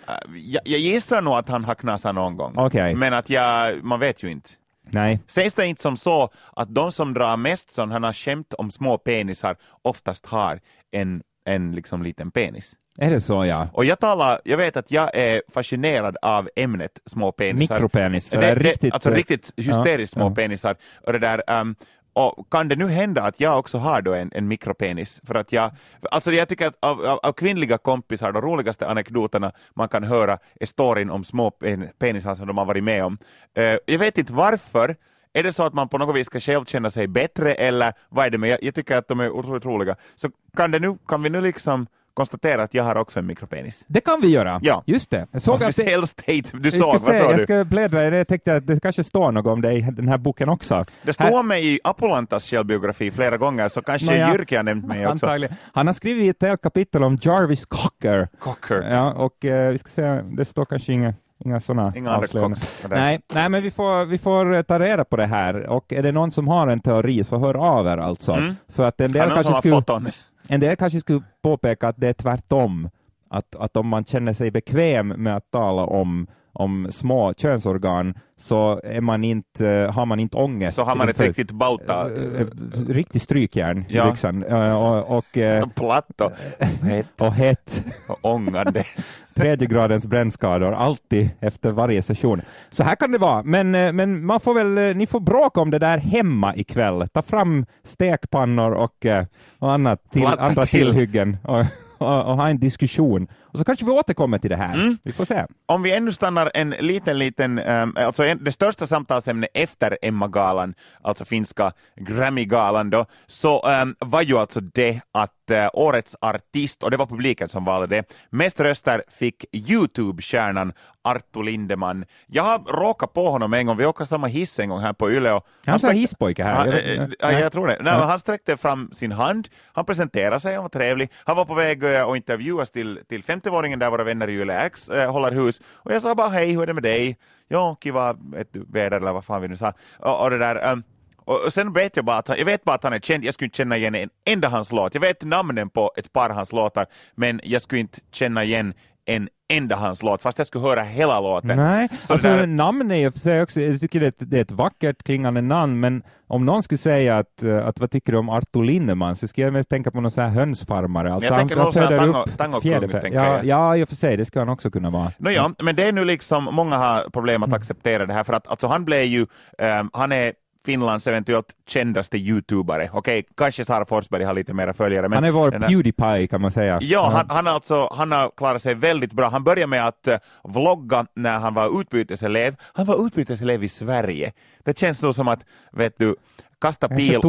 Uh, 0.09 0.39
jag, 0.39 0.63
jag 0.65 0.81
gissar 0.81 1.23
nog 1.23 1.35
att 1.35 1.49
han 1.49 1.65
har 1.65 1.75
knasat 1.75 2.15
någon 2.15 2.37
gång, 2.37 2.59
okay. 2.59 2.95
men 2.95 3.15
att 3.15 3.31
jag, 3.31 3.85
man 3.85 4.01
vet 4.01 4.23
ju 4.23 4.31
inte. 4.31 4.51
Nej. 4.93 5.21
Sägs 5.27 5.55
det 5.55 5.67
inte 5.67 5.83
som 5.83 5.97
så 5.97 6.31
att 6.57 6.75
de 6.75 6.93
som 6.93 7.15
drar 7.15 7.37
mest 7.37 7.73
sådana 7.73 8.15
skämt 8.15 8.55
om 8.55 8.71
små 8.71 8.99
penisar 8.99 9.57
oftast 9.83 10.27
har 10.27 10.61
en, 10.91 11.23
en 11.45 11.73
liksom 11.73 12.03
liten 12.03 12.31
penis? 12.31 12.77
Är 12.99 13.11
det 13.11 13.21
så, 13.21 13.45
ja? 13.45 13.69
Och 13.73 13.85
jag 13.85 14.01
talar, 14.01 14.41
jag 14.45 14.57
vet 14.57 14.77
att 14.77 14.91
jag 14.91 15.15
är 15.15 15.43
fascinerad 15.53 16.17
av 16.23 16.49
ämnet 16.57 16.99
små 17.07 17.33
penisar. 17.33 17.75
Mikropenis, 17.75 18.31
det, 18.31 18.41
det, 18.41 18.55
riktigt... 18.55 18.95
Alltså 18.95 19.11
riktigt 19.11 19.53
hysteriskt 19.57 20.17
ja, 20.17 20.21
små 20.21 20.31
ja. 20.31 20.35
penisar. 20.35 20.77
Och 21.07 21.13
det 21.13 21.19
där, 21.19 21.61
um, 21.61 21.77
och 22.13 22.51
kan 22.51 22.69
det 22.69 22.77
nu 22.77 22.89
hända 22.89 23.23
att 23.23 23.41
jag 23.41 23.59
också 23.59 23.79
har 23.79 24.03
då 24.03 24.15
en, 24.15 24.31
en 24.35 24.49
mikropenis? 24.49 25.21
För 25.25 25.35
att 25.35 25.53
jag, 25.53 25.71
alltså 26.11 26.33
jag 26.33 26.49
tycker 26.49 26.67
att 26.67 26.77
av, 26.81 27.05
av, 27.05 27.19
av, 27.23 27.33
kvinnliga 27.33 27.79
kompisar, 27.79 28.33
de 28.33 28.43
roligaste 28.43 28.89
anekdoterna 28.89 29.53
man 29.75 29.89
kan 29.89 30.05
höra 30.05 30.39
är 30.61 30.67
storyn 30.67 31.11
om 31.11 31.25
små 31.25 31.51
penisar 31.99 32.35
som 32.35 32.47
de 32.47 32.59
har 32.59 32.65
varit 32.65 32.85
med 32.85 33.05
om. 33.05 33.19
Uh, 33.59 33.77
jag 33.87 33.99
vet 33.99 34.19
inte 34.19 34.33
varför, 34.33 34.97
är 35.33 35.43
det 35.43 35.53
så 35.53 35.63
att 35.63 35.75
man 35.75 35.89
på 35.89 35.99
något 35.99 36.17
vis 36.17 36.27
ska 36.27 36.41
själv 36.41 36.65
känna 36.65 36.91
sig 36.91 37.07
bättre 37.07 37.55
eller 37.55 37.93
vad 38.09 38.27
är 38.27 38.31
det 38.31 38.39
med? 38.39 38.51
Jag, 38.51 38.63
jag 38.63 38.75
tycker 38.75 38.97
att 38.97 39.09
de 39.09 39.21
är 39.21 39.31
otroligt 39.31 39.65
roliga. 39.65 39.97
Så 40.15 40.31
kan, 40.57 40.71
det 40.71 40.79
nu, 40.79 40.99
kan 41.09 41.23
vi 41.23 41.31
nu 41.31 41.41
liksom 41.41 41.87
konstatera 42.15 42.63
att 42.63 42.75
jag 42.75 42.85
har 42.85 42.97
också 42.97 43.19
en 43.19 43.27
mikropenis. 43.27 43.85
Det 43.87 44.01
kan 44.01 44.21
vi 44.21 44.29
göra. 44.29 44.61
Ja. 44.63 44.83
Just 44.87 45.11
det. 45.11 45.27
Jag 45.31 45.43
såg 45.43 45.55
att 45.55 45.61
det, 45.61 45.67
Officiell 45.67 46.07
state, 46.07 46.43
du 46.53 46.69
jag 46.69 46.73
såg, 46.75 46.83
ska, 46.83 46.87
vad 46.89 47.01
se, 47.01 47.19
sa 47.19 47.25
jag 47.31 47.37
du? 47.37 47.43
ska 47.43 47.65
bläddra 47.65 48.07
i 48.07 48.11
det. 48.11 48.17
Jag 48.17 48.29
tänkte 48.29 48.55
att 48.57 48.67
det 48.67 48.81
kanske 48.83 49.05
står 49.05 49.33
något 49.33 49.47
om 49.47 49.61
det 49.63 49.73
i 49.73 49.81
den 49.81 50.09
här 50.09 50.19
boken 50.19 50.49
också. 50.49 50.75
Det 51.03 51.19
Här- 51.19 51.29
står 51.29 51.39
om 51.41 51.49
mig 51.49 51.75
i 51.75 51.81
Apolantas 51.85 52.51
självbiografi 52.51 53.11
flera 53.11 53.37
gånger, 53.37 53.69
så 53.69 53.83
kanske 53.83 54.07
Nåja. 54.07 54.33
Jyrki 54.33 54.57
har 54.57 54.63
nämnt 54.63 54.87
mig 54.87 55.07
också. 55.07 55.27
Antagligen. 55.27 55.57
Han 55.73 55.87
har 55.87 55.95
skrivit 55.95 56.43
ett 56.43 56.49
helt 56.49 56.63
kapitel 56.63 57.03
om 57.05 57.19
Jarvis 57.23 57.67
Cocker. 57.67 58.29
Cocker. 58.39 58.83
Ja, 58.91 59.13
och 59.13 59.45
eh, 59.45 59.71
vi 59.71 59.79
ska 59.79 59.89
se, 59.89 60.03
det 60.37 60.45
står 60.45 60.65
kanske 60.65 60.93
inga, 60.93 61.15
inga 61.45 61.61
sådana 61.61 61.93
Inga 61.97 62.17
avslöjanden. 62.17 62.61
Nej, 62.89 63.21
nej, 63.35 63.49
men 63.49 63.63
vi 63.63 63.71
får, 63.71 64.05
vi 64.05 64.19
får 64.19 64.55
eh, 64.55 64.63
ta 64.63 64.79
reda 64.79 65.05
på 65.05 65.17
det 65.17 65.27
här 65.27 65.67
och 65.67 65.93
är 65.93 66.03
det 66.03 66.13
någon 66.13 66.31
som 66.31 66.49
har 66.49 66.67
en 66.69 66.81
teori 66.81 67.25
så 67.25 67.39
hör 67.39 67.55
av 67.57 67.87
er 67.87 67.97
alltså. 67.97 68.33
Mm. 68.33 68.55
För 68.69 68.85
att 68.89 69.01
en 69.01 69.13
del, 69.13 69.31
kanske 69.31 69.53
har 69.53 69.59
skulle? 69.61 70.13
En 70.53 70.61
del 70.61 70.77
kanske 70.77 71.01
skulle 71.01 71.23
påpeka 71.43 71.89
att 71.89 71.97
det 72.01 72.09
är 72.09 72.13
tvärtom. 72.13 72.91
Att, 73.29 73.57
att 73.57 73.77
om 73.77 73.89
man 73.89 74.05
känner 74.05 74.33
sig 74.33 74.51
bekväm 74.51 75.09
med 75.09 75.37
att 75.37 75.51
tala 75.51 75.83
om, 75.85 76.27
om 76.53 76.87
små 76.91 77.35
könsorgan 77.37 78.15
så 78.37 78.81
är 78.85 79.01
man 79.01 79.25
inte, 79.25 79.91
har 79.95 80.07
man 80.07 80.21
inte 80.21 80.37
ångest. 80.37 80.77
Så 80.77 80.83
har 80.83 80.97
man 80.97 81.09
ett 81.09 81.15
inför- 81.17 81.25
riktigt 81.25 81.51
bauta, 81.51 82.11
Eh, 82.11 82.41
eh, 82.41 82.47
riktigt 82.89 83.23
strykjärn 83.23 83.79
i 83.89 83.97
Ja. 83.97 84.11
byxan. 84.11 84.45
Eh, 84.45 84.73
och, 84.83 85.19
och, 85.19 85.39
eh, 85.39 85.67
platt 85.75 86.21
och 86.21 86.33
hett 86.83 87.21
och 87.21 87.33
hett. 87.33 87.85
och 88.07 88.19
ångande. 88.23 88.85
tredje 89.35 89.67
gradens 89.69 90.07
brännskador, 90.07 90.73
alltid 90.75 91.31
efter 91.41 91.71
varje 91.71 92.03
session. 92.03 92.43
Så 92.71 92.83
här 92.85 92.95
kan 92.95 93.13
det 93.13 93.19
vara, 93.19 93.43
men, 93.43 93.75
eh, 93.75 93.93
men 93.93 94.27
man 94.27 94.41
får 94.41 94.55
väl, 94.55 94.79
eh, 94.79 94.97
ni 94.97 95.07
får 95.07 95.21
bråka 95.21 95.61
om 95.61 95.71
det 95.71 95.79
där 95.79 95.99
hemma 95.99 96.57
ikväll. 96.57 97.09
Ta 97.09 97.23
fram 97.23 97.67
stekpannor 97.85 98.73
och, 98.73 99.07
eh, 99.07 99.25
och 99.59 99.73
annat 99.73 100.11
till, 100.11 100.23
Platta 100.23 100.43
andra 100.43 100.67
till. 100.67 100.81
tillhyggen 100.81 101.37
och, 101.45 101.65
och, 101.99 102.25
och 102.27 102.37
ha 102.37 102.49
en 102.49 102.59
diskussion. 102.59 103.27
Och 103.53 103.59
så 103.59 103.65
kanske 103.65 103.85
vi 103.85 103.91
återkommer 103.91 104.39
till 104.39 104.51
det 104.51 104.57
här. 104.57 104.75
Mm. 104.75 104.99
Vi 105.03 105.13
får 105.13 105.25
se. 105.25 105.47
Om 105.67 105.83
vi 105.83 105.93
ännu 105.93 106.13
stannar 106.13 106.51
en 106.55 106.71
liten, 106.71 107.19
liten, 107.19 107.59
um, 107.59 107.97
alltså 107.97 108.25
en, 108.25 108.45
det 108.45 108.53
största 108.53 108.87
samtalsämnet 108.87 109.51
efter 109.55 109.99
Emma-galan, 110.03 110.75
alltså 111.03 111.25
finska 111.25 111.73
Grammy-galan 111.97 112.91
då, 112.91 113.07
så 113.27 113.61
um, 113.83 113.97
var 113.99 114.23
ju 114.23 114.39
alltså 114.39 114.61
det 114.61 115.01
att 115.13 115.33
uh, 115.51 115.69
årets 115.73 116.17
artist, 116.21 116.83
och 116.83 116.91
det 116.91 116.97
var 116.97 117.07
publiken 117.07 117.49
som 117.49 117.65
valde 117.65 117.87
det, 117.97 118.05
mest 118.31 118.61
röster 118.61 119.03
fick 119.09 119.45
YouTube-stjärnan 119.53 120.73
Arto 121.05 121.43
Lindeman. 121.43 122.05
Jag 122.27 122.43
har 122.43 122.59
råkat 122.59 123.13
på 123.13 123.31
honom 123.31 123.53
en 123.55 123.67
gång, 123.67 123.77
vi 123.77 123.87
åkte 123.87 124.07
samma 124.07 124.27
hiss 124.27 124.59
en 124.61 124.69
gång 124.69 124.81
här 124.81 124.93
på 124.93 125.11
Yle. 125.11 125.33
Och 125.33 125.47
Han 125.67 125.79
sträckte- 125.79 125.99
hisspojke 125.99 126.45
här. 126.45 126.55
Han, 126.55 126.69
Jag 126.69 127.15
ja, 127.33 127.41
jag 127.41 127.53
tror 127.53 127.67
det. 127.67 127.77
Nej, 127.81 127.93
Ja. 127.95 128.05
han 128.05 128.21
sträckte 128.21 128.57
fram 128.57 128.91
sin 128.93 129.13
hand, 129.13 129.49
han 129.73 129.85
presenterade 129.85 130.41
sig, 130.41 130.55
han 130.55 130.63
var 130.65 130.69
trevlig. 130.69 131.11
Han 131.25 131.37
var 131.37 131.45
på 131.45 131.55
väg 131.55 131.85
eh, 131.85 132.07
att 132.09 132.17
intervjuas 132.17 132.71
till, 132.71 133.01
till 133.09 133.23
50-åringen 133.43 133.79
där 133.79 133.91
våra 133.91 134.05
vänner 134.05 134.29
i 134.29 134.33
Yle 134.33 134.61
X 134.61 134.89
eh, 134.89 135.13
håller 135.13 135.33
hus. 135.33 135.61
Och 135.75 135.93
jag 135.93 136.03
sa 136.03 136.15
bara 136.15 136.29
hej, 136.29 136.53
hur 136.53 136.63
är 136.63 136.67
det 136.67 136.75
med 136.75 136.83
dig? 136.83 137.19
Ja, 137.49 137.77
kiva 137.83 138.17
ett 138.37 138.51
väder 138.53 138.97
eller 138.97 139.13
vad 139.13 139.25
fan 139.25 139.43
vi 139.43 139.49
nu 139.49 139.57
sa. 139.57 139.73
Och, 139.99 140.23
och 140.25 140.31
det 140.31 140.39
där, 140.39 140.73
Um, 140.73 140.83
och 141.25 141.53
sen 141.53 141.73
vet 141.73 141.97
jag 141.97 142.05
bara 142.05 142.17
att 142.17 142.29
han, 142.29 142.39
jag 142.39 142.45
vet 142.45 142.65
bara 142.65 142.75
att 142.75 142.83
han 142.83 142.93
är 142.93 142.99
känd, 142.99 143.25
jag 143.25 143.35
skulle 143.35 143.47
inte 143.47 143.57
känna 143.57 143.77
igen 143.77 143.95
en 143.95 144.11
enda 144.25 144.49
hans 144.49 144.73
låt. 144.73 144.95
Jag 144.95 145.01
vet 145.01 145.23
namnen 145.23 145.71
på 145.71 145.93
ett 145.97 146.13
par 146.13 146.31
hans 146.31 146.53
låtar, 146.53 146.87
men 147.15 147.41
jag 147.45 147.63
skulle 147.63 147.81
inte 147.81 148.01
känna 148.13 148.45
igen 148.45 148.75
en 149.05 149.29
enda 149.57 149.77
hans 149.77 150.03
låt, 150.03 150.23
fast 150.23 150.39
jag 150.39 150.47
skulle 150.47 150.65
höra 150.65 150.83
hela 150.83 151.21
låten. 151.21 151.57
Nej, 151.57 151.89
Så 152.01 152.13
alltså 152.13 152.29
där- 152.29 152.47
namn 152.47 152.91
är 152.91 152.97
ju 152.97 153.11
för 153.13 153.19
sig 153.19 153.43
också, 153.43 153.61
jag 153.61 153.81
tycker 153.81 154.01
det 154.01 154.07
är, 154.07 154.09
ett, 154.09 154.31
det 154.31 154.37
är 154.39 154.43
ett 154.43 154.51
vackert 154.51 155.03
klingande 155.03 155.41
namn, 155.41 155.81
men 155.81 156.03
om 156.27 156.47
någon 156.47 156.63
skulle 156.63 156.79
säga 156.79 157.19
att, 157.19 157.43
eh, 157.43 157.67
att 157.67 157.81
vad 157.81 157.91
tycker 157.91 158.13
du 158.13 158.19
om 158.19 158.29
Arto 158.29 158.63
Lindeman, 158.63 159.17
så 159.17 159.29
skulle 159.29 159.47
jag 159.47 159.53
mest 159.53 159.69
tänka 159.69 159.91
på 159.91 160.01
någon 160.01 160.11
sån 160.11 160.25
här 160.25 160.31
hönsfarmare. 160.31 161.13
Alltså 161.15 161.31
jag 161.31 161.39
tänker 161.39 161.57
här 161.57 161.71
föder 161.71 161.99
tango- 161.99 162.23
upp 162.23 162.39
tangokung, 162.39 162.61
fjäderfä. 162.61 163.09
ja, 163.13 163.25
jag. 163.37 163.45
ja, 163.45 163.77
i 163.77 163.85
och 163.85 163.89
för 163.89 163.97
sig, 163.97 164.17
det 164.17 164.25
ska 164.25 164.39
han 164.39 164.49
också 164.49 164.71
kunna 164.71 164.91
vara. 164.91 165.13
Nåja, 165.19 165.55
men 165.63 165.77
det 165.77 165.89
är 165.89 165.93
nu 165.93 166.05
liksom, 166.05 166.45
många 166.53 166.77
har 166.77 167.11
problem 167.11 167.37
Mm. 167.43 167.51
att 167.53 167.57
acceptera 167.61 168.07
det 168.07 168.13
här, 168.13 168.25
för 168.25 168.33
att 168.33 168.47
alltså, 168.49 168.67
han 168.67 168.85
blev 168.85 169.03
ju, 169.03 169.27
ehm, 169.59 169.91
han 169.93 170.13
är 170.13 170.33
Finlands 170.65 171.07
eventuellt 171.07 171.47
kändaste 171.67 172.19
youtubare. 172.19 172.91
Okej, 172.93 173.25
kanske 173.37 173.65
Sara 173.65 173.85
Forsberg 173.85 174.25
har 174.25 174.35
lite 174.35 174.55
mera 174.55 174.73
följare. 174.75 175.09
Men 175.09 175.17
han 175.17 175.25
är 175.25 175.31
vår 175.31 175.51
den 175.51 175.63
här- 175.63 175.69
Pewdiepie 175.69 176.27
kan 176.27 176.41
man 176.41 176.51
säga. 176.51 176.79
Ja, 176.83 177.11
han, 177.15 177.27
han, 177.37 177.47
har 177.47 177.55
alltså, 177.55 177.89
han 177.93 178.13
har 178.13 178.31
klarat 178.37 178.63
sig 178.63 178.75
väldigt 178.75 179.13
bra. 179.13 179.29
Han 179.29 179.45
började 179.45 179.67
med 179.67 179.87
att 179.87 180.07
eh, 180.09 180.19
vlogga 180.45 181.07
när 181.15 181.39
han 181.39 181.55
var 181.55 181.81
utbyteselev. 181.81 182.57
Han 182.73 182.87
var 182.87 183.07
utbyteselev 183.07 183.65
i 183.65 183.69
Sverige. 183.69 184.33
Det 184.65 184.79
känns 184.79 185.03
nog 185.03 185.15
som 185.15 185.29
att, 185.29 185.41
vet 185.73 185.99
du, 185.99 186.17
kasta 186.63 186.89
pil 186.89 187.17
och, 187.17 187.25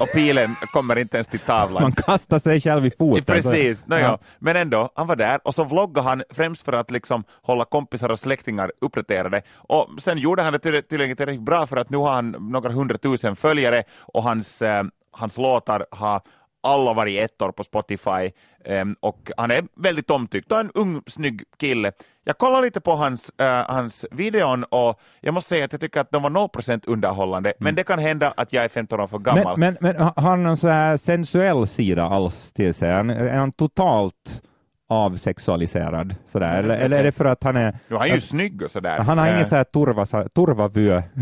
och 0.00 0.12
pilen 0.14 0.56
kommer 0.72 0.98
inte 0.98 1.16
ens 1.16 1.28
till 1.28 1.40
tavlan. 1.40 1.82
Man 1.82 1.92
kastar 1.92 2.38
sig 2.38 2.60
själv 2.60 2.86
i 2.86 2.90
foten. 2.98 3.24
Precis, 3.24 3.86
no, 3.86 3.94
Ja. 3.94 4.00
ja. 4.00 4.18
men 4.38 4.56
ändå, 4.56 4.92
han 4.94 5.06
var 5.06 5.16
där 5.16 5.40
och 5.44 5.54
så 5.54 5.64
vloggade 5.64 6.08
han 6.08 6.22
främst 6.30 6.62
för 6.62 6.72
att 6.72 6.90
liksom 6.90 7.24
hålla 7.42 7.64
kompisar 7.64 8.08
och 8.08 8.18
släktingar 8.20 8.72
uppdaterade. 8.80 9.42
Och 9.54 9.88
sen 9.98 10.18
gjorde 10.18 10.42
han 10.42 10.52
det 10.52 10.58
till- 10.58 10.82
tillräckligt 10.82 11.40
bra 11.40 11.66
för 11.66 11.76
att 11.76 11.90
nu 11.90 11.96
har 11.96 12.12
han 12.12 12.30
några 12.30 12.70
hundratusen 12.72 13.36
följare 13.36 13.82
och 13.98 14.22
hans, 14.22 14.62
eh, 14.62 14.84
hans 15.12 15.38
låtar 15.38 15.86
har 15.90 16.20
alla 16.62 16.92
varit 16.92 17.20
ettor 17.20 17.52
på 17.52 17.64
Spotify 17.64 18.30
Ehm, 18.64 18.96
och 19.00 19.30
han 19.36 19.50
är 19.50 19.64
väldigt 19.76 20.10
omtyckt 20.10 20.52
och 20.52 20.60
en 20.60 20.70
ung 20.74 21.02
snygg 21.06 21.42
kille. 21.58 21.92
Jag 22.24 22.38
kollade 22.38 22.62
lite 22.62 22.80
på 22.80 22.92
hans, 22.92 23.30
eh, 23.40 23.64
hans 23.68 24.04
videon 24.10 24.64
och 24.64 25.00
jag 25.20 25.34
måste 25.34 25.48
säga 25.48 25.64
att 25.64 25.72
jag 25.72 25.80
tycker 25.80 26.00
att 26.00 26.10
de 26.10 26.22
var 26.22 26.30
0% 26.30 26.82
underhållande, 26.86 27.52
men 27.58 27.74
det 27.74 27.84
kan 27.84 27.98
hända 27.98 28.32
att 28.36 28.52
jag 28.52 28.64
är 28.64 28.68
15 28.68 29.00
år 29.00 29.06
för 29.06 29.18
gammal. 29.18 29.58
Men, 29.58 29.76
men, 29.80 29.94
men 29.96 30.02
har 30.16 30.22
han 30.22 30.42
någon 30.42 30.56
så 30.56 30.68
här 30.68 30.96
sensuell 30.96 31.66
sida 31.66 32.04
alls 32.04 32.52
till 32.52 32.74
sig? 32.74 32.92
Han- 32.92 33.10
Är 33.10 33.36
han 33.38 33.52
totalt 33.52 34.42
avsexualiserad? 34.88 36.14
Sådär? 36.26 36.58
Eller, 36.58 36.74
eller 36.78 36.98
är 36.98 37.02
det 37.02 37.12
för 37.12 37.24
att 37.24 37.44
han 37.44 37.56
är... 37.56 37.78
nu 37.88 37.96
är 37.96 38.00
han 38.00 38.08
ju 38.08 38.20
snygg 38.20 38.62
och 38.62 38.70
sådär. 38.70 38.98
Han 38.98 39.18
har 39.18 39.26
Eh, 39.26 39.32
ingen 39.34 39.46
så 39.46 39.56
här 39.56 39.64
turva, 39.64 40.04
turvavö. 40.28 41.02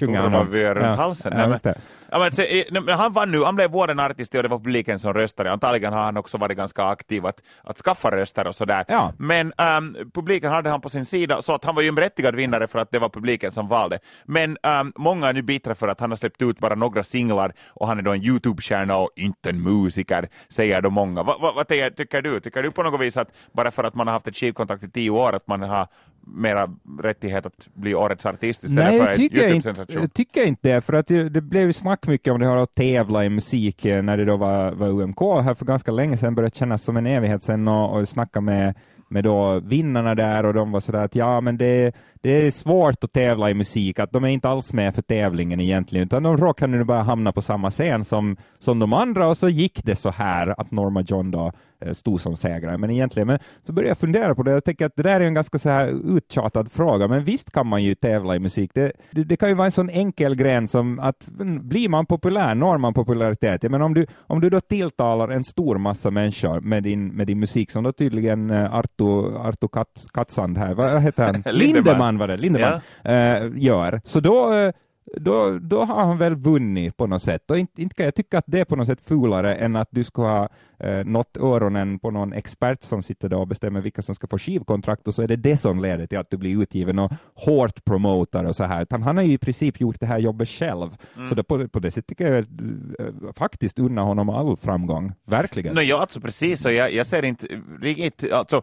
Sjunger 0.00 0.20
han 0.20 0.34
om. 0.34 0.46
Turvavö 0.46 0.74
runt 0.74 0.98
halsen, 0.98 1.32
Ja, 1.36 1.48
nej, 1.48 1.58
det. 1.62 1.74
Ja, 2.10 2.18
men, 2.18 2.32
se, 2.32 2.64
men 2.70 2.88
han 2.98 3.12
vann 3.12 3.30
nu, 3.30 3.44
han 3.44 3.56
blev 3.56 3.70
våren 3.70 4.00
artist 4.00 4.34
och 4.34 4.42
det 4.42 4.48
var 4.48 4.58
publiken 4.58 4.98
som 4.98 5.14
röstade. 5.14 5.52
Antagligen 5.52 5.92
har 5.92 6.02
han 6.02 6.16
också 6.16 6.38
varit 6.38 6.56
ganska 6.56 6.82
aktiv 6.84 7.26
att, 7.26 7.42
att 7.62 7.78
skaffa 7.78 8.10
röster 8.10 8.46
och 8.46 8.54
sådär. 8.54 8.84
Ja. 8.88 9.12
Men 9.18 9.52
ehm, 9.58 9.96
publiken 10.14 10.50
hade 10.52 10.70
han 10.70 10.80
på 10.80 10.88
sin 10.88 11.04
sida, 11.04 11.42
så 11.42 11.54
att 11.54 11.64
han 11.64 11.74
var 11.74 11.82
ju 11.82 11.88
en 11.88 11.94
berättigad 11.94 12.34
vinnare 12.36 12.66
för 12.66 12.78
att 12.78 12.90
det 12.90 12.98
var 12.98 13.08
publiken 13.08 13.52
som 13.52 13.68
valde. 13.68 13.98
Men 14.24 14.58
ehm, 14.62 14.92
många 14.96 15.28
är 15.28 15.32
nu 15.32 15.42
bittra 15.42 15.74
för 15.74 15.88
att 15.88 16.00
han 16.00 16.10
har 16.10 16.16
släppt 16.16 16.42
ut 16.42 16.58
bara 16.58 16.74
några 16.74 17.04
singlar 17.04 17.52
och 17.68 17.86
han 17.88 17.98
är 17.98 18.02
då 18.02 18.12
en 18.12 18.22
Youtube-stjärna 18.22 18.96
och 18.96 19.10
inte 19.16 19.50
en 19.50 19.62
musiker, 19.62 20.28
säger 20.48 20.80
då 20.82 20.90
många. 20.90 21.22
Vad 21.22 21.40
va, 21.40 21.64
tycker- 21.64 21.90
tycker 21.90 22.22
du? 22.22 22.40
Tycker 22.40 22.62
du 22.62 22.70
på 22.70 22.82
något 22.82 23.00
vis 23.00 23.16
att 23.16 23.28
bara 23.52 23.70
för 23.70 23.84
att 23.84 23.94
man 23.94 24.06
har 24.06 24.12
haft 24.14 24.28
ett 24.28 24.36
skivkontrakt 24.36 24.84
i 24.84 24.90
tio 24.90 25.10
år, 25.10 25.32
att 25.34 25.46
man 25.46 25.62
har 25.62 25.86
mera 26.26 26.70
rättighet 27.02 27.46
att 27.46 27.68
bli 27.74 27.94
årets 27.94 28.26
artist 28.26 28.64
istället 28.64 28.84
Nej, 28.84 29.00
för 29.00 29.08
en 29.08 29.20
YouTube-sensation? 29.20 30.00
jag 30.00 30.14
tycker 30.14 30.46
inte 30.46 30.68
det, 30.68 30.80
för 30.80 30.92
att 30.92 31.06
det, 31.06 31.28
det 31.28 31.40
blev 31.40 31.66
ju 31.66 31.72
snack 31.72 32.06
mycket 32.06 32.32
om 32.32 32.40
det 32.40 32.46
här 32.46 32.56
att 32.56 32.74
tävla 32.74 33.24
i 33.24 33.28
musik 33.28 33.84
eh, 33.84 34.02
när 34.02 34.16
det 34.16 34.24
då 34.24 34.36
var, 34.36 34.72
var 34.72 34.88
UMK 34.88 35.20
här 35.20 35.54
för 35.54 35.64
ganska 35.64 35.92
länge 35.92 36.16
sedan, 36.16 36.34
började 36.34 36.56
kännas 36.56 36.82
som 36.82 36.96
en 36.96 37.06
evighet 37.06 37.42
sedan 37.42 37.68
och, 37.68 37.98
och 37.98 38.08
snacka 38.08 38.40
med, 38.40 38.74
med 39.08 39.24
då 39.24 39.60
vinnarna 39.60 40.14
där 40.14 40.46
och 40.46 40.54
de 40.54 40.72
var 40.72 40.80
sådär 40.80 41.04
att 41.04 41.14
ja, 41.14 41.40
men 41.40 41.56
det, 41.56 41.92
det 42.22 42.46
är 42.46 42.50
svårt 42.50 43.04
att 43.04 43.12
tävla 43.12 43.50
i 43.50 43.54
musik, 43.54 43.98
att 43.98 44.12
de 44.12 44.24
är 44.24 44.28
inte 44.28 44.48
alls 44.48 44.72
med 44.72 44.94
för 44.94 45.02
tävlingen 45.02 45.60
egentligen, 45.60 46.06
utan 46.06 46.22
de 46.22 46.36
råkade 46.36 46.76
nu 46.76 46.84
bara 46.84 47.02
hamna 47.02 47.32
på 47.32 47.42
samma 47.42 47.70
scen 47.70 48.04
som, 48.04 48.36
som 48.58 48.78
de 48.78 48.92
andra 48.92 49.28
och 49.28 49.36
så 49.36 49.48
gick 49.48 49.84
det 49.84 49.96
så 49.96 50.10
här 50.10 50.60
att 50.60 50.70
Norma 50.70 51.00
John 51.00 51.30
då 51.30 51.52
stod 51.92 52.20
som 52.20 52.36
segrare. 52.36 52.78
Men 52.78 52.90
egentligen, 52.90 53.26
men 53.26 53.38
så 53.62 53.72
började 53.72 53.90
jag 53.90 53.98
fundera 53.98 54.34
på 54.34 54.42
det. 54.42 54.50
Jag 54.50 54.64
tänker 54.64 54.86
att 54.86 54.96
det 54.96 55.02
där 55.02 55.20
är 55.20 55.24
en 55.24 55.34
ganska 55.34 55.58
så 55.58 55.68
här 55.68 56.16
uttjatad 56.16 56.72
fråga, 56.72 57.08
men 57.08 57.24
visst 57.24 57.50
kan 57.50 57.66
man 57.66 57.82
ju 57.82 57.94
tävla 57.94 58.36
i 58.36 58.38
musik. 58.38 58.70
Det, 58.74 58.92
det, 59.10 59.24
det 59.24 59.36
kan 59.36 59.48
ju 59.48 59.54
vara 59.54 59.66
en 59.66 59.72
sån 59.72 59.90
enkel 59.90 60.34
gren 60.34 60.68
som 60.68 60.98
att 60.98 61.28
blir 61.60 61.88
man 61.88 62.06
populär, 62.06 62.54
når 62.54 62.78
man 62.78 62.94
popularitet. 62.94 63.62
Menar, 63.62 63.84
om, 63.84 63.94
du, 63.94 64.06
om 64.26 64.40
du 64.40 64.50
då 64.50 64.60
tilltalar 64.60 65.28
en 65.28 65.44
stor 65.44 65.78
massa 65.78 66.10
människor 66.10 66.60
med 66.60 66.82
din, 66.82 67.08
med 67.08 67.26
din 67.26 67.40
musik, 67.40 67.70
som 67.70 67.84
då 67.84 67.92
tydligen 67.92 68.50
eh, 68.50 68.74
Arto, 68.74 69.36
Arto 69.36 69.68
Kat, 69.68 70.06
Katsand 70.12 70.58
här, 70.58 70.74
vad 70.74 71.02
heter 71.02 71.24
han? 71.24 71.42
Lindeman. 71.54 72.18
Var 72.18 72.28
det, 72.28 72.36
Lindeman, 72.36 72.80
eh, 73.04 73.42
gör. 73.54 74.00
Så 74.04 74.20
då 74.20 74.54
eh, 74.54 74.72
då, 75.16 75.58
då 75.58 75.84
har 75.84 76.04
han 76.04 76.18
väl 76.18 76.34
vunnit 76.34 76.96
på 76.96 77.06
något 77.06 77.22
sätt. 77.22 77.50
Och 77.50 77.58
inte, 77.58 77.82
inte 77.82 77.94
kan 77.94 78.04
jag 78.04 78.14
tycka 78.14 78.38
att 78.38 78.44
det 78.46 78.60
är 78.60 78.64
på 78.64 78.76
något 78.76 78.86
sätt 78.86 79.00
fulare 79.00 79.54
än 79.54 79.76
att 79.76 79.88
du 79.90 80.04
ska 80.04 80.22
ha 80.22 80.48
eh, 80.84 81.04
nått 81.04 81.36
öronen 81.36 81.98
på 81.98 82.10
någon 82.10 82.32
expert 82.32 82.82
som 82.82 83.02
sitter 83.02 83.28
där 83.28 83.36
och 83.36 83.48
bestämmer 83.48 83.80
vilka 83.80 84.02
som 84.02 84.14
ska 84.14 84.26
få 84.26 84.38
skivkontrakt 84.38 85.08
och 85.08 85.14
så 85.14 85.22
är 85.22 85.28
det 85.28 85.36
det 85.36 85.56
som 85.56 85.82
leder 85.82 86.06
till 86.06 86.18
att 86.18 86.30
du 86.30 86.36
blir 86.36 86.62
utgiven 86.62 86.98
och 86.98 87.12
hårt 87.34 87.84
promotar 87.84 88.44
och 88.44 88.56
så 88.56 88.64
här. 88.64 88.82
Utan 88.82 89.02
han 89.02 89.16
har 89.16 89.24
ju 89.24 89.32
i 89.32 89.38
princip 89.38 89.80
gjort 89.80 90.00
det 90.00 90.06
här 90.06 90.18
jobbet 90.18 90.48
själv. 90.48 90.96
Så 91.28 91.34
det, 91.34 91.42
på, 91.42 91.68
på 91.68 91.78
det 91.78 91.90
sättet 91.90 92.06
tycker 92.06 92.32
jag 92.32 92.38
eh, 92.38 93.32
faktiskt 93.36 93.78
unna 93.78 94.02
honom 94.02 94.28
all 94.28 94.56
framgång. 94.56 95.12
Verkligen. 95.26 95.74
No, 95.74 95.80
ja, 95.80 96.00
alltså 96.00 96.20
precis, 96.20 96.64
och 96.64 96.72
jag, 96.72 96.92
jag 96.92 97.06
ser 97.06 97.24
inte 97.24 97.46
riktigt, 97.80 98.32
alltså, 98.32 98.62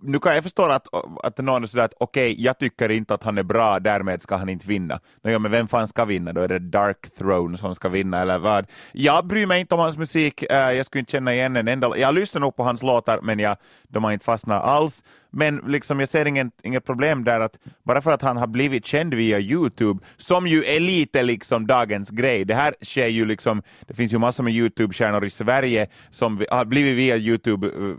nu 0.00 0.18
kan 0.18 0.34
jag 0.34 0.42
förstå 0.42 0.62
att, 0.62 0.86
att 1.22 1.38
någon 1.38 1.62
är 1.62 1.66
sådär 1.66 1.84
att 1.84 1.94
okej, 2.00 2.42
jag 2.42 2.58
tycker 2.58 2.88
inte 2.88 3.14
att 3.14 3.24
han 3.24 3.38
är 3.38 3.42
bra, 3.42 3.80
därmed 3.80 4.22
ska 4.22 4.36
han 4.36 4.48
inte 4.48 4.68
vinna. 4.68 5.00
No, 5.22 5.30
ja, 5.30 5.38
men 5.38 5.50
vem 5.50 5.68
fan 5.68 5.88
ska 5.88 6.04
vinna 6.04 6.32
då? 6.32 6.40
Är 6.40 6.48
det 6.48 6.58
Dark 6.58 7.10
Throne 7.18 7.58
som 7.58 7.74
ska 7.74 7.88
vinna 7.88 8.22
eller 8.22 8.38
vad? 8.38 8.66
Jag 8.92 9.26
bryr 9.26 9.46
mig 9.46 9.60
inte 9.60 9.74
om 9.74 9.80
hans 9.80 9.96
musik, 9.96 10.42
eh, 10.42 10.72
jag 10.72 10.86
skulle 10.86 11.00
inte 11.00 11.12
känna 11.12 11.34
igen 11.34 11.56
en 11.58 11.68
enda, 11.68 11.98
jag 11.98 12.14
lyssnar 12.14 12.40
nog 12.40 12.56
på 12.56 12.62
hans 12.62 12.82
låtar 12.82 13.20
men 13.22 13.38
jag, 13.38 13.56
de 13.88 14.04
har 14.04 14.12
inte 14.12 14.24
fastnat 14.24 14.64
alls. 14.64 15.04
Men 15.30 15.56
liksom, 15.66 16.00
jag 16.00 16.08
ser 16.08 16.24
ingen, 16.24 16.50
inget 16.62 16.84
problem 16.84 17.24
där 17.24 17.40
att 17.40 17.58
bara 17.82 18.02
för 18.02 18.12
att 18.12 18.22
han 18.22 18.36
har 18.36 18.46
blivit 18.46 18.86
känd 18.86 19.14
via 19.14 19.38
Youtube, 19.40 20.04
som 20.16 20.46
ju 20.46 20.64
är 20.64 20.80
lite 20.80 21.22
liksom 21.22 21.66
dagens 21.66 22.10
grej. 22.10 22.44
Det 22.44 22.54
här 22.54 22.74
sker 22.82 23.06
ju 23.06 23.24
liksom, 23.24 23.62
det 23.80 23.94
finns 23.94 24.12
ju 24.12 24.18
massor 24.18 24.44
med 24.44 24.52
Youtube-stjärnor 24.52 25.24
i 25.24 25.30
Sverige 25.30 25.86
som 26.10 26.44
har 26.50 26.64
blivit 26.64 26.96
via 26.96 27.16
Youtube 27.16 27.66
uh, 27.66 27.96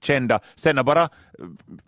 kända. 0.00 0.40
Sen 0.54 0.76
har 0.76 0.84
bara 0.84 1.02
eh, 1.02 1.08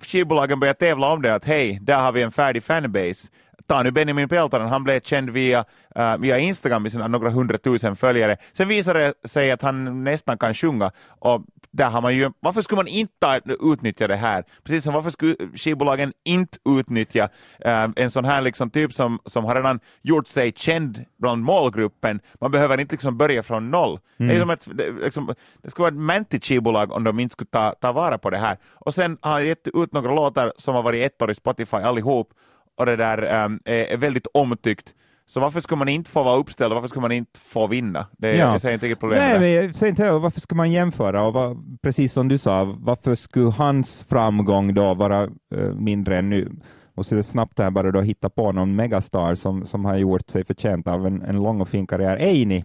skivbolagen 0.06 0.60
börjat 0.60 0.78
tävla 0.78 1.12
om 1.12 1.22
det, 1.22 1.34
att 1.34 1.44
hej, 1.44 1.78
där 1.82 2.02
har 2.02 2.12
vi 2.12 2.22
en 2.22 2.32
färdig 2.32 2.64
fanbase 2.64 3.28
ta 3.66 3.82
nu 3.82 3.90
Benjamin 3.90 4.28
Peltonen, 4.28 4.68
han 4.68 4.84
blev 4.84 5.00
känd 5.00 5.30
via, 5.30 5.64
uh, 5.98 6.16
via 6.18 6.38
Instagram 6.38 6.82
med 6.82 6.92
sina 6.92 7.08
några 7.08 7.30
hundratusen 7.30 7.96
följare. 7.96 8.36
Sen 8.52 8.68
visade 8.68 9.00
det 9.00 9.28
sig 9.28 9.50
att 9.50 9.62
han 9.62 10.04
nästan 10.04 10.38
kan 10.38 10.54
sjunga 10.54 10.90
och 11.18 11.44
där 11.70 11.90
har 11.90 12.02
man 12.02 12.16
ju, 12.16 12.30
varför 12.40 12.62
skulle 12.62 12.76
man 12.76 12.86
inte 12.86 13.40
utnyttja 13.72 14.08
det 14.08 14.16
här? 14.16 14.44
Precis 14.64 14.84
som 14.84 14.94
varför 14.94 15.10
skulle 15.10 15.36
skivbolagen 15.54 16.12
inte 16.24 16.58
utnyttja 16.78 17.28
uh, 17.66 17.88
en 17.96 18.10
sån 18.10 18.24
här 18.24 18.40
liksom 18.40 18.70
typ 18.70 18.92
som, 18.92 19.18
som 19.24 19.44
har 19.44 19.54
redan 19.54 19.80
gjort 20.02 20.26
sig 20.26 20.52
känd 20.56 21.04
bland 21.18 21.42
målgruppen. 21.42 22.20
Man 22.40 22.50
behöver 22.50 22.80
inte 22.80 22.94
liksom 22.94 23.18
börja 23.18 23.42
från 23.42 23.70
noll. 23.70 23.98
Mm. 24.16 24.28
Det, 24.28 24.34
är 24.34 24.40
som 24.40 24.50
ett, 24.50 24.68
det, 24.72 24.90
liksom, 25.04 25.34
det 25.62 25.70
skulle 25.70 25.82
vara 25.82 25.92
ett 25.92 26.00
mäntigt 26.00 26.44
skivbolag 26.44 26.92
om 26.92 27.04
de 27.04 27.20
inte 27.20 27.32
skulle 27.32 27.50
ta, 27.50 27.74
ta 27.80 27.92
vara 27.92 28.18
på 28.18 28.30
det 28.30 28.38
här. 28.38 28.56
Och 28.72 28.94
sen 28.94 29.18
har 29.20 29.32
han 29.32 29.46
gett 29.46 29.68
ut 29.68 29.92
några 29.92 30.14
låtar 30.14 30.52
som 30.56 30.74
har 30.74 30.82
varit 30.82 31.04
ett 31.04 31.22
år 31.22 31.30
i 31.30 31.34
Spotify 31.34 31.76
allihop 31.76 32.28
och 32.76 32.87
det 32.87 32.96
där 32.96 33.44
um, 33.44 33.60
är, 33.64 33.84
är, 33.84 33.96
väldigt 33.96 34.26
omtyckt. 34.34 34.94
Så 35.26 35.40
varför 35.40 35.60
ska 35.60 35.76
man 35.76 35.88
inte 35.88 36.10
få 36.10 36.22
vara 36.22 36.37
uppställd 36.37 36.72
och 36.72 36.74
varför 36.74 36.88
ska 36.88 37.00
man 37.00 37.12
inte 37.12 37.40
få 37.40 37.66
vinna? 37.66 38.06
Det 38.18 38.28
är, 38.28 38.32
ja. 38.34 38.52
Jag 38.52 38.60
säger 38.60 38.74
inte 38.74 38.87
vilket 38.87 39.00
problem 39.00 39.18
Nej, 39.18 39.40
men 39.40 39.50
jag 39.50 39.74
säger 39.74 39.90
inte 39.90 40.12
varför 40.12 40.40
ska 40.40 40.54
man 40.54 40.72
jämföra? 40.72 41.22
Och 41.22 41.32
vad, 41.32 41.78
precis 41.82 42.12
som 42.12 42.28
du 42.28 42.38
sa, 42.38 42.76
varför 42.78 43.14
skulle 43.14 43.50
hans 43.50 44.04
framgång 44.08 44.74
då 44.74 44.94
vara 44.94 45.24
uh, 45.54 45.74
mindre 45.74 46.18
än 46.18 46.30
nu? 46.30 46.52
Och 46.94 47.06
så 47.06 47.22
snabbt 47.22 47.58
här 47.58 47.70
bara 47.70 47.90
då 47.90 48.00
hitta 48.00 48.30
på 48.30 48.52
någon 48.52 48.76
megastar 48.76 49.34
som, 49.34 49.66
som 49.66 49.84
har 49.84 49.96
gjort 49.96 50.30
sig 50.30 50.44
förtjänt 50.44 50.88
av 50.88 51.06
en, 51.06 51.22
en 51.22 51.37
lång 51.37 51.60
och 51.60 51.68
fin 51.68 51.87
karriär. 51.87 52.16
Eini, 52.16 52.64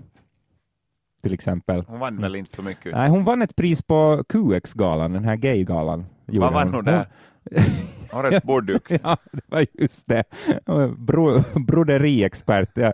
till 1.24 1.34
exempel. 1.34 1.84
Hon 1.88 2.00
vann 2.00 2.22
väl 2.22 2.36
inte 2.36 2.56
så 2.56 2.62
mycket? 2.62 2.91
Nej, 2.91 3.10
hon 3.10 3.24
vann 3.24 3.41
ett 3.41 3.56
pris 3.56 3.82
på 3.82 4.24
QX-galan, 4.30 5.13
den 5.13 5.26
här 5.26 5.36
gay-galan. 5.36 6.06
Vad 6.26 6.54
vann 6.54 6.74
hon 6.74 6.86
där? 6.86 7.08
Årets 8.12 8.43
bordduk. 8.43 8.84
ja, 9.04 9.17
det 9.32 9.41
var 9.48 9.65
just 9.74 10.08
det. 10.08 10.24
Bro, 10.98 11.43
broderiexpert. 11.67 12.69
Ja. 12.74 12.93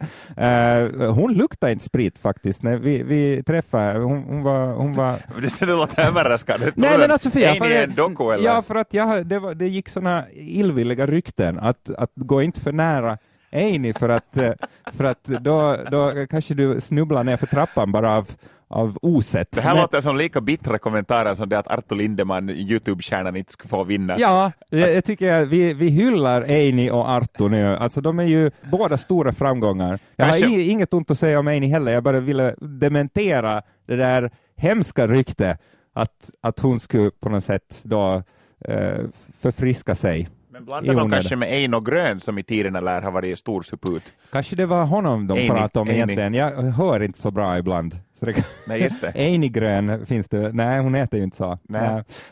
Uh, 0.83 1.11
hon 1.11 1.33
luktade 1.33 1.71
inte 1.71 1.85
sprit 1.85 2.19
faktiskt 2.19 2.63
när 2.63 2.77
vi, 2.77 3.03
vi 3.03 3.43
träffade 3.43 3.99
hon, 3.99 4.23
hon 4.23 4.43
var... 4.43 4.73
Hon 4.73 4.93
var... 4.93 5.19
det 5.59 5.65
låter 5.65 6.07
överraskande. 6.07 6.71
Nej, 6.75 6.97
men 6.97 7.11
alltså, 7.11 7.29
Sofia, 7.29 7.55
för, 7.55 7.71
en 7.71 7.95
doku, 7.95 8.31
eller? 8.31 8.45
Ja, 8.45 8.61
för 8.61 8.75
att 8.75 8.93
jag, 8.93 9.27
det, 9.27 9.39
var, 9.39 9.53
det 9.53 9.67
gick 9.67 9.89
sådana 9.89 10.25
illvilliga 10.31 11.05
rykten 11.05 11.59
att, 11.59 11.89
att 11.89 12.11
gå 12.15 12.41
inte 12.41 12.59
för 12.59 12.71
nära 12.71 13.17
Eini 13.55 13.93
för 13.93 14.09
att, 14.09 14.37
eh, 14.37 14.51
för 14.85 15.03
att 15.03 15.23
då, 15.23 15.77
då 15.91 16.25
kanske 16.29 16.53
du 16.53 16.81
snubblar 16.81 17.23
ner 17.23 17.37
för 17.37 17.47
trappan 17.47 17.91
bara 17.91 18.17
av, 18.17 18.29
av 18.67 18.97
osett. 19.01 19.51
Det 19.51 19.61
här 19.61 19.75
låter 19.75 20.01
som 20.01 20.17
lika 20.17 20.41
bittra 20.41 20.77
kommentarer 20.77 21.35
som 21.35 21.49
det 21.49 21.59
att 21.59 21.67
Arto 21.67 21.95
Lindeman, 21.95 22.49
Youtube-stjärnan, 22.49 23.35
inte 23.35 23.51
ska 23.51 23.67
få 23.67 23.83
vinna. 23.83 24.15
Ja, 24.19 24.51
jag, 24.69 24.93
jag 24.93 25.05
tycker 25.05 25.33
att 25.33 25.47
vi, 25.47 25.73
vi 25.73 25.89
hyllar 25.89 26.41
Eini 26.41 26.91
och 26.91 27.09
Arto 27.09 27.47
nu. 27.47 27.75
Alltså 27.75 28.01
de 28.01 28.19
är 28.19 28.23
ju 28.23 28.51
båda 28.71 28.97
stora 28.97 29.31
framgångar. 29.31 29.99
Jag 30.15 30.27
Kanske... 30.27 30.47
har 30.47 30.59
inget 30.59 30.93
ont 30.93 31.11
att 31.11 31.19
säga 31.19 31.39
om 31.39 31.47
Eini 31.47 31.67
heller, 31.67 31.91
jag 31.91 32.03
bara 32.03 32.19
ville 32.19 32.55
dementera 32.59 33.61
det 33.87 33.95
där 33.95 34.31
hemska 34.55 35.07
ryktet 35.07 35.59
att, 35.93 36.31
att 36.41 36.59
hon 36.59 36.79
skulle 36.79 37.11
på 37.11 37.29
något 37.29 37.43
sätt 37.43 37.81
då 37.83 38.23
eh, 38.67 38.99
förfriska 39.41 39.95
sig. 39.95 40.29
Men 40.49 40.65
blandar 40.65 40.95
de 40.95 41.11
kanske 41.11 41.35
med 41.35 41.53
Eino 41.53 41.79
Grön 41.79 42.19
som 42.19 42.37
i 42.37 42.43
tiderna 42.43 42.79
lär 42.79 43.01
ha 43.01 43.11
varit 43.11 43.39
stor 43.39 43.61
suput? 43.61 44.13
Kanske 44.31 44.55
det 44.55 44.65
var 44.65 44.85
honom 44.85 45.27
de 45.27 45.37
Eini, 45.37 45.49
pratade 45.49 45.81
om 45.81 45.87
Eini. 45.87 45.97
egentligen. 45.97 46.33
Jag 46.33 46.61
hör 46.61 47.03
inte 47.03 47.19
så 47.19 47.31
bra 47.31 47.57
ibland. 47.57 47.99
Så 48.19 48.25
det, 48.25 48.45
Nej, 48.67 48.81
just 48.81 49.01
det. 49.01 49.11
Eini 49.15 49.49
Grön 49.49 50.05
finns 50.05 50.29
det. 50.29 50.51
Nej, 50.53 50.79
hon 50.79 50.95
heter 50.95 51.17
ju 51.17 51.23
inte 51.23 51.37
så. 51.37 51.57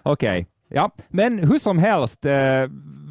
Okej, 0.03 0.29
okay. 0.29 0.45
ja, 0.67 0.91
men 1.07 1.39
hur 1.39 1.59
som 1.59 1.77
helst. 1.77 2.25
Uh, 2.25 2.31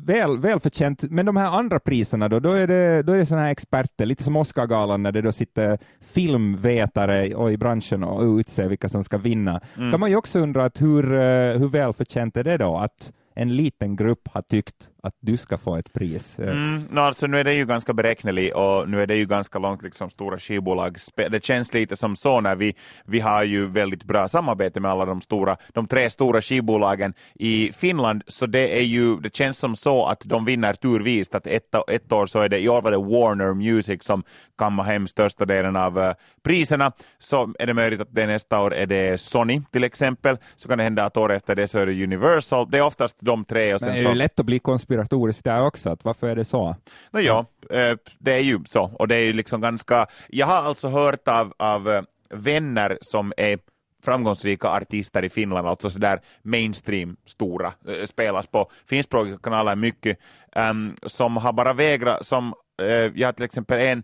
väl, 0.04 0.38
välförtjänt. 0.38 1.02
Men 1.11 1.26
de 1.26 1.37
här 1.37 1.58
andra 1.58 1.80
priserna 1.80 2.28
då, 2.28 2.40
då 2.40 2.50
är 2.50 2.66
det, 2.66 3.02
då 3.02 3.12
är 3.12 3.18
det 3.18 3.26
såna 3.26 3.40
här 3.40 3.50
experter, 3.50 4.06
lite 4.06 4.22
som 4.22 4.37
Oscargalan 4.37 5.02
när 5.02 5.12
det 5.12 5.22
då 5.22 5.32
sitter 5.32 5.78
filmvetare 6.00 7.35
och 7.35 7.52
i 7.52 7.56
branschen 7.56 8.04
och 8.04 8.38
utser 8.38 8.68
vilka 8.68 8.88
som 8.88 9.04
ska 9.04 9.18
vinna. 9.18 9.61
Mm. 9.76 9.90
kan 9.90 10.00
man 10.00 10.11
ju 10.11 10.16
också 10.16 10.38
undra 10.38 10.64
att 10.64 10.82
hur, 10.82 11.12
eh, 11.12 11.58
hur 11.58 11.68
välförtjänt 11.68 12.37
är 12.37 12.44
det 12.44 12.56
då 12.56 12.76
att 12.76 13.12
en 13.35 13.57
liten 13.57 13.97
grupp 13.97 14.29
har 14.33 14.42
tyckt 14.42 14.88
att 15.03 15.14
du 15.21 15.37
ska 15.37 15.59
få 15.59 15.77
ett 15.77 15.92
pris? 15.92 16.38
Eh. 16.38 16.51
Mm, 16.51 16.85
no, 16.90 17.01
alltså, 17.01 17.27
nu 17.27 17.38
är 17.38 17.45
det 17.45 17.55
ju 17.55 17.66
ganska 17.66 17.92
beräkneligt 17.92 18.55
och 18.55 18.88
nu 18.88 19.03
är 19.03 19.07
det 19.07 19.16
ju 19.16 19.27
ganska 19.27 19.59
långt 19.59 19.83
liksom, 19.83 20.11
stora 20.11 20.38
skivbolag. 20.38 20.97
Det 21.14 21.45
känns 21.45 21.75
lite 21.75 21.97
som 21.97 22.16
så 22.16 22.40
när 22.40 22.57
vi, 22.57 22.77
vi 23.05 23.21
har 23.21 23.45
ju 23.45 23.66
väldigt 23.66 24.05
bra 24.05 24.29
samarbete 24.29 24.81
med 24.81 24.90
alla 24.90 25.05
de 25.05 25.21
stora, 25.21 25.57
de 25.73 25.87
tre 25.87 26.11
stora 26.11 26.42
skivbolagen 26.42 27.14
i 27.35 27.73
Finland, 27.73 28.23
så 28.27 28.47
det 28.47 28.79
är 28.79 28.83
ju, 28.83 29.16
det 29.16 29.37
känns 29.37 29.59
som 29.59 29.77
så 29.77 30.07
att 30.07 30.21
de 30.25 30.45
vinner 30.45 30.75
turvist 30.75 31.35
att 31.35 31.47
ett, 31.47 31.75
ett 31.88 32.12
år 32.12 32.27
så 32.27 32.38
är 32.40 32.49
det, 32.49 32.59
i 32.59 32.68
år 32.68 32.83
var 32.83 32.90
det 32.90 32.97
Warner 32.97 33.55
Music 33.55 34.05
som 34.05 34.23
kammar 34.59 34.85
hem 34.85 35.09
största 35.09 35.45
delen 35.45 35.77
av 35.77 35.99
uh, 35.99 36.12
priserna, 36.42 36.92
så 37.18 37.55
är 37.59 37.66
det 37.66 37.75
möjligt 37.75 38.01
att 38.01 38.14
det 38.14 38.27
nästa 38.27 38.61
år 38.61 38.75
är 38.75 38.87
det 38.87 39.21
Sony 39.21 39.62
till 39.73 39.85
exempel, 39.85 40.37
så 40.57 40.68
kan 40.68 40.79
det 40.79 40.85
hända 40.85 41.05
att 41.05 41.16
året 41.16 41.37
efter 41.37 41.55
det 41.55 41.68
så 41.68 41.79
är 41.79 41.87
det 41.87 42.05
Universal, 42.05 42.71
det 42.71 42.79
är 42.79 42.83
oftast 42.83 43.21
de 43.22 43.44
tre. 43.44 43.74
Och 43.74 43.80
sen 43.80 43.88
Men 43.88 43.98
är 43.98 44.02
det 44.02 44.08
så... 44.08 44.14
lätt 44.14 44.40
att 44.40 44.46
bli 44.46 44.58
konspiratorisk 44.58 45.44
där 45.44 45.66
också? 45.66 45.90
Att 45.90 46.04
varför 46.04 46.26
är 46.26 46.37
det 46.37 46.44
så? 46.44 46.76
No, 47.11 47.20
ja, 47.20 47.46
eh, 47.70 47.96
det 48.18 48.32
är 48.32 48.38
ju 48.38 48.61
så. 48.64 48.90
Och 48.98 49.08
det 49.08 49.14
är 49.14 49.24
ju 49.24 49.32
liksom 49.32 49.61
ganska... 49.61 50.06
Jag 50.28 50.46
har 50.46 50.62
alltså 50.62 50.88
hört 50.88 51.28
av, 51.28 51.54
av 51.56 51.90
eh, 51.90 52.02
vänner 52.30 52.98
som 53.00 53.32
är 53.37 53.58
framgångsrika 54.04 54.68
artister 54.68 55.24
i 55.24 55.30
Finland, 55.30 55.68
alltså 55.68 55.90
sådär 55.90 56.20
mainstream 56.42 57.16
stora, 57.26 57.72
äh, 57.88 58.06
spelas 58.06 58.46
på 58.46 58.70
finskspråkiga 58.87 59.38
kanaler 59.38 59.76
mycket, 59.76 60.18
um, 60.56 60.96
som 61.06 61.37
har 61.37 61.52
bara 61.52 61.72
vägrat, 61.72 62.26
som 62.26 62.54
äh, 62.82 62.87
jag 62.88 63.28
har 63.28 63.32
till 63.32 63.44
exempel 63.44 63.80
en 63.80 64.02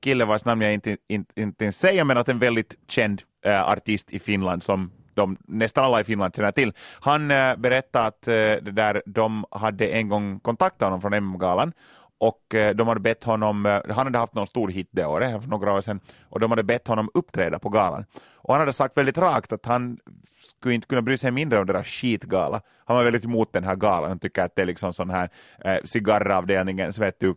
kille 0.00 0.24
vars 0.24 0.44
namn 0.44 0.62
jag 0.62 0.74
inte, 0.74 0.96
inte, 1.08 1.40
inte 1.40 1.72
säger, 1.72 2.04
men 2.04 2.18
att 2.18 2.28
en 2.28 2.38
väldigt 2.38 2.74
känd 2.88 3.22
äh, 3.44 3.70
artist 3.70 4.12
i 4.12 4.18
Finland 4.18 4.62
som 4.62 4.90
de, 5.18 5.36
nästan 5.46 5.84
alla 5.84 6.00
i 6.00 6.04
Finland 6.04 6.34
känner 6.36 6.50
till. 6.50 6.72
Han 7.00 7.30
eh, 7.30 7.56
berättade 7.56 8.06
att 8.06 8.28
eh, 8.28 8.32
det 8.32 8.72
där, 8.72 9.02
de 9.06 9.44
hade 9.50 9.88
en 9.88 10.08
gång 10.08 10.40
kontaktat 10.40 10.86
honom 10.86 11.00
från 11.00 11.12
MM-galan 11.12 11.72
och 12.18 12.54
eh, 12.54 12.74
de 12.74 12.88
hade 12.88 13.00
bett 13.00 13.24
honom, 13.24 13.66
eh, 13.66 13.80
han 13.88 14.06
hade 14.06 14.18
haft 14.18 14.34
någon 14.34 14.46
stor 14.46 14.68
hit 14.68 14.88
det 14.90 15.06
året, 15.06 15.42
för 15.42 15.48
några 15.48 15.72
år 15.72 15.80
sedan, 15.80 16.00
och 16.28 16.40
de 16.40 16.50
hade 16.50 16.62
bett 16.62 16.88
honom 16.88 17.10
uppträda 17.14 17.58
på 17.58 17.68
galan. 17.68 18.04
Och 18.34 18.54
han 18.54 18.60
hade 18.60 18.72
sagt 18.72 18.96
väldigt 18.96 19.18
rakt 19.18 19.52
att 19.52 19.66
han 19.66 19.98
skulle 20.42 20.74
inte 20.74 20.86
kunna 20.86 21.02
bry 21.02 21.16
sig 21.16 21.30
mindre 21.30 21.58
om 21.58 21.66
deras 21.66 21.86
skitgala. 21.86 22.60
Han 22.84 22.96
var 22.96 23.04
väldigt 23.04 23.24
emot 23.24 23.52
den 23.52 23.64
här 23.64 23.76
galan, 23.76 24.08
han 24.08 24.18
tycker 24.18 24.42
att 24.42 24.56
det 24.56 24.62
är 24.62 24.66
liksom 24.66 24.92
sån 24.92 25.10
här 25.10 25.30
eh, 25.64 25.78
cigarravdelningens, 25.84 26.98
vet 26.98 27.20
du, 27.20 27.34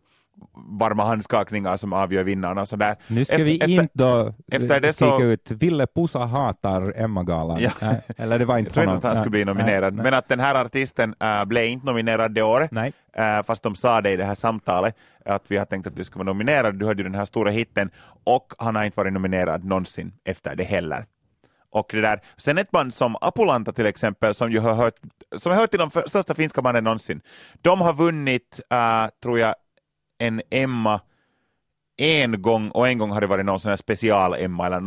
varma 0.80 1.04
handskakningar 1.04 1.78
som 1.78 1.94
avgör 1.94 2.24
vinnarna. 2.24 2.66
Så 2.66 2.76
där. 2.76 2.96
Nu 3.08 3.26
ska 3.26 3.36
efter, 3.36 3.46
vi 3.46 3.54
inte 3.54 3.90
då 3.94 4.34
efter 4.52 4.80
det 4.80 4.94
så... 4.94 5.22
ut 5.22 5.52
Ville 5.52 5.88
Pusa 5.88 6.20
hatar 6.20 6.94
Emma-galan. 6.96 7.60
Ja. 7.60 7.72
Eller 8.18 8.40
det 8.40 8.46
var 8.46 8.58
inte 8.58 8.70
Jag 8.70 8.74
tror 8.74 8.84
inte 8.84 8.98
att 8.98 9.04
han 9.04 9.16
skulle 9.16 9.30
bli 9.30 9.46
nominerad, 9.46 9.94
nej, 9.94 10.04
men 10.04 10.14
att 10.14 10.28
den 10.28 10.40
här 10.40 10.66
artisten 10.66 11.16
äh, 11.20 11.46
blev 11.46 11.66
inte 11.66 11.86
nominerad 11.86 12.32
det 12.32 12.42
året, 12.42 12.72
nej. 12.72 12.94
Äh, 13.14 13.44
fast 13.44 13.64
de 13.64 13.76
sa 13.76 14.02
det 14.02 14.12
i 14.12 14.18
det 14.18 14.26
här 14.26 14.36
samtalet, 14.36 14.96
att 15.26 15.52
vi 15.52 15.58
har 15.58 15.66
tänkt 15.66 15.88
att 15.88 15.96
du 15.96 16.04
ska 16.04 16.20
vara 16.20 16.26
nominerad, 16.26 16.76
du 16.76 16.88
hade 16.88 17.00
ju 17.00 17.04
den 17.04 17.16
här 17.16 17.26
stora 17.26 17.52
hitten, 17.52 17.92
och 18.24 18.54
han 18.58 18.76
har 18.76 18.84
inte 18.84 18.98
varit 18.98 19.14
nominerad 19.14 19.66
någonsin 19.66 20.14
efter 20.26 20.56
det 20.56 20.64
heller. 20.64 21.06
Och 21.74 21.90
det 21.94 22.02
där. 22.02 22.20
Sen 22.38 22.58
ett 22.58 22.72
band 22.72 22.94
som 22.94 23.16
Apulanta 23.22 23.72
till 23.72 23.86
exempel, 23.86 24.34
som 24.34 24.52
ju 24.52 24.60
har 24.60 24.74
hört, 24.74 24.94
som 25.38 25.52
har 25.52 25.60
hört 25.60 25.70
till 25.70 25.80
de 25.80 25.90
största 26.06 26.36
finska 26.36 26.62
banden 26.62 26.84
någonsin, 26.84 27.22
de 27.62 27.82
har 27.82 27.94
vunnit, 27.94 28.60
uh, 28.74 29.10
tror 29.24 29.40
jag, 29.40 29.56
en 30.22 30.42
Emma 30.50 31.02
en 31.98 32.42
gång 32.42 32.70
och 32.70 32.88
en 32.88 32.98
gång 32.98 33.12
har 33.12 33.22
det 33.22 33.28
varit 33.28 33.46
någon 33.46 33.60
sån 33.60 33.70
här 33.70 33.78
special-Emma, 33.78 34.66
eller 34.66 34.80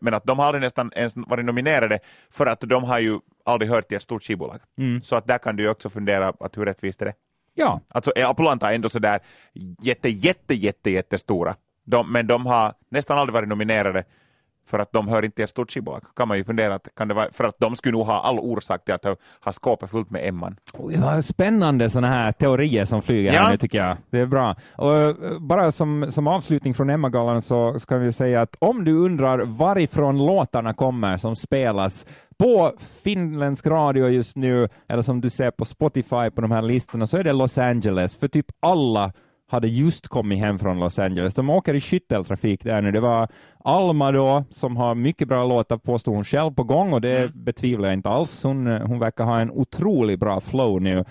men 0.00 0.14
att 0.14 0.24
de 0.24 0.38
har 0.38 0.46
aldrig 0.46 0.62
nästan 0.62 0.92
ens 0.96 1.16
varit 1.16 1.44
nominerade 1.44 1.98
för 2.30 2.46
att 2.46 2.60
de 2.60 2.84
har 2.84 2.98
ju 2.98 3.18
aldrig 3.44 3.70
hört 3.70 3.88
till 3.88 3.96
ett 3.96 4.02
stort 4.02 4.24
skivbolag. 4.24 4.60
Mm. 4.78 5.02
Så 5.02 5.16
att 5.16 5.26
där 5.26 5.38
kan 5.38 5.56
du 5.56 5.62
ju 5.62 5.68
också 5.68 5.90
fundera 5.90 6.32
att 6.40 6.56
hur 6.56 6.64
rättvist 6.64 7.02
är 7.02 7.06
det? 7.06 7.14
Ja. 7.54 7.80
Alltså 7.88 8.12
Apulanta 8.16 8.70
är 8.70 8.74
ändå 8.74 8.88
sådär 8.88 9.20
jätte, 9.82 10.08
jätte, 10.08 10.54
jätte, 10.54 10.90
jättestora, 10.90 11.56
de, 11.84 12.12
men 12.12 12.26
de 12.26 12.46
har 12.46 12.74
nästan 12.90 13.18
aldrig 13.18 13.34
varit 13.34 13.48
nominerade 13.48 14.04
för 14.66 14.78
att 14.78 14.92
de 14.92 15.08
hör 15.08 15.24
inte 15.24 15.34
till 15.34 15.44
ett 15.44 15.50
stort 15.50 15.72
skivbolag. 15.72 16.02
Kan 16.16 16.28
man 16.28 16.36
ju 16.36 16.44
fundera, 16.44 16.74
att, 16.74 16.88
kan 16.96 17.08
det 17.08 17.14
vara 17.14 17.28
för 17.32 17.44
att 17.44 17.56
de 17.58 17.76
skulle 17.76 17.98
nog 17.98 18.06
ha 18.06 18.20
all 18.20 18.38
orsak 18.38 18.84
till 18.84 18.94
att 18.94 19.04
ha, 19.04 19.16
ha 19.44 19.52
skåpet 19.52 19.90
fullt 19.90 20.10
med 20.10 20.28
Emman. 20.28 20.56
Spännande 21.22 21.90
sådana 21.90 22.08
här 22.08 22.32
teorier 22.32 22.84
som 22.84 23.02
flyger 23.02 23.32
Ja. 23.32 23.40
här 23.40 23.50
nu 23.50 23.58
tycker 23.58 23.78
jag. 23.78 23.96
Det 24.10 24.18
är 24.20 24.26
bra. 24.26 24.56
Och 24.76 24.96
eh, 25.00 25.14
bara 25.40 25.72
som, 25.72 26.06
som 26.10 26.26
avslutning 26.26 26.74
från 26.74 26.90
Emma-galan 26.90 27.42
så 27.42 27.78
ska 27.80 27.96
vi 27.96 28.12
säga 28.12 28.40
att 28.42 28.56
om 28.58 28.84
du 28.84 28.92
undrar 28.98 29.38
varifrån 29.44 30.26
låtarna 30.26 30.74
kommer 30.74 31.16
som 31.16 31.36
spelas 31.36 32.06
på 32.38 32.72
finländsk 33.04 33.66
radio 33.66 34.08
just 34.08 34.36
nu, 34.36 34.68
eller 34.88 35.02
som 35.02 35.20
du 35.20 35.30
ser 35.30 35.50
på 35.50 35.64
Spotify 35.64 36.30
på 36.34 36.40
de 36.40 36.50
här 36.50 36.62
listorna, 36.62 37.06
så 37.06 37.16
är 37.16 37.24
det 37.24 37.32
Los 37.32 37.58
Angeles, 37.58 38.16
för 38.16 38.28
typ 38.28 38.46
alla 38.60 39.12
hade 39.52 39.68
just 39.68 40.08
kommit 40.08 40.38
hem 40.38 40.58
från 40.58 40.80
Los 40.80 40.98
Angeles. 40.98 41.34
De 41.34 41.50
åker 41.50 41.74
i 41.74 41.80
skytteltrafik 41.80 42.64
där 42.64 42.82
nu. 42.82 42.92
Det 42.92 43.00
var 43.00 43.28
Alma 43.64 44.12
då, 44.12 44.44
som 44.50 44.76
har 44.76 44.94
mycket 44.94 45.28
bra 45.28 45.44
låtar, 45.44 45.76
påstod 45.76 46.14
hon 46.14 46.24
själv 46.24 46.50
på 46.50 46.64
gång, 46.64 46.92
och 46.92 47.00
det 47.00 47.18
Mm. 47.18 47.44
betvivlar 47.44 47.88
jag 47.88 47.94
inte 47.94 48.08
alls. 48.08 48.42
Hon, 48.42 48.66
eh, 48.66 48.86
hon 48.86 48.98
verkar 48.98 49.24
ha 49.24 49.40
en 49.40 49.50
otroligt 49.50 50.20
bra 50.20 50.40
flow 50.40 50.82
nu. 50.82 50.98
Uh, 50.98 51.04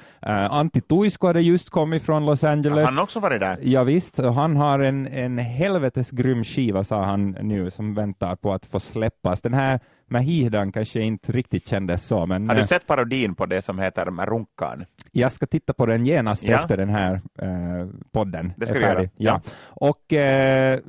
Antti 0.53 0.81
Tuisko 0.81 1.27
hade 1.27 1.41
just 1.41 1.69
kommit 1.69 2.03
från 2.03 2.25
Los 2.25 2.43
Angeles. 2.43 2.85
Han 2.85 2.95
har 2.97 3.03
också 3.03 3.19
varit 3.19 3.39
där. 3.39 3.57
Ja, 3.61 3.83
visst, 3.83 4.17
han 4.17 4.55
har 4.55 4.79
en, 4.79 5.07
en 5.07 5.37
helvetes 5.37 6.11
grym 6.11 6.43
skiva, 6.43 6.83
sa 6.83 7.03
han 7.03 7.31
nu, 7.41 7.71
som 7.71 7.93
väntar 7.95 8.35
på 8.35 8.53
att 8.53 8.65
få 8.65 8.79
släppas. 8.79 9.41
Den 9.41 9.53
här 9.53 9.79
Mahidan 10.11 10.71
kanske 10.71 11.01
inte 11.01 11.31
riktigt 11.31 11.67
kändes 11.67 12.05
så, 12.07 12.25
men 12.25 12.47
Har 12.49 12.55
du 12.55 12.61
eh, 12.61 12.67
sett 12.67 12.87
parodin 12.87 13.35
på 13.35 13.45
det 13.45 13.61
som 13.61 13.79
heter 13.79 14.05
Runkan? 14.05 14.85
jag 15.11 15.31
ska 15.31 15.45
titta 15.45 15.73
på 15.73 15.85
den 15.85 16.05
genast 16.05 16.43
Ja. 16.43 16.55
efter 16.55 16.77
den 16.77 16.89
här 16.89 17.13
eh, 17.41 17.87
podden 18.11 18.53
Det 18.57 18.65
ska 18.65 18.75
färdig. 18.79 19.09
göra. 19.17 19.41
Ja. 19.45 19.51
Och 19.69 20.13
eh, 20.13 20.79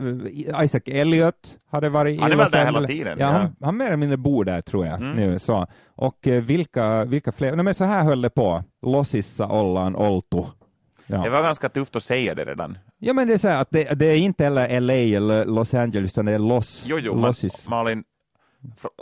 Isaac 0.64 0.80
Elliot 0.86 1.58
hade 1.70 1.88
varit 1.88 2.20
Han 2.20 2.32
är 2.32 2.36
väl 2.36 2.50
där 2.50 2.64
hela 2.64 2.86
tiden, 2.86 3.18
Ja, 3.20 3.26
ja. 3.26 3.32
Han, 3.32 3.56
han 3.60 3.76
mer 3.76 3.86
eller 3.86 3.96
mindre 3.96 4.16
bor 4.16 4.44
där 4.44 4.60
tror 4.60 4.86
jag 4.86 5.00
Mm. 5.02 5.16
nu. 5.16 5.38
Så. 5.38 5.66
Och 5.94 6.26
eh, 6.26 6.42
vilka, 6.42 7.04
vilka 7.04 7.32
fler? 7.32 7.56
Nej, 7.56 7.64
men 7.64 7.74
så 7.74 7.84
här 7.84 8.04
höll 8.04 8.22
det 8.22 8.30
på. 8.30 8.64
Losissa 8.86 9.48
ollaan 9.48 9.96
oltu. 9.96 10.42
Ja. 11.06 11.22
Det 11.22 11.30
var 11.30 11.42
ganska 11.42 11.68
tufft 11.68 11.96
att 11.96 12.02
säga 12.02 12.34
det 12.34 12.44
redan. 12.44 12.78
Ja, 12.98 13.12
men 13.12 13.28
det 13.28 13.34
är 13.34 13.38
så 13.38 13.48
här 13.48 13.60
att 13.62 13.70
det, 13.70 13.98
det 13.98 14.06
är 14.06 14.16
inte 14.16 14.44
heller 14.44 14.80
LA 14.80 14.92
eller 14.94 15.44
Los 15.44 15.74
Angeles, 15.74 16.12
utan 16.12 16.24
det 16.24 16.32
är 16.32 16.38
Los. 16.38 16.84
Jo, 16.88 16.98
jo, 17.00 17.14
Losis. 17.14 17.68
Malin, 17.68 18.04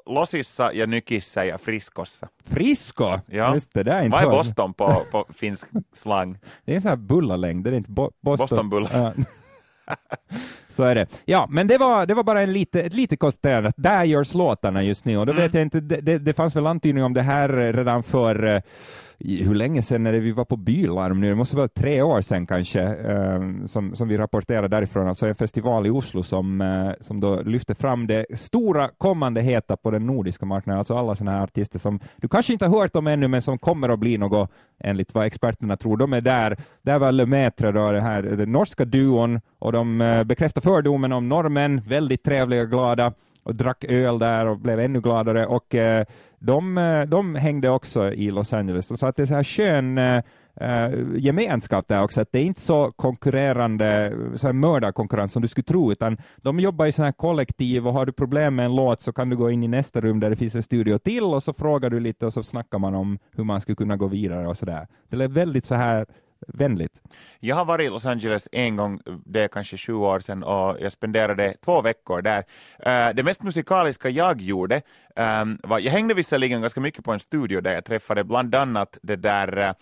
Losissa 0.07 0.73
ja 0.73 0.87
Nykissa 0.87 1.45
ja 1.45 1.59
Friskossa. 1.59 2.29
Frisco! 2.45 3.19
Ja. 3.27 3.55
Just 3.55 3.75
det, 3.75 3.83
det 3.83 3.93
är 3.93 4.05
inte 4.05 4.17
Vad 4.17 4.25
är. 4.25 4.31
Boston 4.31 4.75
på, 4.75 5.03
på 5.11 5.27
finsk 5.35 5.69
slang? 5.93 6.39
Det 6.65 6.73
är 6.73 6.77
en 6.77 6.83
sån 6.83 6.89
här 6.89 6.97
bullalängd, 6.97 7.65
det 7.65 7.71
är 7.71 7.75
inte 7.75 7.91
bo 7.91 8.11
Boston. 8.21 8.47
Bostonbulla. 8.49 9.15
Så 10.71 10.83
är 10.83 10.95
det. 10.95 11.07
Ja, 11.25 11.47
men 11.51 11.67
det 11.67 11.79
var, 11.79 12.07
det 12.07 12.15
var 12.15 12.23
bara 12.25 12.43
en 12.43 12.53
lite, 12.53 12.81
ett 12.83 12.95
litet 12.95 13.19
konstaterande 13.19 13.69
att 13.69 13.75
där 13.79 14.05
görs 14.05 14.35
låtarna 14.35 14.83
just 14.83 15.05
nu 15.05 15.17
och 15.19 15.27
då 15.27 15.33
Mm. 15.33 15.43
vet 15.45 15.55
jag 15.55 15.63
inte, 15.63 15.81
det, 15.81 16.19
det, 16.19 16.33
fanns 16.33 16.57
väl 16.57 16.67
antydning 16.67 17.05
om 17.05 17.15
det 17.15 17.23
här 17.23 17.49
redan 17.73 18.03
för 18.03 18.47
eh, 18.47 18.61
hur 19.19 19.55
länge 19.55 19.83
sedan 19.83 20.07
är 20.07 20.13
det 20.13 20.19
vi 20.21 20.33
var 20.33 20.45
på 20.45 20.57
Bylarm 20.57 21.21
nu? 21.21 21.29
Det 21.29 21.35
måste 21.35 21.57
vara 21.57 21.69
tre 21.69 22.03
år 22.03 22.21
sedan 22.21 22.47
kanske, 22.47 22.83
eh, 22.83 23.67
som, 23.67 23.95
som 23.95 24.09
vi 24.09 24.17
rapporterade 24.17 24.69
därifrån, 24.69 25.09
alltså 25.09 25.27
en 25.27 25.35
festival 25.35 25.87
i 25.87 25.91
Oslo 25.91 26.23
som, 26.23 26.61
eh, 26.61 26.91
som 27.01 27.21
då 27.21 27.43
lyfte 27.43 27.75
fram 27.75 28.07
det 28.07 28.27
stora 28.35 28.89
kommande 28.99 29.41
heta 29.43 29.77
på 29.77 29.91
den 29.91 30.07
nordiska 30.07 30.47
marknaden, 30.47 30.79
alltså 30.79 30.97
alla 30.97 31.15
sådana 31.15 31.37
här 31.37 31.45
artister 31.45 31.79
som 31.79 32.01
du 32.17 32.29
kanske 32.29 32.53
inte 32.53 32.67
har 32.67 32.81
hört 32.81 32.97
om 32.97 33.07
ännu, 33.07 33.29
men 33.29 33.43
som 33.43 33.59
kommer 33.59 33.89
att 33.89 33.99
bli 33.99 34.19
något, 34.19 34.51
enligt 34.85 35.15
vad 35.15 35.27
experterna 35.27 35.77
tror. 35.77 35.97
De 35.97 36.13
är 36.13 36.21
där. 36.21 36.57
Där 36.83 36.99
var 36.99 37.13
Lemaitre, 37.13 37.73
då, 37.73 37.93
det 37.93 38.01
här, 38.01 38.23
den 38.23 38.53
norska 38.53 38.85
duon, 38.85 39.41
och 39.59 39.73
de 39.73 40.01
eh, 40.01 40.25
bekräftar 40.61 40.71
fördomen 40.71 41.13
om 41.13 41.29
norrmän, 41.29 41.81
väldigt 41.87 42.23
trevliga 42.23 42.63
och 42.63 42.71
glada, 42.71 43.13
och 43.43 43.55
drack 43.55 43.85
öl 43.85 44.19
där 44.19 44.47
och 44.47 44.59
blev 44.59 44.81
ännu 44.81 45.01
gladare. 45.01 45.47
Och 45.47 45.75
eh, 45.75 46.05
de, 46.39 46.79
eh, 46.79 47.03
de 47.03 47.35
hängde 47.35 47.71
också 47.71 48.13
i 48.13 48.31
Los 48.31 48.53
Angeles. 48.53 48.99
Så 48.99 49.07
att 49.07 49.17
det 49.17 49.23
är 49.23 49.27
så 49.27 49.35
här 49.35 49.45
skön 49.45 49.99
eh, 49.99 50.23
eh, 50.57 50.91
gemenskap 51.17 51.89
där 51.89 52.03
också, 52.03 52.21
att 52.21 52.33
det 52.33 52.39
är 52.39 52.45
inte 52.45 52.61
så 52.61 52.93
konkurrerande, 52.97 54.13
så 54.37 54.47
här 54.47 54.53
mördarkonkurrens 54.53 55.33
som 55.33 55.43
du 55.43 55.49
skulle 55.49 55.65
tro, 55.65 55.93
utan 55.93 56.17
de 56.37 56.61
jobbar 56.61 56.87
i 56.87 56.93
sådana 56.93 57.07
här 57.07 57.13
kollektiv 57.13 57.87
och 57.87 57.93
har 57.93 58.07
du 58.07 58.13
problem 58.13 58.55
med 58.55 58.65
en 58.65 58.77
låt 58.77 59.01
så 59.01 59.13
kan 59.13 59.31
du 59.31 59.37
gå 59.37 59.51
in 59.51 59.63
i 59.63 59.69
nästa 59.69 60.01
rum 60.01 60.21
där 60.21 60.31
det 60.31 60.37
finns 60.37 60.55
en 60.55 60.63
studio 60.63 60.99
till 60.99 61.25
och 61.25 61.43
så 61.43 61.53
frågar 61.53 61.91
du 61.91 62.01
lite 62.01 62.27
och 62.27 62.33
så 62.33 62.43
snackar 62.43 62.79
man 62.79 62.95
om 62.95 63.19
hur 63.37 63.45
man 63.45 63.61
skulle 63.61 63.77
kunna 63.77 63.97
gå 63.97 64.07
vidare 64.07 64.49
och 64.49 64.57
sådär. 64.57 64.87
Det 65.09 65.25
är 65.25 65.29
väldigt 65.29 65.67
så 65.67 65.75
här 65.75 66.07
vänligt. 66.49 67.03
Jag 67.41 67.57
har 67.57 67.65
varit 67.65 67.87
i 67.87 67.91
Los 67.91 68.07
Angeles 68.07 68.49
en 68.53 68.77
gång, 68.77 69.01
det 69.25 69.41
är 69.41 69.49
kanske 69.49 69.77
sju 69.77 69.93
år 69.95 70.21
sedan, 70.21 70.43
och 70.43 70.77
jag 70.81 70.93
spenderade 70.93 71.55
två 71.65 71.83
veckor 71.83 72.23
där. 72.23 72.45
Eh, 72.79 73.15
det 73.15 73.23
mest 73.23 73.43
musikaliska 73.43 74.09
jag 74.09 74.41
gjorde 74.41 74.83
ehm, 75.17 75.59
var, 75.63 75.79
jag 75.79 75.93
hängde 75.93 76.15
visserligen 76.15 76.61
ganska 76.61 76.81
mycket 76.81 77.05
på 77.05 77.13
en 77.13 77.21
studio 77.21 77.61
där 77.61 77.73
jag 77.73 77.85
träffade 77.85 78.25
bland 78.25 78.55
annat 78.55 78.99
det 79.03 79.17
där 79.17 79.57
eh, 79.57 79.73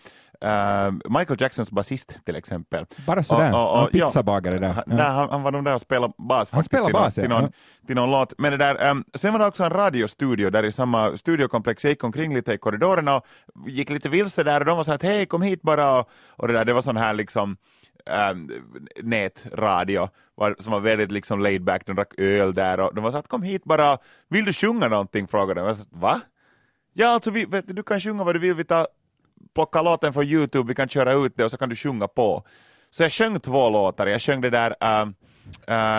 eh, 0.45 0.93
Michael 1.19 1.41
Jacksons 1.43 1.71
basist 1.71 2.19
till 2.25 2.37
exempel. 2.37 2.87
Bara 3.07 3.23
sådär, 3.23 3.55
Och- 3.55 3.75
och- 3.79 3.83
och- 3.85 3.93
pizzabagare 3.93 4.59
där. 4.59 4.69
Han, 4.69 4.85
Ja. 4.87 4.95
nej, 4.97 5.07
han, 5.07 5.29
han 5.31 5.43
var 5.43 5.53
nog 5.53 5.65
där 5.65 5.75
och 5.75 5.81
spelade 5.81 6.13
bas 6.19 6.51
till, 6.51 6.79
någon, 6.79 6.93
bas, 6.93 7.15
till, 7.15 7.29
någon, 7.29 7.43
Ja. 7.43 7.51
till 7.87 7.97
någon 7.97 8.11
låt. 8.11 8.35
Men 8.39 8.51
det 8.53 8.57
där, 8.59 8.77
ehm, 8.91 9.05
sen 9.15 9.33
var 9.33 9.41
det 9.41 9.47
också 9.47 9.65
en 9.65 9.71
radiostudio 9.71 10.51
där 10.51 10.65
i 10.65 10.73
samma 10.73 11.17
studiokomplex. 11.17 11.85
Jag 11.85 11.91
gick 11.91 12.05
omkring 12.05 12.35
lite 12.35 12.53
i 12.53 12.59
korridorerna 12.59 13.17
och 13.17 13.25
gick 13.67 13.91
lite 13.91 14.09
vilse 14.09 14.43
där 14.43 14.61
och 14.61 14.67
de 14.67 14.77
var 14.77 14.85
så 14.85 14.93
att 14.93 15.03
hej 15.03 15.27
kom 15.27 15.43
hit 15.43 15.63
bara 15.63 15.99
och, 16.01 16.09
och 16.29 16.49
det 16.49 16.55
där, 16.55 16.65
det 16.65 16.73
var 16.73 16.83
sån 16.83 16.97
här 16.97 17.15
liksom 17.15 17.57
um, 18.33 18.51
nätradio 19.03 20.09
var, 20.35 20.57
som 20.59 20.73
var 20.73 20.81
väldigt 20.81 21.13
liksom 21.13 21.41
laid 21.41 21.65
back, 21.65 21.87
de 21.87 21.97
drack 21.97 22.15
öl 22.19 22.55
där 22.55 22.81
och 22.81 22.95
de 22.95 23.05
var 23.05 23.11
så 23.11 23.17
att 23.19 23.29
kom 23.29 23.43
hit 23.43 23.65
bara, 23.65 23.99
vill 24.29 24.45
du 24.45 24.53
sjunga 24.53 24.89
någonting? 24.89 25.27
frågade 25.29 25.61
de. 25.61 25.67
Jag 25.67 25.77
sa, 25.77 25.85
va? 25.91 26.21
Ja 26.93 27.09
alltså 27.15 27.31
vi, 27.31 27.45
du 27.45 27.61
du 27.61 27.83
kan 27.83 28.01
sjunga 28.01 28.25
vad 28.25 28.35
du 28.35 28.39
vill, 28.39 28.55
vi 28.55 28.65
tar 28.65 28.87
plocka 29.59 29.83
låten 29.83 30.13
från 30.13 30.25
Youtube, 30.25 30.69
vi 30.69 30.75
kan 30.75 30.89
köra 30.89 31.13
ut 31.13 31.33
det 31.37 31.45
och 31.45 31.51
så 31.51 31.57
kan 31.57 31.69
du 31.69 31.77
sjunga 31.77 32.09
på. 32.09 32.45
Så 32.91 33.03
jag 33.03 33.13
sjöng 33.13 33.41
två 33.41 33.71
låtar, 33.71 34.07
jag 34.07 34.23
sjöng 34.23 34.41
det 34.41 34.51
där 34.51 34.71
um, 34.81 35.09
uh, 35.09 35.15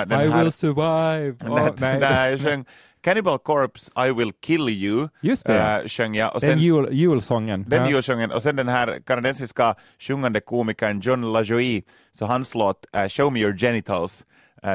den 0.08 0.12
I 0.12 0.28
här, 0.30 0.44
will 0.44 0.52
survive. 0.52 1.36
nej, 1.50 1.74
nej. 1.78 2.00
nej, 2.00 2.32
jag 2.32 2.42
sjöng 2.42 2.66
Cannibal 3.02 3.40
Corpse, 3.40 3.92
I 4.08 4.12
will 4.12 4.32
kill 4.46 4.70
you, 4.70 5.08
Just 5.22 5.46
det. 5.48 5.82
uh, 5.82 5.88
sjöng 5.88 6.16
jag. 6.16 6.36
Och 6.36 6.42
Den 6.42 6.50
sen, 6.50 6.60
jul, 6.60 6.88
julsången. 6.92 7.66
den 7.68 7.84
Ja. 7.84 7.90
julsången, 7.90 8.32
och 8.32 8.42
sen 8.42 8.56
den 8.56 8.68
här 8.68 9.00
kanadensiska 9.06 9.76
sjungande 10.00 10.40
komikern 10.40 11.00
John 11.00 11.22
LaJoie, 11.34 11.82
så 12.12 12.26
hans 12.26 12.56
låt 12.56 12.86
uh, 12.96 13.08
Show 13.08 13.34
me 13.34 13.40
your 13.40 13.58
genitals, 13.58 14.22
uh, 14.22 14.29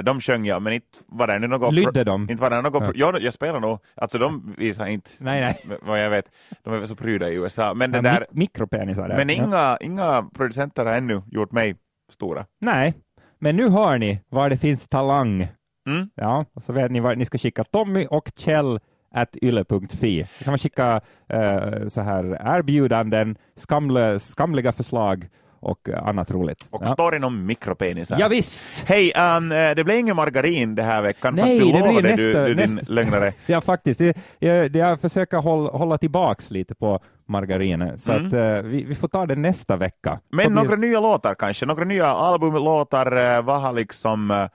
de 0.05 0.20
sjöng 0.20 0.44
jag, 0.47 0.62
men 0.62 0.73
inte 0.73 0.99
var 1.07 1.27
det 1.27 1.38
nu 1.38 1.47
något... 1.47 1.75
Lydde 1.75 2.05
de? 2.05 2.23
Inte 2.31 2.42
var 2.42 2.51
det 2.51 2.62
något... 2.62 2.83
Ja. 2.97 3.12
Ja. 3.12 3.18
jag 3.20 3.35
spelar 3.35 3.61
nog, 3.61 3.79
alltså 3.94 4.18
de 4.18 4.55
visar 4.59 4.87
inte, 4.87 5.11
Nej, 5.18 5.40
nej. 5.40 5.79
vad 5.83 6.05
jag 6.05 6.11
vet, 6.11 6.25
de 6.62 6.75
är 6.75 6.79
väl 6.79 6.88
så 6.88 6.97
pryda 6.97 7.29
i 7.31 7.35
USA, 7.35 7.75
men 7.75 7.90
det 7.90 7.99
Ja, 7.99 8.03
där... 8.03 8.20
mik- 8.20 8.27
mikropenisar 8.31 9.09
där. 9.09 9.16
Men 9.16 9.29
Ja. 9.29 9.35
inga, 9.44 9.77
inga 9.81 10.29
producenter 10.35 10.85
har 10.87 10.92
ännu 10.92 11.23
gjort 11.31 11.53
mig 11.53 11.77
stora. 12.12 12.44
Nej, 12.61 12.94
men 13.38 13.57
nu 13.57 13.68
hör 13.68 13.99
ni 13.99 14.20
var 14.29 14.51
det 14.51 14.57
finns 14.57 14.88
talang. 14.88 15.49
Mm. 15.88 16.09
Ja, 16.14 16.44
och 16.55 16.62
så 16.62 16.73
vet 16.73 16.90
ni 16.90 17.01
var 17.01 17.14
ni 17.14 17.25
ska 17.25 17.38
skicka 17.38 17.64
Tommy 17.64 18.07
och 18.11 18.29
Kjell 18.37 18.81
at 19.14 19.37
yle.fi. 19.42 20.23
Då 20.38 20.44
kan 20.44 20.51
man 20.53 20.59
skicka 20.59 21.01
eh, 21.29 21.87
så 21.88 22.01
här 22.01 22.38
erbjudanden, 22.59 23.37
skamle, 23.57 24.18
skamliga 24.20 24.73
förslag 24.73 25.29
och 25.64 25.88
eh, 25.88 26.07
annat 26.09 26.31
roligt. 26.31 26.68
Och 26.70 26.83
ja. 26.85 26.87
storyn 26.87 27.24
om 27.24 27.46
mikropenisar. 27.46 28.16
ja, 28.20 28.29
visst! 28.29 28.85
Hej, 28.88 29.12
um, 29.38 29.53
eh, 29.53 29.70
det 29.77 29.85
blir 29.85 29.98
ingen 29.98 30.16
margarin 30.16 30.74
det 30.74 30.83
här 30.83 31.03
veckan, 31.03 31.35
Nej, 31.35 31.44
fast 31.44 31.59
du 31.61 31.72
det 31.72 31.72
blir 31.72 31.88
lovade 31.88 32.09
nästa- 32.09 32.40
du, 32.42 32.46
du 32.48 32.55
din 32.55 32.74
nästa- 32.77 32.92
lögnare. 32.92 33.33
Ja, 33.46 33.61
faktiskt. 33.61 34.00
Jag, 34.38 34.77
jag 34.77 35.00
försöker 35.00 35.37
hålla, 35.37 35.70
hålla 35.70 35.98
tillbaks 35.98 36.50
lite 36.50 36.74
på 36.74 37.00
margarinet, 37.29 38.03
så 38.03 38.12
Mm. 38.12 38.27
att 38.27 38.33
eh, 38.33 38.62
vi, 38.70 38.85
vi 38.85 38.94
får 38.94 39.09
ta 39.09 39.27
det 39.27 39.37
nästa 39.37 39.77
vecka. 39.77 40.20
Men 40.31 40.46
bli- 40.55 40.62
några 40.62 40.77
nya 40.77 41.00
låtar 41.00 41.35
kanske, 41.35 41.66
några 41.66 41.85
nya 41.85 42.07
albumlåtar, 42.07 43.37
eh, 43.37 43.42
vad 43.42 43.61
har 43.61 43.72
liksom 43.72 44.31
uh, 44.31 44.46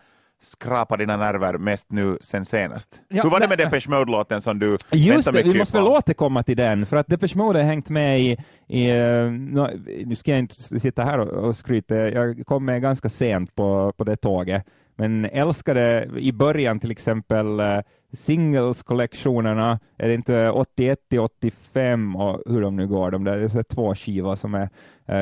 skrapat 0.41 0.99
dina 0.99 1.17
nerver 1.17 1.57
mest 1.57 1.91
nu 1.91 2.17
sen 2.21 2.45
senast? 2.45 3.01
Ja, 3.07 3.23
Hur 3.23 3.29
var 3.29 3.39
det 3.39 3.47
med 3.47 3.57
Depeche 3.57 3.89
Mode-låten 3.89 4.41
som 4.41 4.59
du 4.59 4.77
Just 4.91 5.33
det, 5.33 5.43
vi 5.43 5.57
måste 5.57 5.77
väl 5.77 5.87
återkomma 5.87 6.43
till 6.43 6.57
den, 6.57 6.85
för 6.85 6.97
att 6.97 7.07
Depeche 7.07 7.37
Mode 7.37 7.59
har 7.59 7.65
hängt 7.65 7.89
med 7.89 8.19
i, 8.21 8.37
i 8.67 8.89
eh, 8.89 9.31
nå- 9.31 9.71
nu 10.05 10.15
ska 10.15 10.31
jag 10.31 10.39
inte 10.39 10.79
sitta 10.79 11.03
här 11.03 11.19
och, 11.19 11.27
och 11.27 11.55
skryta, 11.55 11.95
jag 11.95 12.43
kom 12.45 12.65
med 12.65 12.81
ganska 12.81 13.09
sent 13.09 13.55
på, 13.55 13.93
på 13.97 14.03
det 14.03 14.15
tåget, 14.15 14.65
men 14.99 15.25
älskade 15.25 16.09
i 16.17 16.31
början 16.31 16.79
till 16.79 16.91
exempel 16.91 17.59
uh, 17.59 17.79
singles-kollektionerna, 18.13 19.79
är 19.97 20.07
det 20.07 20.13
inte 20.13 20.49
81 20.49 20.99
till 21.09 21.19
85 21.19 22.15
och 22.15 22.41
hur 22.45 22.61
de 22.61 22.75
nu 22.75 22.87
går, 22.87 23.11
de 23.11 23.23
där, 23.23 23.37
det 23.37 23.55
är 23.55 23.63
två 23.63 23.95
skivor 23.95 24.35
som 24.35 24.53
jag 24.53 24.69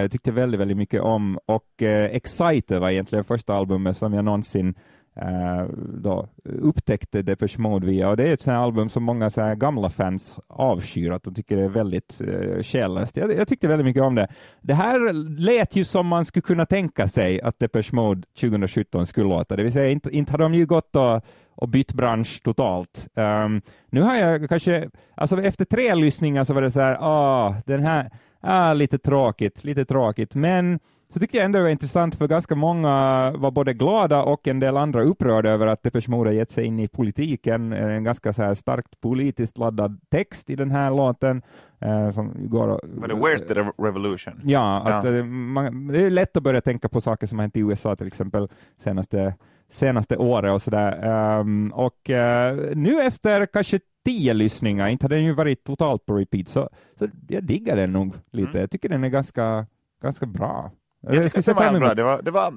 uh, 0.04 0.10
tyckte 0.10 0.32
väldigt, 0.32 0.60
väldigt 0.60 0.78
mycket 0.78 1.02
om, 1.02 1.40
och 1.46 1.82
uh, 1.82 1.88
Exciter 1.90 2.80
var 2.80 2.90
egentligen 2.90 3.24
första 3.24 3.54
albumet 3.54 3.98
som 3.98 4.14
jag 4.14 4.26
någonsin 4.26 4.76
Eh, 5.22 5.66
då 6.02 6.28
upptäckte 6.44 7.22
Depeche 7.22 7.60
Mode 7.60 7.88
via. 7.88 8.10
Och 8.10 8.18
det 8.18 8.28
är 8.28 8.34
ett 8.34 8.42
sånt 8.42 8.56
album 8.56 8.90
som 8.90 9.04
många 9.04 9.30
så 9.30 9.56
gamla 9.56 9.90
fans 9.90 10.36
avskyr, 10.48 11.12
att 11.12 11.24
de 11.24 11.34
tycker 11.34 11.58
det 11.58 11.64
är 11.64 11.70
väldigt 11.70 12.22
eh, 12.22 12.64
själlöst. 12.64 13.18
Jag, 13.18 13.34
jag 13.34 13.48
tyckte 13.48 13.68
väldigt 13.68 13.86
mycket 13.86 14.04
om 14.04 14.16
det. 14.16 14.28
Det 14.62 14.74
här 14.74 15.14
lät 15.40 15.76
ju 15.76 15.84
som 15.84 16.08
man 16.08 16.26
skulle 16.26 16.42
kunna 16.42 16.66
tänka 16.66 17.08
sig 17.08 17.42
att 17.42 17.60
Depeche 17.60 17.90
Mode 17.92 18.22
2017 18.42 19.06
skulle 19.06 19.30
låta, 19.30 19.56
det 19.56 19.64
vill 19.64 19.74
säga 19.74 19.90
inte, 19.90 20.10
inte 20.10 20.34
har 20.34 20.38
de 20.38 20.54
ju 20.54 20.66
gått 20.66 20.96
och 20.96 21.26
och 21.58 21.70
bytt 21.70 21.94
bransch 21.94 22.44
totalt. 22.44 23.08
Um, 23.16 23.62
nu 23.90 24.02
har 24.02 24.16
jag 24.16 24.50
kanske, 24.50 24.90
alltså 25.16 25.42
efter 25.42 25.66
tre 25.66 25.96
lyssningar 25.96 26.44
så 26.44 26.54
var 26.54 26.62
det 26.62 26.72
så 26.72 26.82
här, 26.82 26.98
ah, 27.02 27.56
den 27.66 27.84
här, 27.84 28.12
ah, 28.42 28.74
lite 28.74 28.98
tråkigt, 28.98 29.64
lite 29.64 29.86
tråkigt, 29.86 30.36
men 30.36 30.80
så 31.14 31.20
tycker 31.20 31.38
jag 31.38 31.46
ändå 31.46 31.58
det 31.58 31.64
var 31.64 31.70
intressant 31.70 32.16
för 32.16 32.28
ganska 32.28 32.56
många 32.56 32.90
var 33.38 33.52
både 33.52 33.74
glada 33.74 34.24
och 34.24 34.48
en 34.48 34.60
del 34.60 34.78
andra 34.78 35.04
upprörda 35.04 35.50
över 35.50 35.68
att 35.68 35.84
Depeche 35.84 36.12
Mode 36.12 36.34
gett 36.34 36.52
sig 36.52 36.66
in 36.66 36.80
i 36.80 36.88
politiken. 36.88 37.74
En 37.74 38.04
ganska 38.04 38.34
så 38.34 38.44
här 38.44 38.54
starkt 38.54 39.02
politiskt 39.02 39.58
laddad 39.58 40.00
text 40.10 40.50
i 40.50 40.56
den 40.56 40.72
här 40.72 40.92
låten. 40.92 41.42
Eh, 41.80 42.10
som 42.10 42.50
går 42.50 42.68
och, 42.68 42.80
But 42.90 43.12
where's 43.12 43.48
the 43.48 43.54
revolution? 43.84 44.42
Ja, 44.44 44.82
att, 44.82 45.04
ja. 45.04 45.14
Eh, 45.14 45.24
man, 45.26 45.88
det 45.88 46.02
är 46.02 46.10
lätt 46.10 46.38
att 46.38 46.44
börja 46.44 46.62
tänka 46.62 46.90
på 46.90 47.02
saker 47.02 47.28
som 47.28 47.38
har 47.40 47.44
hänt 47.44 47.58
i 47.58 47.60
USA 47.60 47.96
till 47.96 48.08
exempel 48.08 48.50
senaste, 48.78 49.36
senaste 49.70 50.18
året 50.18 50.54
och 50.54 50.62
sådär. 50.62 51.40
Um, 51.40 51.72
och 51.74 52.10
uh, 52.10 52.76
nu 52.76 53.02
efter 53.02 53.46
kanske 53.46 53.80
tio 54.06 54.34
lyssningar, 54.34 54.88
inte 54.88 55.04
har 55.04 55.10
den 55.10 55.24
ju 55.24 55.34
varit 55.34 55.64
totalt 55.64 56.06
på 56.06 56.16
repeat, 56.16 56.50
så, 56.50 56.70
så 57.00 57.08
jag 57.28 57.44
diggar 57.44 57.76
den 57.76 57.94
nog 57.94 58.16
lite. 58.32 58.50
Mm. 58.50 58.62
Jag 58.62 58.72
tycker 58.72 58.90
den 58.90 59.04
är 59.04 59.10
ganska, 59.10 59.66
ganska 60.02 60.26
bra. 60.26 60.72
Jag, 61.02 61.16
jag 61.16 61.24
tycker 61.24 61.54
det 61.54 61.72
var 61.72 61.80
bra. 61.80 61.94
Det 61.94 62.04
var, 62.04 62.22
det 62.22 62.32
var, 62.32 62.54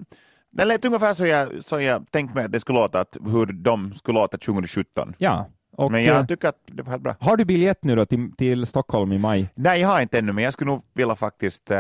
den 0.51 0.69
lät 0.69 0.85
ungefär 0.85 1.15
så 1.15 1.27
jag, 1.27 1.65
så 1.65 1.81
jag 1.81 2.11
tänkte 2.11 2.35
mig 2.35 2.45
att 2.45 2.53
det 2.53 2.61
skulle 2.61 2.79
låta, 2.79 3.01
att, 3.01 3.17
hur 3.25 3.47
de 3.47 3.95
skulle 3.95 4.19
låta 4.19 4.39
2017. 4.39 5.15
Ja. 5.19 5.47
Och, 5.77 5.93
men 5.93 6.05
jag 6.05 6.17
eh, 6.17 6.27
tycker 6.27 6.49
att 6.49 6.59
det 6.67 6.83
var 6.83 6.91
helt 6.91 7.03
bra. 7.03 7.15
Har 7.21 7.37
du 7.37 7.45
biljett 7.45 7.85
nu 7.85 7.97
då 7.97 8.07
till, 8.07 8.33
till 8.37 8.67
Stockholm 8.67 9.13
i 9.13 9.19
maj? 9.19 9.49
Nej, 9.55 9.81
jag 9.81 9.89
har 9.89 10.01
inte 10.01 10.19
ännu, 10.19 10.33
men 10.33 10.45
jag 10.45 10.53
skulle 10.53 10.71
nog 10.71 10.83
vilja 10.95 11.17
faktiskt, 11.17 11.71
uh, 11.71 11.77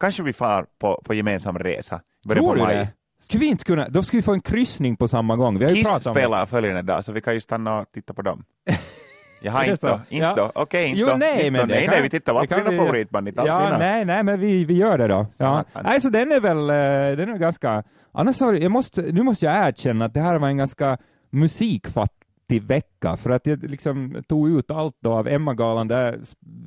kanske 0.00 0.22
vi 0.22 0.32
far 0.32 0.66
på, 0.78 1.02
på 1.04 1.14
gemensam 1.14 1.58
resa. 1.58 2.00
Tror 2.28 2.54
du 2.54 2.66
det? 2.66 2.88
Skulle 3.20 3.40
vi 3.40 3.46
inte 3.46 3.64
kunna, 3.64 3.88
då 3.88 4.02
skulle 4.02 4.18
vi 4.18 4.22
få 4.22 4.32
en 4.32 4.40
kryssning 4.40 4.96
på 4.96 5.08
samma 5.08 5.36
gång. 5.36 5.58
Vi 5.58 5.64
har 5.64 5.72
Kiss 5.72 6.04
spelar 6.04 6.46
följande 6.46 6.82
dag, 6.82 7.04
så 7.04 7.12
vi 7.12 7.20
kan 7.20 7.34
ju 7.34 7.40
stanna 7.40 7.80
och 7.80 7.92
titta 7.92 8.14
på 8.14 8.22
dem. 8.22 8.44
Jaha, 9.44 9.64
inte 9.64 9.86
då? 9.86 10.00
Inte 10.08 10.24
ja. 10.24 10.34
då? 10.34 10.52
Okej, 10.54 10.62
okay, 10.62 10.86
inte 10.86 11.00
jo. 11.00 11.16
Nej, 11.16 11.50
men 11.50 11.68
nej, 11.68 11.88
nej, 11.88 12.02
vi 12.02 12.10
tittar 12.10 12.34
på 12.34 12.54
dina 12.54 12.84
favoritband, 12.84 13.28
ja, 13.36 13.76
Nej, 13.78 14.04
nej, 14.04 14.22
men 14.22 14.40
vi, 14.40 14.64
vi 14.64 14.74
gör 14.74 14.98
det 14.98 15.08
då. 15.08 15.26
Ja. 15.36 15.64
Nej, 15.84 16.00
så 16.00 16.08
den 16.08 16.32
är 16.32 16.40
väl, 16.40 16.58
eh, 16.58 17.16
den 17.16 17.28
är 17.34 17.38
ganska, 17.38 17.82
annars 18.12 18.40
har 18.40 18.52
jag 18.52 18.70
måste, 18.70 19.02
nu 19.02 19.22
måste 19.22 19.46
jag 19.46 19.68
erkänna 19.68 20.04
att 20.04 20.14
det 20.14 20.20
här 20.20 20.38
var 20.38 20.48
en 20.48 20.56
ganska 20.56 20.98
musikfattig 21.30 22.62
vecka, 22.62 23.16
för 23.16 23.30
att 23.30 23.46
jag 23.46 23.62
liksom 23.62 24.22
tog 24.28 24.50
ut 24.50 24.70
allt 24.70 24.96
då 25.00 25.12
av 25.12 25.28
Emma-galan, 25.28 25.88
där 25.88 26.20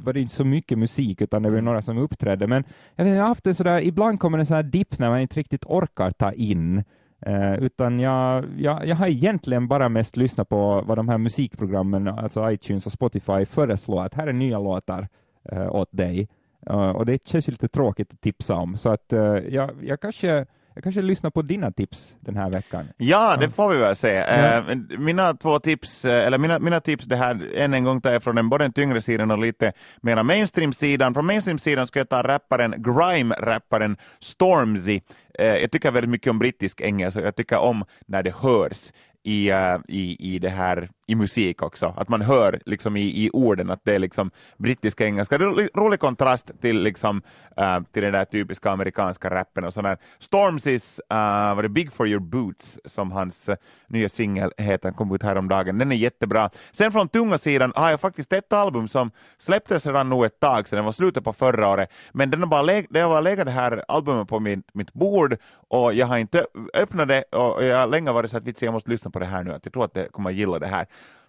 var 0.03 0.13
det 0.13 0.19
inte 0.19 0.35
så 0.35 0.45
mycket 0.45 0.77
musik, 0.77 1.21
utan 1.21 1.43
det 1.43 1.49
var 1.49 1.61
några 1.61 1.81
som 1.81 1.97
uppträdde, 1.97 2.47
men 2.47 2.63
jag, 2.95 3.05
vet, 3.05 3.13
jag 3.13 3.21
har 3.21 3.27
haft 3.27 3.43
det 3.43 3.53
sådär, 3.53 3.81
ibland 3.81 4.19
kommer 4.19 4.39
en 4.39 4.45
sån 4.45 4.55
här 4.55 4.63
dipp 4.63 4.99
när 4.99 5.09
man 5.09 5.19
inte 5.19 5.39
riktigt 5.39 5.65
orkar 5.65 6.11
ta 6.11 6.31
in 6.31 6.83
Eh, 7.21 7.53
utan 7.53 7.99
jag, 7.99 8.45
jag, 8.57 8.87
jag 8.87 8.95
har 8.95 9.07
egentligen 9.07 9.67
bara 9.67 9.89
mest 9.89 10.17
lyssnat 10.17 10.49
på 10.49 10.83
vad 10.87 10.97
de 10.97 11.09
här 11.09 11.17
musikprogrammen, 11.17 12.07
alltså 12.07 12.51
iTunes 12.51 12.85
och 12.85 12.91
Spotify, 12.91 13.45
föreslår 13.45 14.05
att 14.05 14.13
här 14.13 14.27
är 14.27 14.33
nya 14.33 14.59
låtar 14.59 15.07
eh, 15.51 15.75
åt 15.75 15.89
dig. 15.91 16.29
Eh, 16.69 16.89
och 16.89 17.05
det 17.05 17.27
känns 17.27 17.47
lite 17.47 17.67
tråkigt 17.67 18.13
att 18.13 18.21
tipsa 18.21 18.55
om, 18.55 18.77
så 18.77 18.89
att 18.89 19.13
eh, 19.13 19.19
jag, 19.49 19.71
jag 19.81 20.01
kanske 20.01 20.45
jag 20.77 20.83
kanske 20.83 21.01
lyssnar 21.01 21.29
på 21.29 21.41
dina 21.41 21.71
tips 21.71 22.15
den 22.19 22.35
här 22.35 22.49
veckan. 22.49 22.85
Ja, 22.97 23.37
det 23.39 23.49
får 23.49 23.69
vi 23.69 23.77
väl 23.77 23.95
se. 23.95 24.19
Uh, 24.19 24.77
mina 24.99 25.33
två 25.33 25.59
tips, 25.59 26.05
eller 26.05 26.37
mina, 26.37 26.59
mina 26.59 26.79
tips, 26.79 27.05
det 27.05 27.15
här 27.15 27.55
än 27.55 27.73
en 27.73 27.83
gång 27.83 28.01
tar 28.01 28.11
jag 28.11 28.23
från 28.23 28.35
den, 28.35 28.49
både 28.49 28.63
den 28.63 28.73
tyngre 28.73 29.01
sidan 29.01 29.31
och 29.31 29.37
lite 29.37 29.73
mera 30.01 30.23
mainstream-sidan. 30.23 31.13
Från 31.13 31.25
mainstream-sidan 31.25 31.87
ska 31.87 31.99
jag 31.99 32.09
ta 32.09 32.23
rapparen, 32.23 32.75
grime-rapparen 32.77 33.97
Stormzy. 34.19 35.01
Uh, 35.39 35.45
jag 35.45 35.71
tycker 35.71 35.91
väldigt 35.91 36.09
mycket 36.09 36.31
om 36.31 36.39
brittisk 36.39 36.81
engelska, 36.81 37.21
jag 37.21 37.35
tycker 37.35 37.57
om 37.57 37.85
när 38.05 38.23
det 38.23 38.35
hörs 38.35 38.91
i, 39.23 39.51
i, 39.87 40.35
i 40.35 40.39
det 40.39 40.49
här 40.49 40.89
i 41.07 41.15
musik 41.15 41.61
också, 41.61 41.93
att 41.97 42.09
man 42.09 42.21
hör 42.21 42.59
liksom 42.65 42.97
i, 42.97 43.25
i 43.25 43.29
orden 43.33 43.69
att 43.69 43.81
det 43.83 43.95
är 43.95 43.99
liksom 43.99 44.31
brittiska 44.57 45.05
engelska. 45.05 45.37
Det 45.37 45.45
är 45.45 45.61
en 45.61 45.69
rolig 45.75 45.99
kontrast 45.99 46.51
till, 46.61 46.81
liksom, 46.81 47.21
uh, 47.61 47.79
till 47.91 48.03
den 48.03 48.13
där 48.13 48.25
typiska 48.25 48.71
amerikanska 48.71 49.29
rappen 49.29 49.63
och 49.63 49.73
sådär. 49.73 49.97
Stormzys 50.19 51.01
uh, 51.13 51.17
eh, 51.17 51.55
var 51.55 51.63
det 51.63 51.69
Big 51.69 51.93
for 51.93 52.07
your 52.07 52.19
boots 52.19 52.79
som 52.85 53.11
hans 53.11 53.49
uh, 53.49 53.55
nya 53.87 54.09
singel 54.09 54.51
heter, 54.57 54.91
kom 54.91 55.15
ut 55.15 55.23
häromdagen. 55.23 55.77
Den 55.77 55.91
är 55.91 55.95
jättebra. 55.95 56.49
Sen 56.71 56.91
från 56.91 57.09
tunga 57.09 57.37
sidan 57.37 57.73
har 57.75 57.89
jag 57.89 57.99
faktiskt 57.99 58.33
ett 58.33 58.53
album 58.53 58.87
som 58.87 59.11
släpptes 59.37 59.85
redan 59.85 60.09
nog 60.09 60.25
ett 60.25 60.39
tag 60.39 60.67
sedan, 60.67 60.77
det 60.77 60.83
var 60.83 60.91
slutet 60.91 61.23
på 61.23 61.33
förra 61.33 61.69
året, 61.69 61.89
men 62.11 62.29
den 62.31 62.39
har 62.39 62.47
bara 62.47 62.63
leg- 62.63 62.87
det 62.89 62.99
har 62.99 63.21
legat 63.21 63.45
det 63.45 63.51
här 63.51 63.83
albumet 63.87 64.27
på 64.27 64.39
min, 64.39 64.63
mitt 64.73 64.93
bord 64.93 65.37
och 65.69 65.93
jag 65.93 66.07
har 66.07 66.17
inte 66.17 66.45
öppnat 66.73 67.07
det 67.07 67.23
och 67.23 67.63
jag 67.63 67.77
har 67.79 67.87
länge 67.87 68.11
varit 68.11 68.31
så 68.31 68.37
att 68.37 68.61
jag 68.61 68.73
måste 68.73 68.89
lyssna 68.89 69.11
på 69.11 69.19
det 69.19 69.25
här 69.25 69.43
nu, 69.43 69.53
att 69.53 69.65
jag 69.65 69.73
tror 69.73 69.85
att 69.85 69.95
jag 69.95 70.11
kommer 70.11 70.29
att 70.29 70.35
gilla 70.35 70.59
det 70.59 70.67
här. 70.67 70.85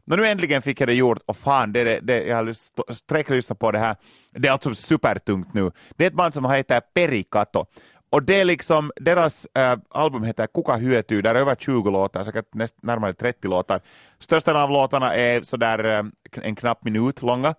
Men 0.09 0.19
nu 0.19 0.27
äntligen 0.27 0.63
fick 0.63 0.81
jag 0.81 0.89
det 0.89 0.95
gjort 0.95 1.19
och 1.27 1.37
fan, 1.37 1.73
det, 1.73 1.85
det, 1.85 2.01
det, 2.01 2.23
jag 2.25 2.37
har 2.37 2.93
sträcklyssnat 2.93 3.59
på 3.59 3.73
det 3.73 3.79
här. 3.79 3.97
Det 4.31 4.49
är 4.49 4.53
alltså 4.53 4.75
supertungt 4.75 5.55
nu. 5.55 5.71
Det 5.97 6.05
är 6.05 6.09
ett 6.09 6.15
band 6.15 6.35
som 6.35 6.51
heter 6.51 6.81
Perikato. 6.81 7.67
Och 8.11 8.23
det 8.23 8.41
är 8.41 8.45
liksom, 8.45 8.93
deras 8.97 9.47
äh, 9.55 9.79
album 9.91 10.25
heter 10.25 10.47
Kuka 10.47 10.77
hyötyy, 10.77 11.23
där 11.23 11.35
är 11.35 11.41
över 11.41 11.55
20 11.55 11.91
låtar, 11.91 12.25
säkert 12.25 12.55
näst, 12.55 12.75
närmare 12.83 13.13
30 13.13 13.49
låtar. 13.49 13.81
Största 14.19 14.63
av 14.63 14.71
låtarna 14.71 15.15
är 15.15 15.43
sådär 15.43 15.85
äh, 15.85 16.05
en 16.43 16.57
knapp 16.57 16.85
minut 16.85 17.23
långa. 17.23 17.55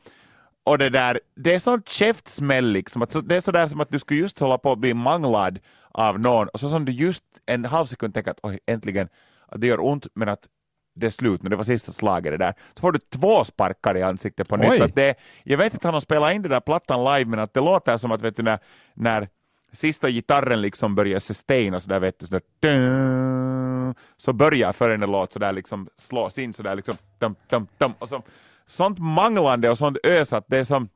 Och 0.63 0.77
det 0.77 0.89
där, 0.89 1.19
det 1.35 1.55
är 1.55 1.59
sånt 1.59 1.89
käftsmäll 1.89 2.65
liksom, 2.65 3.01
att, 3.01 3.29
det 3.29 3.35
är 3.35 3.41
sådär 3.41 3.67
som 3.67 3.79
att 3.79 3.91
du 3.91 3.99
skulle 3.99 4.19
just 4.19 4.39
hålla 4.39 4.57
på 4.57 4.71
att 4.71 4.79
bli 4.79 4.93
manglad 4.93 5.59
av 5.91 6.19
någon, 6.19 6.47
och 6.47 6.59
så 6.59 6.69
som 6.69 6.85
du 6.85 6.91
just 6.91 7.23
en 7.45 7.65
halv 7.65 7.85
sekund 7.85 8.13
tänker 8.13 8.31
att 8.31 8.39
oj, 8.43 8.59
äntligen, 8.65 9.09
att 9.47 9.61
det 9.61 9.67
gör 9.67 9.85
ont, 9.85 10.07
men 10.13 10.29
att 10.29 10.47
det 10.99 11.07
är 11.07 11.11
slut 11.11 11.43
nu, 11.43 11.49
det 11.49 11.55
var 11.55 11.63
sista 11.63 11.91
slaget 11.91 12.33
det 12.33 12.37
där. 12.37 12.53
Så 12.73 12.81
får 12.81 12.91
du 12.91 12.99
två 12.99 13.43
sparkar 13.43 13.97
i 13.97 14.03
ansiktet 14.03 14.49
på 14.49 14.57
nytt. 14.57 14.81
Att 14.81 14.95
det, 14.95 15.15
jag 15.43 15.57
vet 15.57 15.73
inte 15.73 15.87
om 15.87 15.91
de 15.93 16.01
spelar 16.01 16.31
in 16.31 16.41
det 16.41 16.49
där 16.49 16.59
plattan 16.59 17.03
live, 17.03 17.25
men 17.29 17.39
att 17.39 17.53
det 17.53 17.59
låter 17.59 17.97
som 17.97 18.11
att 18.11 18.21
vet 18.21 18.35
du, 18.35 18.43
när, 18.43 18.59
när 18.93 19.27
sista 19.71 20.09
gitarren 20.09 20.61
liksom 20.61 20.95
börjar 20.95 21.19
sustaina 21.19 21.79
sådär 21.79 21.99
vet 21.99 22.19
du, 22.19 22.25
sådär, 22.25 22.41
dun, 22.59 23.95
så 24.17 24.33
börjar 24.33 24.73
följande 24.73 25.07
låt 25.07 25.33
sådär 25.33 25.51
liksom 25.51 25.89
slås 25.97 26.37
in 26.37 26.53
sådär 26.53 26.75
liksom 26.75 26.95
dum, 27.19 27.35
dum, 27.49 27.67
dum, 27.77 27.93
och 27.99 28.09
så, 28.09 28.23
sånt 28.65 28.99
manglande 28.99 29.69
och 29.69 29.77
sånt 29.77 29.97
ös 30.03 30.33
att 30.33 30.45
det 30.47 30.57
är 30.57 30.63
som, 30.63 30.89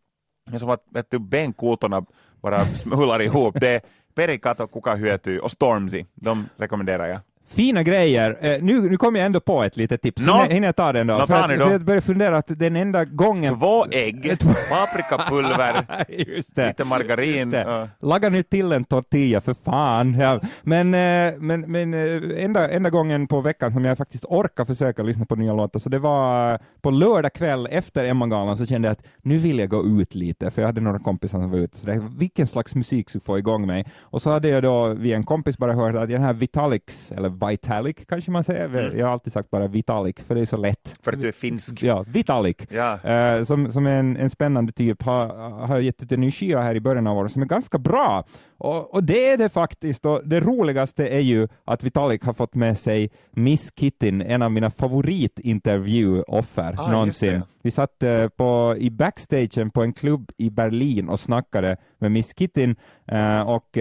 det 0.50 0.56
är 0.56 0.60
som 0.60 0.70
att 0.70 0.84
vet 0.90 1.12
du, 1.12 1.20
benkotorna 1.20 2.06
bara 2.42 2.66
smular 2.66 3.22
ihop. 3.22 3.60
Det 3.60 3.70
är 3.70 3.82
Perikato, 4.16 4.68
Kuka 4.68 4.96
hyötyy 4.96 5.40
och 5.40 5.52
Stormzy, 5.52 6.06
de 6.14 6.50
rekommenderar 6.58 7.08
jag. 7.08 7.20
Fina 7.48 7.84
grejer. 7.84 8.38
Eh, 8.42 8.64
nu, 8.64 8.82
nu 8.82 8.98
kommer 8.98 9.20
jag 9.20 9.26
ändå 9.26 9.40
på 9.40 9.64
ett 9.64 9.78
litet 9.78 10.02
tips. 10.02 10.26
No. 10.26 10.32
Hinner 10.32 10.68
jag 10.68 10.76
ta 10.76 10.94
den 10.94 11.08
då? 11.08 11.18
No, 11.18 11.28
för, 11.28 11.36
att, 11.36 11.46
för 11.46 11.72
jag 11.72 11.82
börjar 11.82 12.02
fundera 12.02 12.38
att 12.38 12.60
den 12.60 12.76
enda 12.76 13.06
gången... 13.06 13.60
Två 13.60 13.86
ägg, 13.92 14.38
paprikapulver, 14.70 15.86
lite 16.68 16.84
margarin. 16.84 17.54
Uh. 17.54 17.86
Laga 18.02 18.30
nu 18.30 18.44
till 18.44 18.72
en 18.72 18.84
tortilla 18.84 19.42
för 19.42 19.54
fan. 19.54 20.20
Ja. 20.20 20.40
Men, 20.62 20.94
eh, 20.94 21.34
men, 21.40 21.62
men 21.62 21.94
eh, 21.94 22.44
enda, 22.44 22.70
enda 22.70 22.90
gången 22.90 23.28
på 23.28 23.42
veckan 23.42 23.74
som 23.74 23.86
jag 23.86 23.98
faktiskt 23.98 24.26
orkar 24.26 24.66
försöka 24.66 25.04
lyssna 25.04 25.26
på 25.26 25.36
nya 25.36 25.54
låtar, 25.54 25.80
så 25.80 25.90
det 25.90 26.00
var 26.00 26.60
på 26.82 26.92
lördag 26.92 27.34
kväll 27.34 27.68
efter 27.72 28.04
Emma-galan 28.04 28.58
så 28.58 28.66
kände 28.66 28.88
jag 28.88 28.94
att 28.94 29.04
nu 29.22 29.38
vill 29.38 29.60
jag 29.60 29.70
gå 29.70 29.86
ut 29.86 30.16
lite, 30.16 30.52
för 30.52 30.62
jag 30.62 30.68
hade 30.70 30.82
några 30.82 31.00
kompisar 31.00 31.40
som 31.40 31.52
var 31.52 31.58
ute. 31.58 31.78
Så 31.78 31.88
det, 31.88 32.10
vilken 32.18 32.48
slags 32.48 32.76
musik 32.76 33.10
skulle 33.10 33.22
få 33.22 33.38
igång 33.38 33.68
mig? 33.68 33.86
Och 34.02 34.22
så 34.22 34.30
hade 34.30 34.50
jag 34.50 34.64
då 34.64 34.88
via 34.88 35.16
en 35.16 35.24
kompis 35.24 35.58
bara 35.58 35.74
hört 35.74 35.96
att 35.96 36.10
den 36.10 36.24
här 36.24 36.34
Vitalix, 36.34 37.12
eller 37.12 37.30
Vitalik 37.34 38.08
kanske 38.08 38.32
man 38.32 38.44
säger. 38.44 38.66
Mm. 38.66 38.98
Jag 38.98 39.06
har 39.06 39.14
alltid 39.14 39.34
sagt 39.34 39.50
bara 39.50 39.68
Vitalik, 39.68 40.20
för 40.20 40.36
det 40.36 40.42
är 40.42 40.46
så 40.46 40.58
lätt. 40.58 40.96
För 41.02 41.14
att 41.14 41.22
du 41.22 41.28
är 41.28 41.32
finsk? 41.32 41.84
Ja, 41.84 42.06
Vitalik. 42.08 42.68
Ja. 42.70 43.00
Uh, 43.38 43.44
som, 43.44 43.72
som 43.72 43.86
är 43.86 44.00
en, 44.00 44.18
en 44.18 44.30
spännande 44.30 44.72
typ, 44.72 45.04
har, 45.04 45.28
har 45.68 45.80
gett 45.80 46.04
ut 46.04 46.12
en 46.12 46.22
ny 46.22 46.32
skiva 46.32 46.62
här 46.62 46.76
i 46.76 46.80
början 46.80 47.08
av 47.08 47.18
året 47.18 47.32
som 47.32 47.42
är 47.42 47.46
ganska 47.46 47.78
bra. 47.78 48.24
Och, 48.58 48.94
och, 48.94 49.04
det 49.04 49.30
är 49.30 49.38
det 49.38 49.50
faktiskt. 49.50 50.06
Och 50.06 50.22
det 50.26 50.40
roligaste 50.40 51.08
är 51.08 51.20
ju 51.20 51.48
att 51.66 51.84
Vitalik 51.84 52.26
har 52.26 52.34
fått 52.34 52.56
med 52.56 52.78
sig 52.78 53.12
Miss 53.32 53.72
Kittin, 53.76 54.22
en 54.22 54.42
av 54.42 54.52
mina 54.52 54.70
favoritintervjuoffer 54.70 56.76
ah, 56.80 56.92
någonsin. 56.92 57.44
Vi 57.62 57.72
satt 57.72 58.04
uh, 58.04 58.28
på, 58.28 58.76
i 58.78 58.90
backstagen 58.90 59.70
på 59.70 59.84
en 59.84 59.94
klubb 59.94 60.32
i 60.38 60.50
Berlin 60.50 61.10
och 61.10 61.20
snackade 61.20 61.78
med 62.00 62.12
Miss 62.12 62.34
Kittin 62.38 62.76
uh, 63.12 63.42
och 63.42 63.78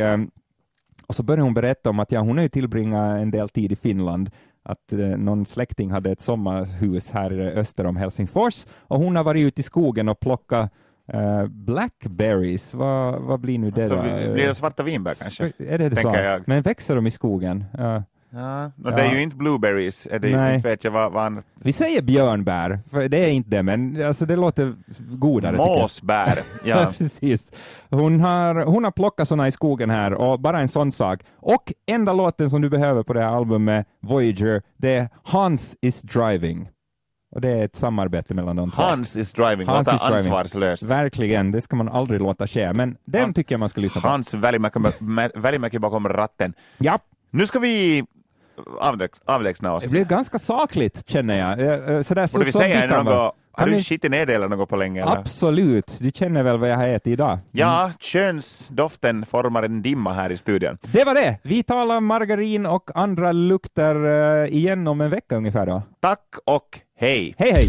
och 1.07 1.15
så 1.15 1.23
började 1.23 1.43
hon 1.43 1.55
berätta 1.55 1.91
om 1.91 2.01
att 2.01 2.13
ja, 2.13 2.21
hon 2.21 2.37
har 2.37 2.43
ju 2.43 2.49
tillbringat 2.49 3.21
en 3.21 3.31
del 3.31 3.49
tid 3.49 3.73
i 3.73 3.77
Finland, 3.77 4.31
att 4.63 4.93
eh, 4.93 4.99
någon 4.99 5.47
släkting 5.47 5.91
hade 5.91 6.11
ett 6.11 6.21
sommarhus 6.21 7.11
här 7.11 7.41
öster 7.41 7.87
om 7.87 7.97
Helsingfors 7.97 8.67
och 8.71 8.99
hon 8.99 9.17
har 9.17 9.25
varit 9.25 9.47
ute 9.47 9.61
i 9.61 9.65
skogen 9.65 10.09
och 10.09 10.21
plockat 10.21 10.73
Uh, 11.15 11.47
blackberries, 11.47 12.75
vad, 12.75 13.23
vad 13.23 13.41
blir 13.41 13.59
nu 13.59 13.71
det 13.71 13.83
alltså, 13.83 13.97
då? 13.97 14.33
Blir 14.33 14.47
det 14.47 14.55
svarta 14.55 14.83
vinbär 14.83 15.15
kanske? 15.15 15.53
Är 15.59 15.79
det, 15.79 15.89
det 15.89 15.97
så? 15.97 16.09
Jag. 16.09 16.49
Men 16.49 16.63
växer 16.63 16.95
de 16.95 17.07
i 17.07 17.11
skogen? 17.11 17.65
Uh, 17.79 18.01
Ja, 18.35 18.65
och 18.85 18.93
det 18.93 19.03
är 19.03 19.05
Ja. 19.07 19.15
ju 19.15 19.23
inte 19.23 19.37
blueberries, 19.37 20.07
är 20.11 20.19
det, 20.19 20.37
Nej. 20.37 20.55
inte 20.55 20.69
vet 20.69 20.85
jag 20.85 20.91
vad, 20.91 21.13
vad 21.13 21.25
annat. 21.27 21.45
Vi 21.55 21.73
säger 21.73 22.03
björnbär, 22.03 22.79
för 22.91 23.09
det 23.09 23.19
är 23.25 23.29
inte 23.29 23.51
det, 23.51 23.63
men 23.63 24.03
alltså, 24.07 24.27
det 24.27 24.37
låter 24.37 24.75
godare. 24.99 25.57
Måsbär. 25.57 26.39
Ja. 26.65 26.93
Precis. 26.99 27.53
Hon 27.91 28.21
har, 28.21 28.55
hon 28.65 28.85
har 28.85 28.91
plockat 28.91 29.29
sådana 29.29 29.49
i 29.49 29.53
skogen 29.53 29.91
här 29.91 30.15
och 30.15 30.41
bara 30.41 30.61
en 30.61 30.69
sån 30.69 30.93
sak. 30.93 31.21
Och 31.37 31.73
enda 31.87 32.13
låten 32.13 32.51
som 32.51 32.61
du 32.63 32.71
behöver 32.71 33.03
på 33.03 33.13
det 33.13 33.21
här 33.21 33.37
albumet, 33.37 33.87
Voyager, 34.01 34.63
det 34.77 34.95
är 34.95 35.09
Hans 35.23 35.77
is 35.81 36.03
driving. 36.03 36.69
Och 37.35 37.41
det 37.41 37.49
är 37.51 37.65
ett 37.65 37.77
samarbete 37.77 38.35
mellan 38.35 38.57
de 38.57 38.71
två. 38.71 38.83
Hans 38.83 39.17
is 39.17 39.33
driving, 39.33 39.67
Hans 39.69 39.87
låter 39.87 39.95
is 39.97 40.03
driving. 40.03 40.17
ansvarslöst. 40.33 40.83
Verkligen, 40.83 41.51
det 41.53 41.61
ska 41.61 41.77
man 41.77 41.89
aldrig 41.89 42.21
låta 42.21 42.47
ske, 42.47 42.73
men 42.73 42.97
den 43.05 43.21
Han- 43.23 43.35
tycker 43.35 43.55
jag 43.55 43.61
man 43.61 43.69
ska 43.69 43.81
lyssna 43.81 44.01
på. 44.01 44.09
Hans 44.09 44.35
välimäki 44.35 44.79
välimäki 45.35 45.79
bakom 45.79 46.09
ratten. 46.09 46.55
Ja, 46.79 46.99
Nu 47.35 47.47
ska 47.47 47.59
vi 47.59 48.05
avlägs, 48.81 49.21
avlägsna 49.25 49.75
oss. 49.75 49.85
det 49.85 49.91
blev 49.91 50.07
ganska 50.07 50.39
sakligt 50.39 51.09
känner 51.09 51.39
jag. 51.39 51.61
Eh, 51.61 51.95
eh, 51.97 52.03
Sådär, 52.03 52.27
så, 52.27 52.39
Borde 52.39 52.45
vi 52.47 52.53
säga 52.53 52.87
något? 52.87 53.07
vara. 53.07 53.33
Har 53.55 53.67
du 53.67 53.83
skitit 53.83 54.11
ner 54.11 54.27
det 54.27 54.35
eller 54.35 54.49
något 54.49 54.69
på 54.69 54.77
länge? 54.77 55.03
Eller? 55.03 55.13
Absolut, 55.17 55.99
du 56.01 56.11
känner 56.11 56.43
väl 56.43 56.59
vad 56.59 56.71
jag 56.71 56.77
har 56.77 56.89
ätit 56.89 57.07
idag? 57.07 57.39
Ja, 57.51 57.91
könsdoften 58.01 59.27
formar 59.27 59.63
en 59.63 59.83
dimma 59.83 60.13
här 60.13 60.31
i 60.33 60.37
studion. 60.37 60.79
Det 60.83 61.05
var 61.05 61.15
det! 61.15 61.39
Vi 61.43 61.63
talar 61.63 62.01
margarin 62.01 62.67
och 62.67 62.91
andra 62.95 63.33
lukter 63.33 63.95
eh, 64.45 64.55
igen 64.55 64.89
om 64.89 65.01
en 65.01 65.11
vecka 65.11 65.37
ungefär 65.37 65.67
då. 65.67 65.83
Tack 66.01 66.21
och 66.47 66.81
hej! 66.99 67.35
Hej 67.39 67.53
hej! 67.53 67.67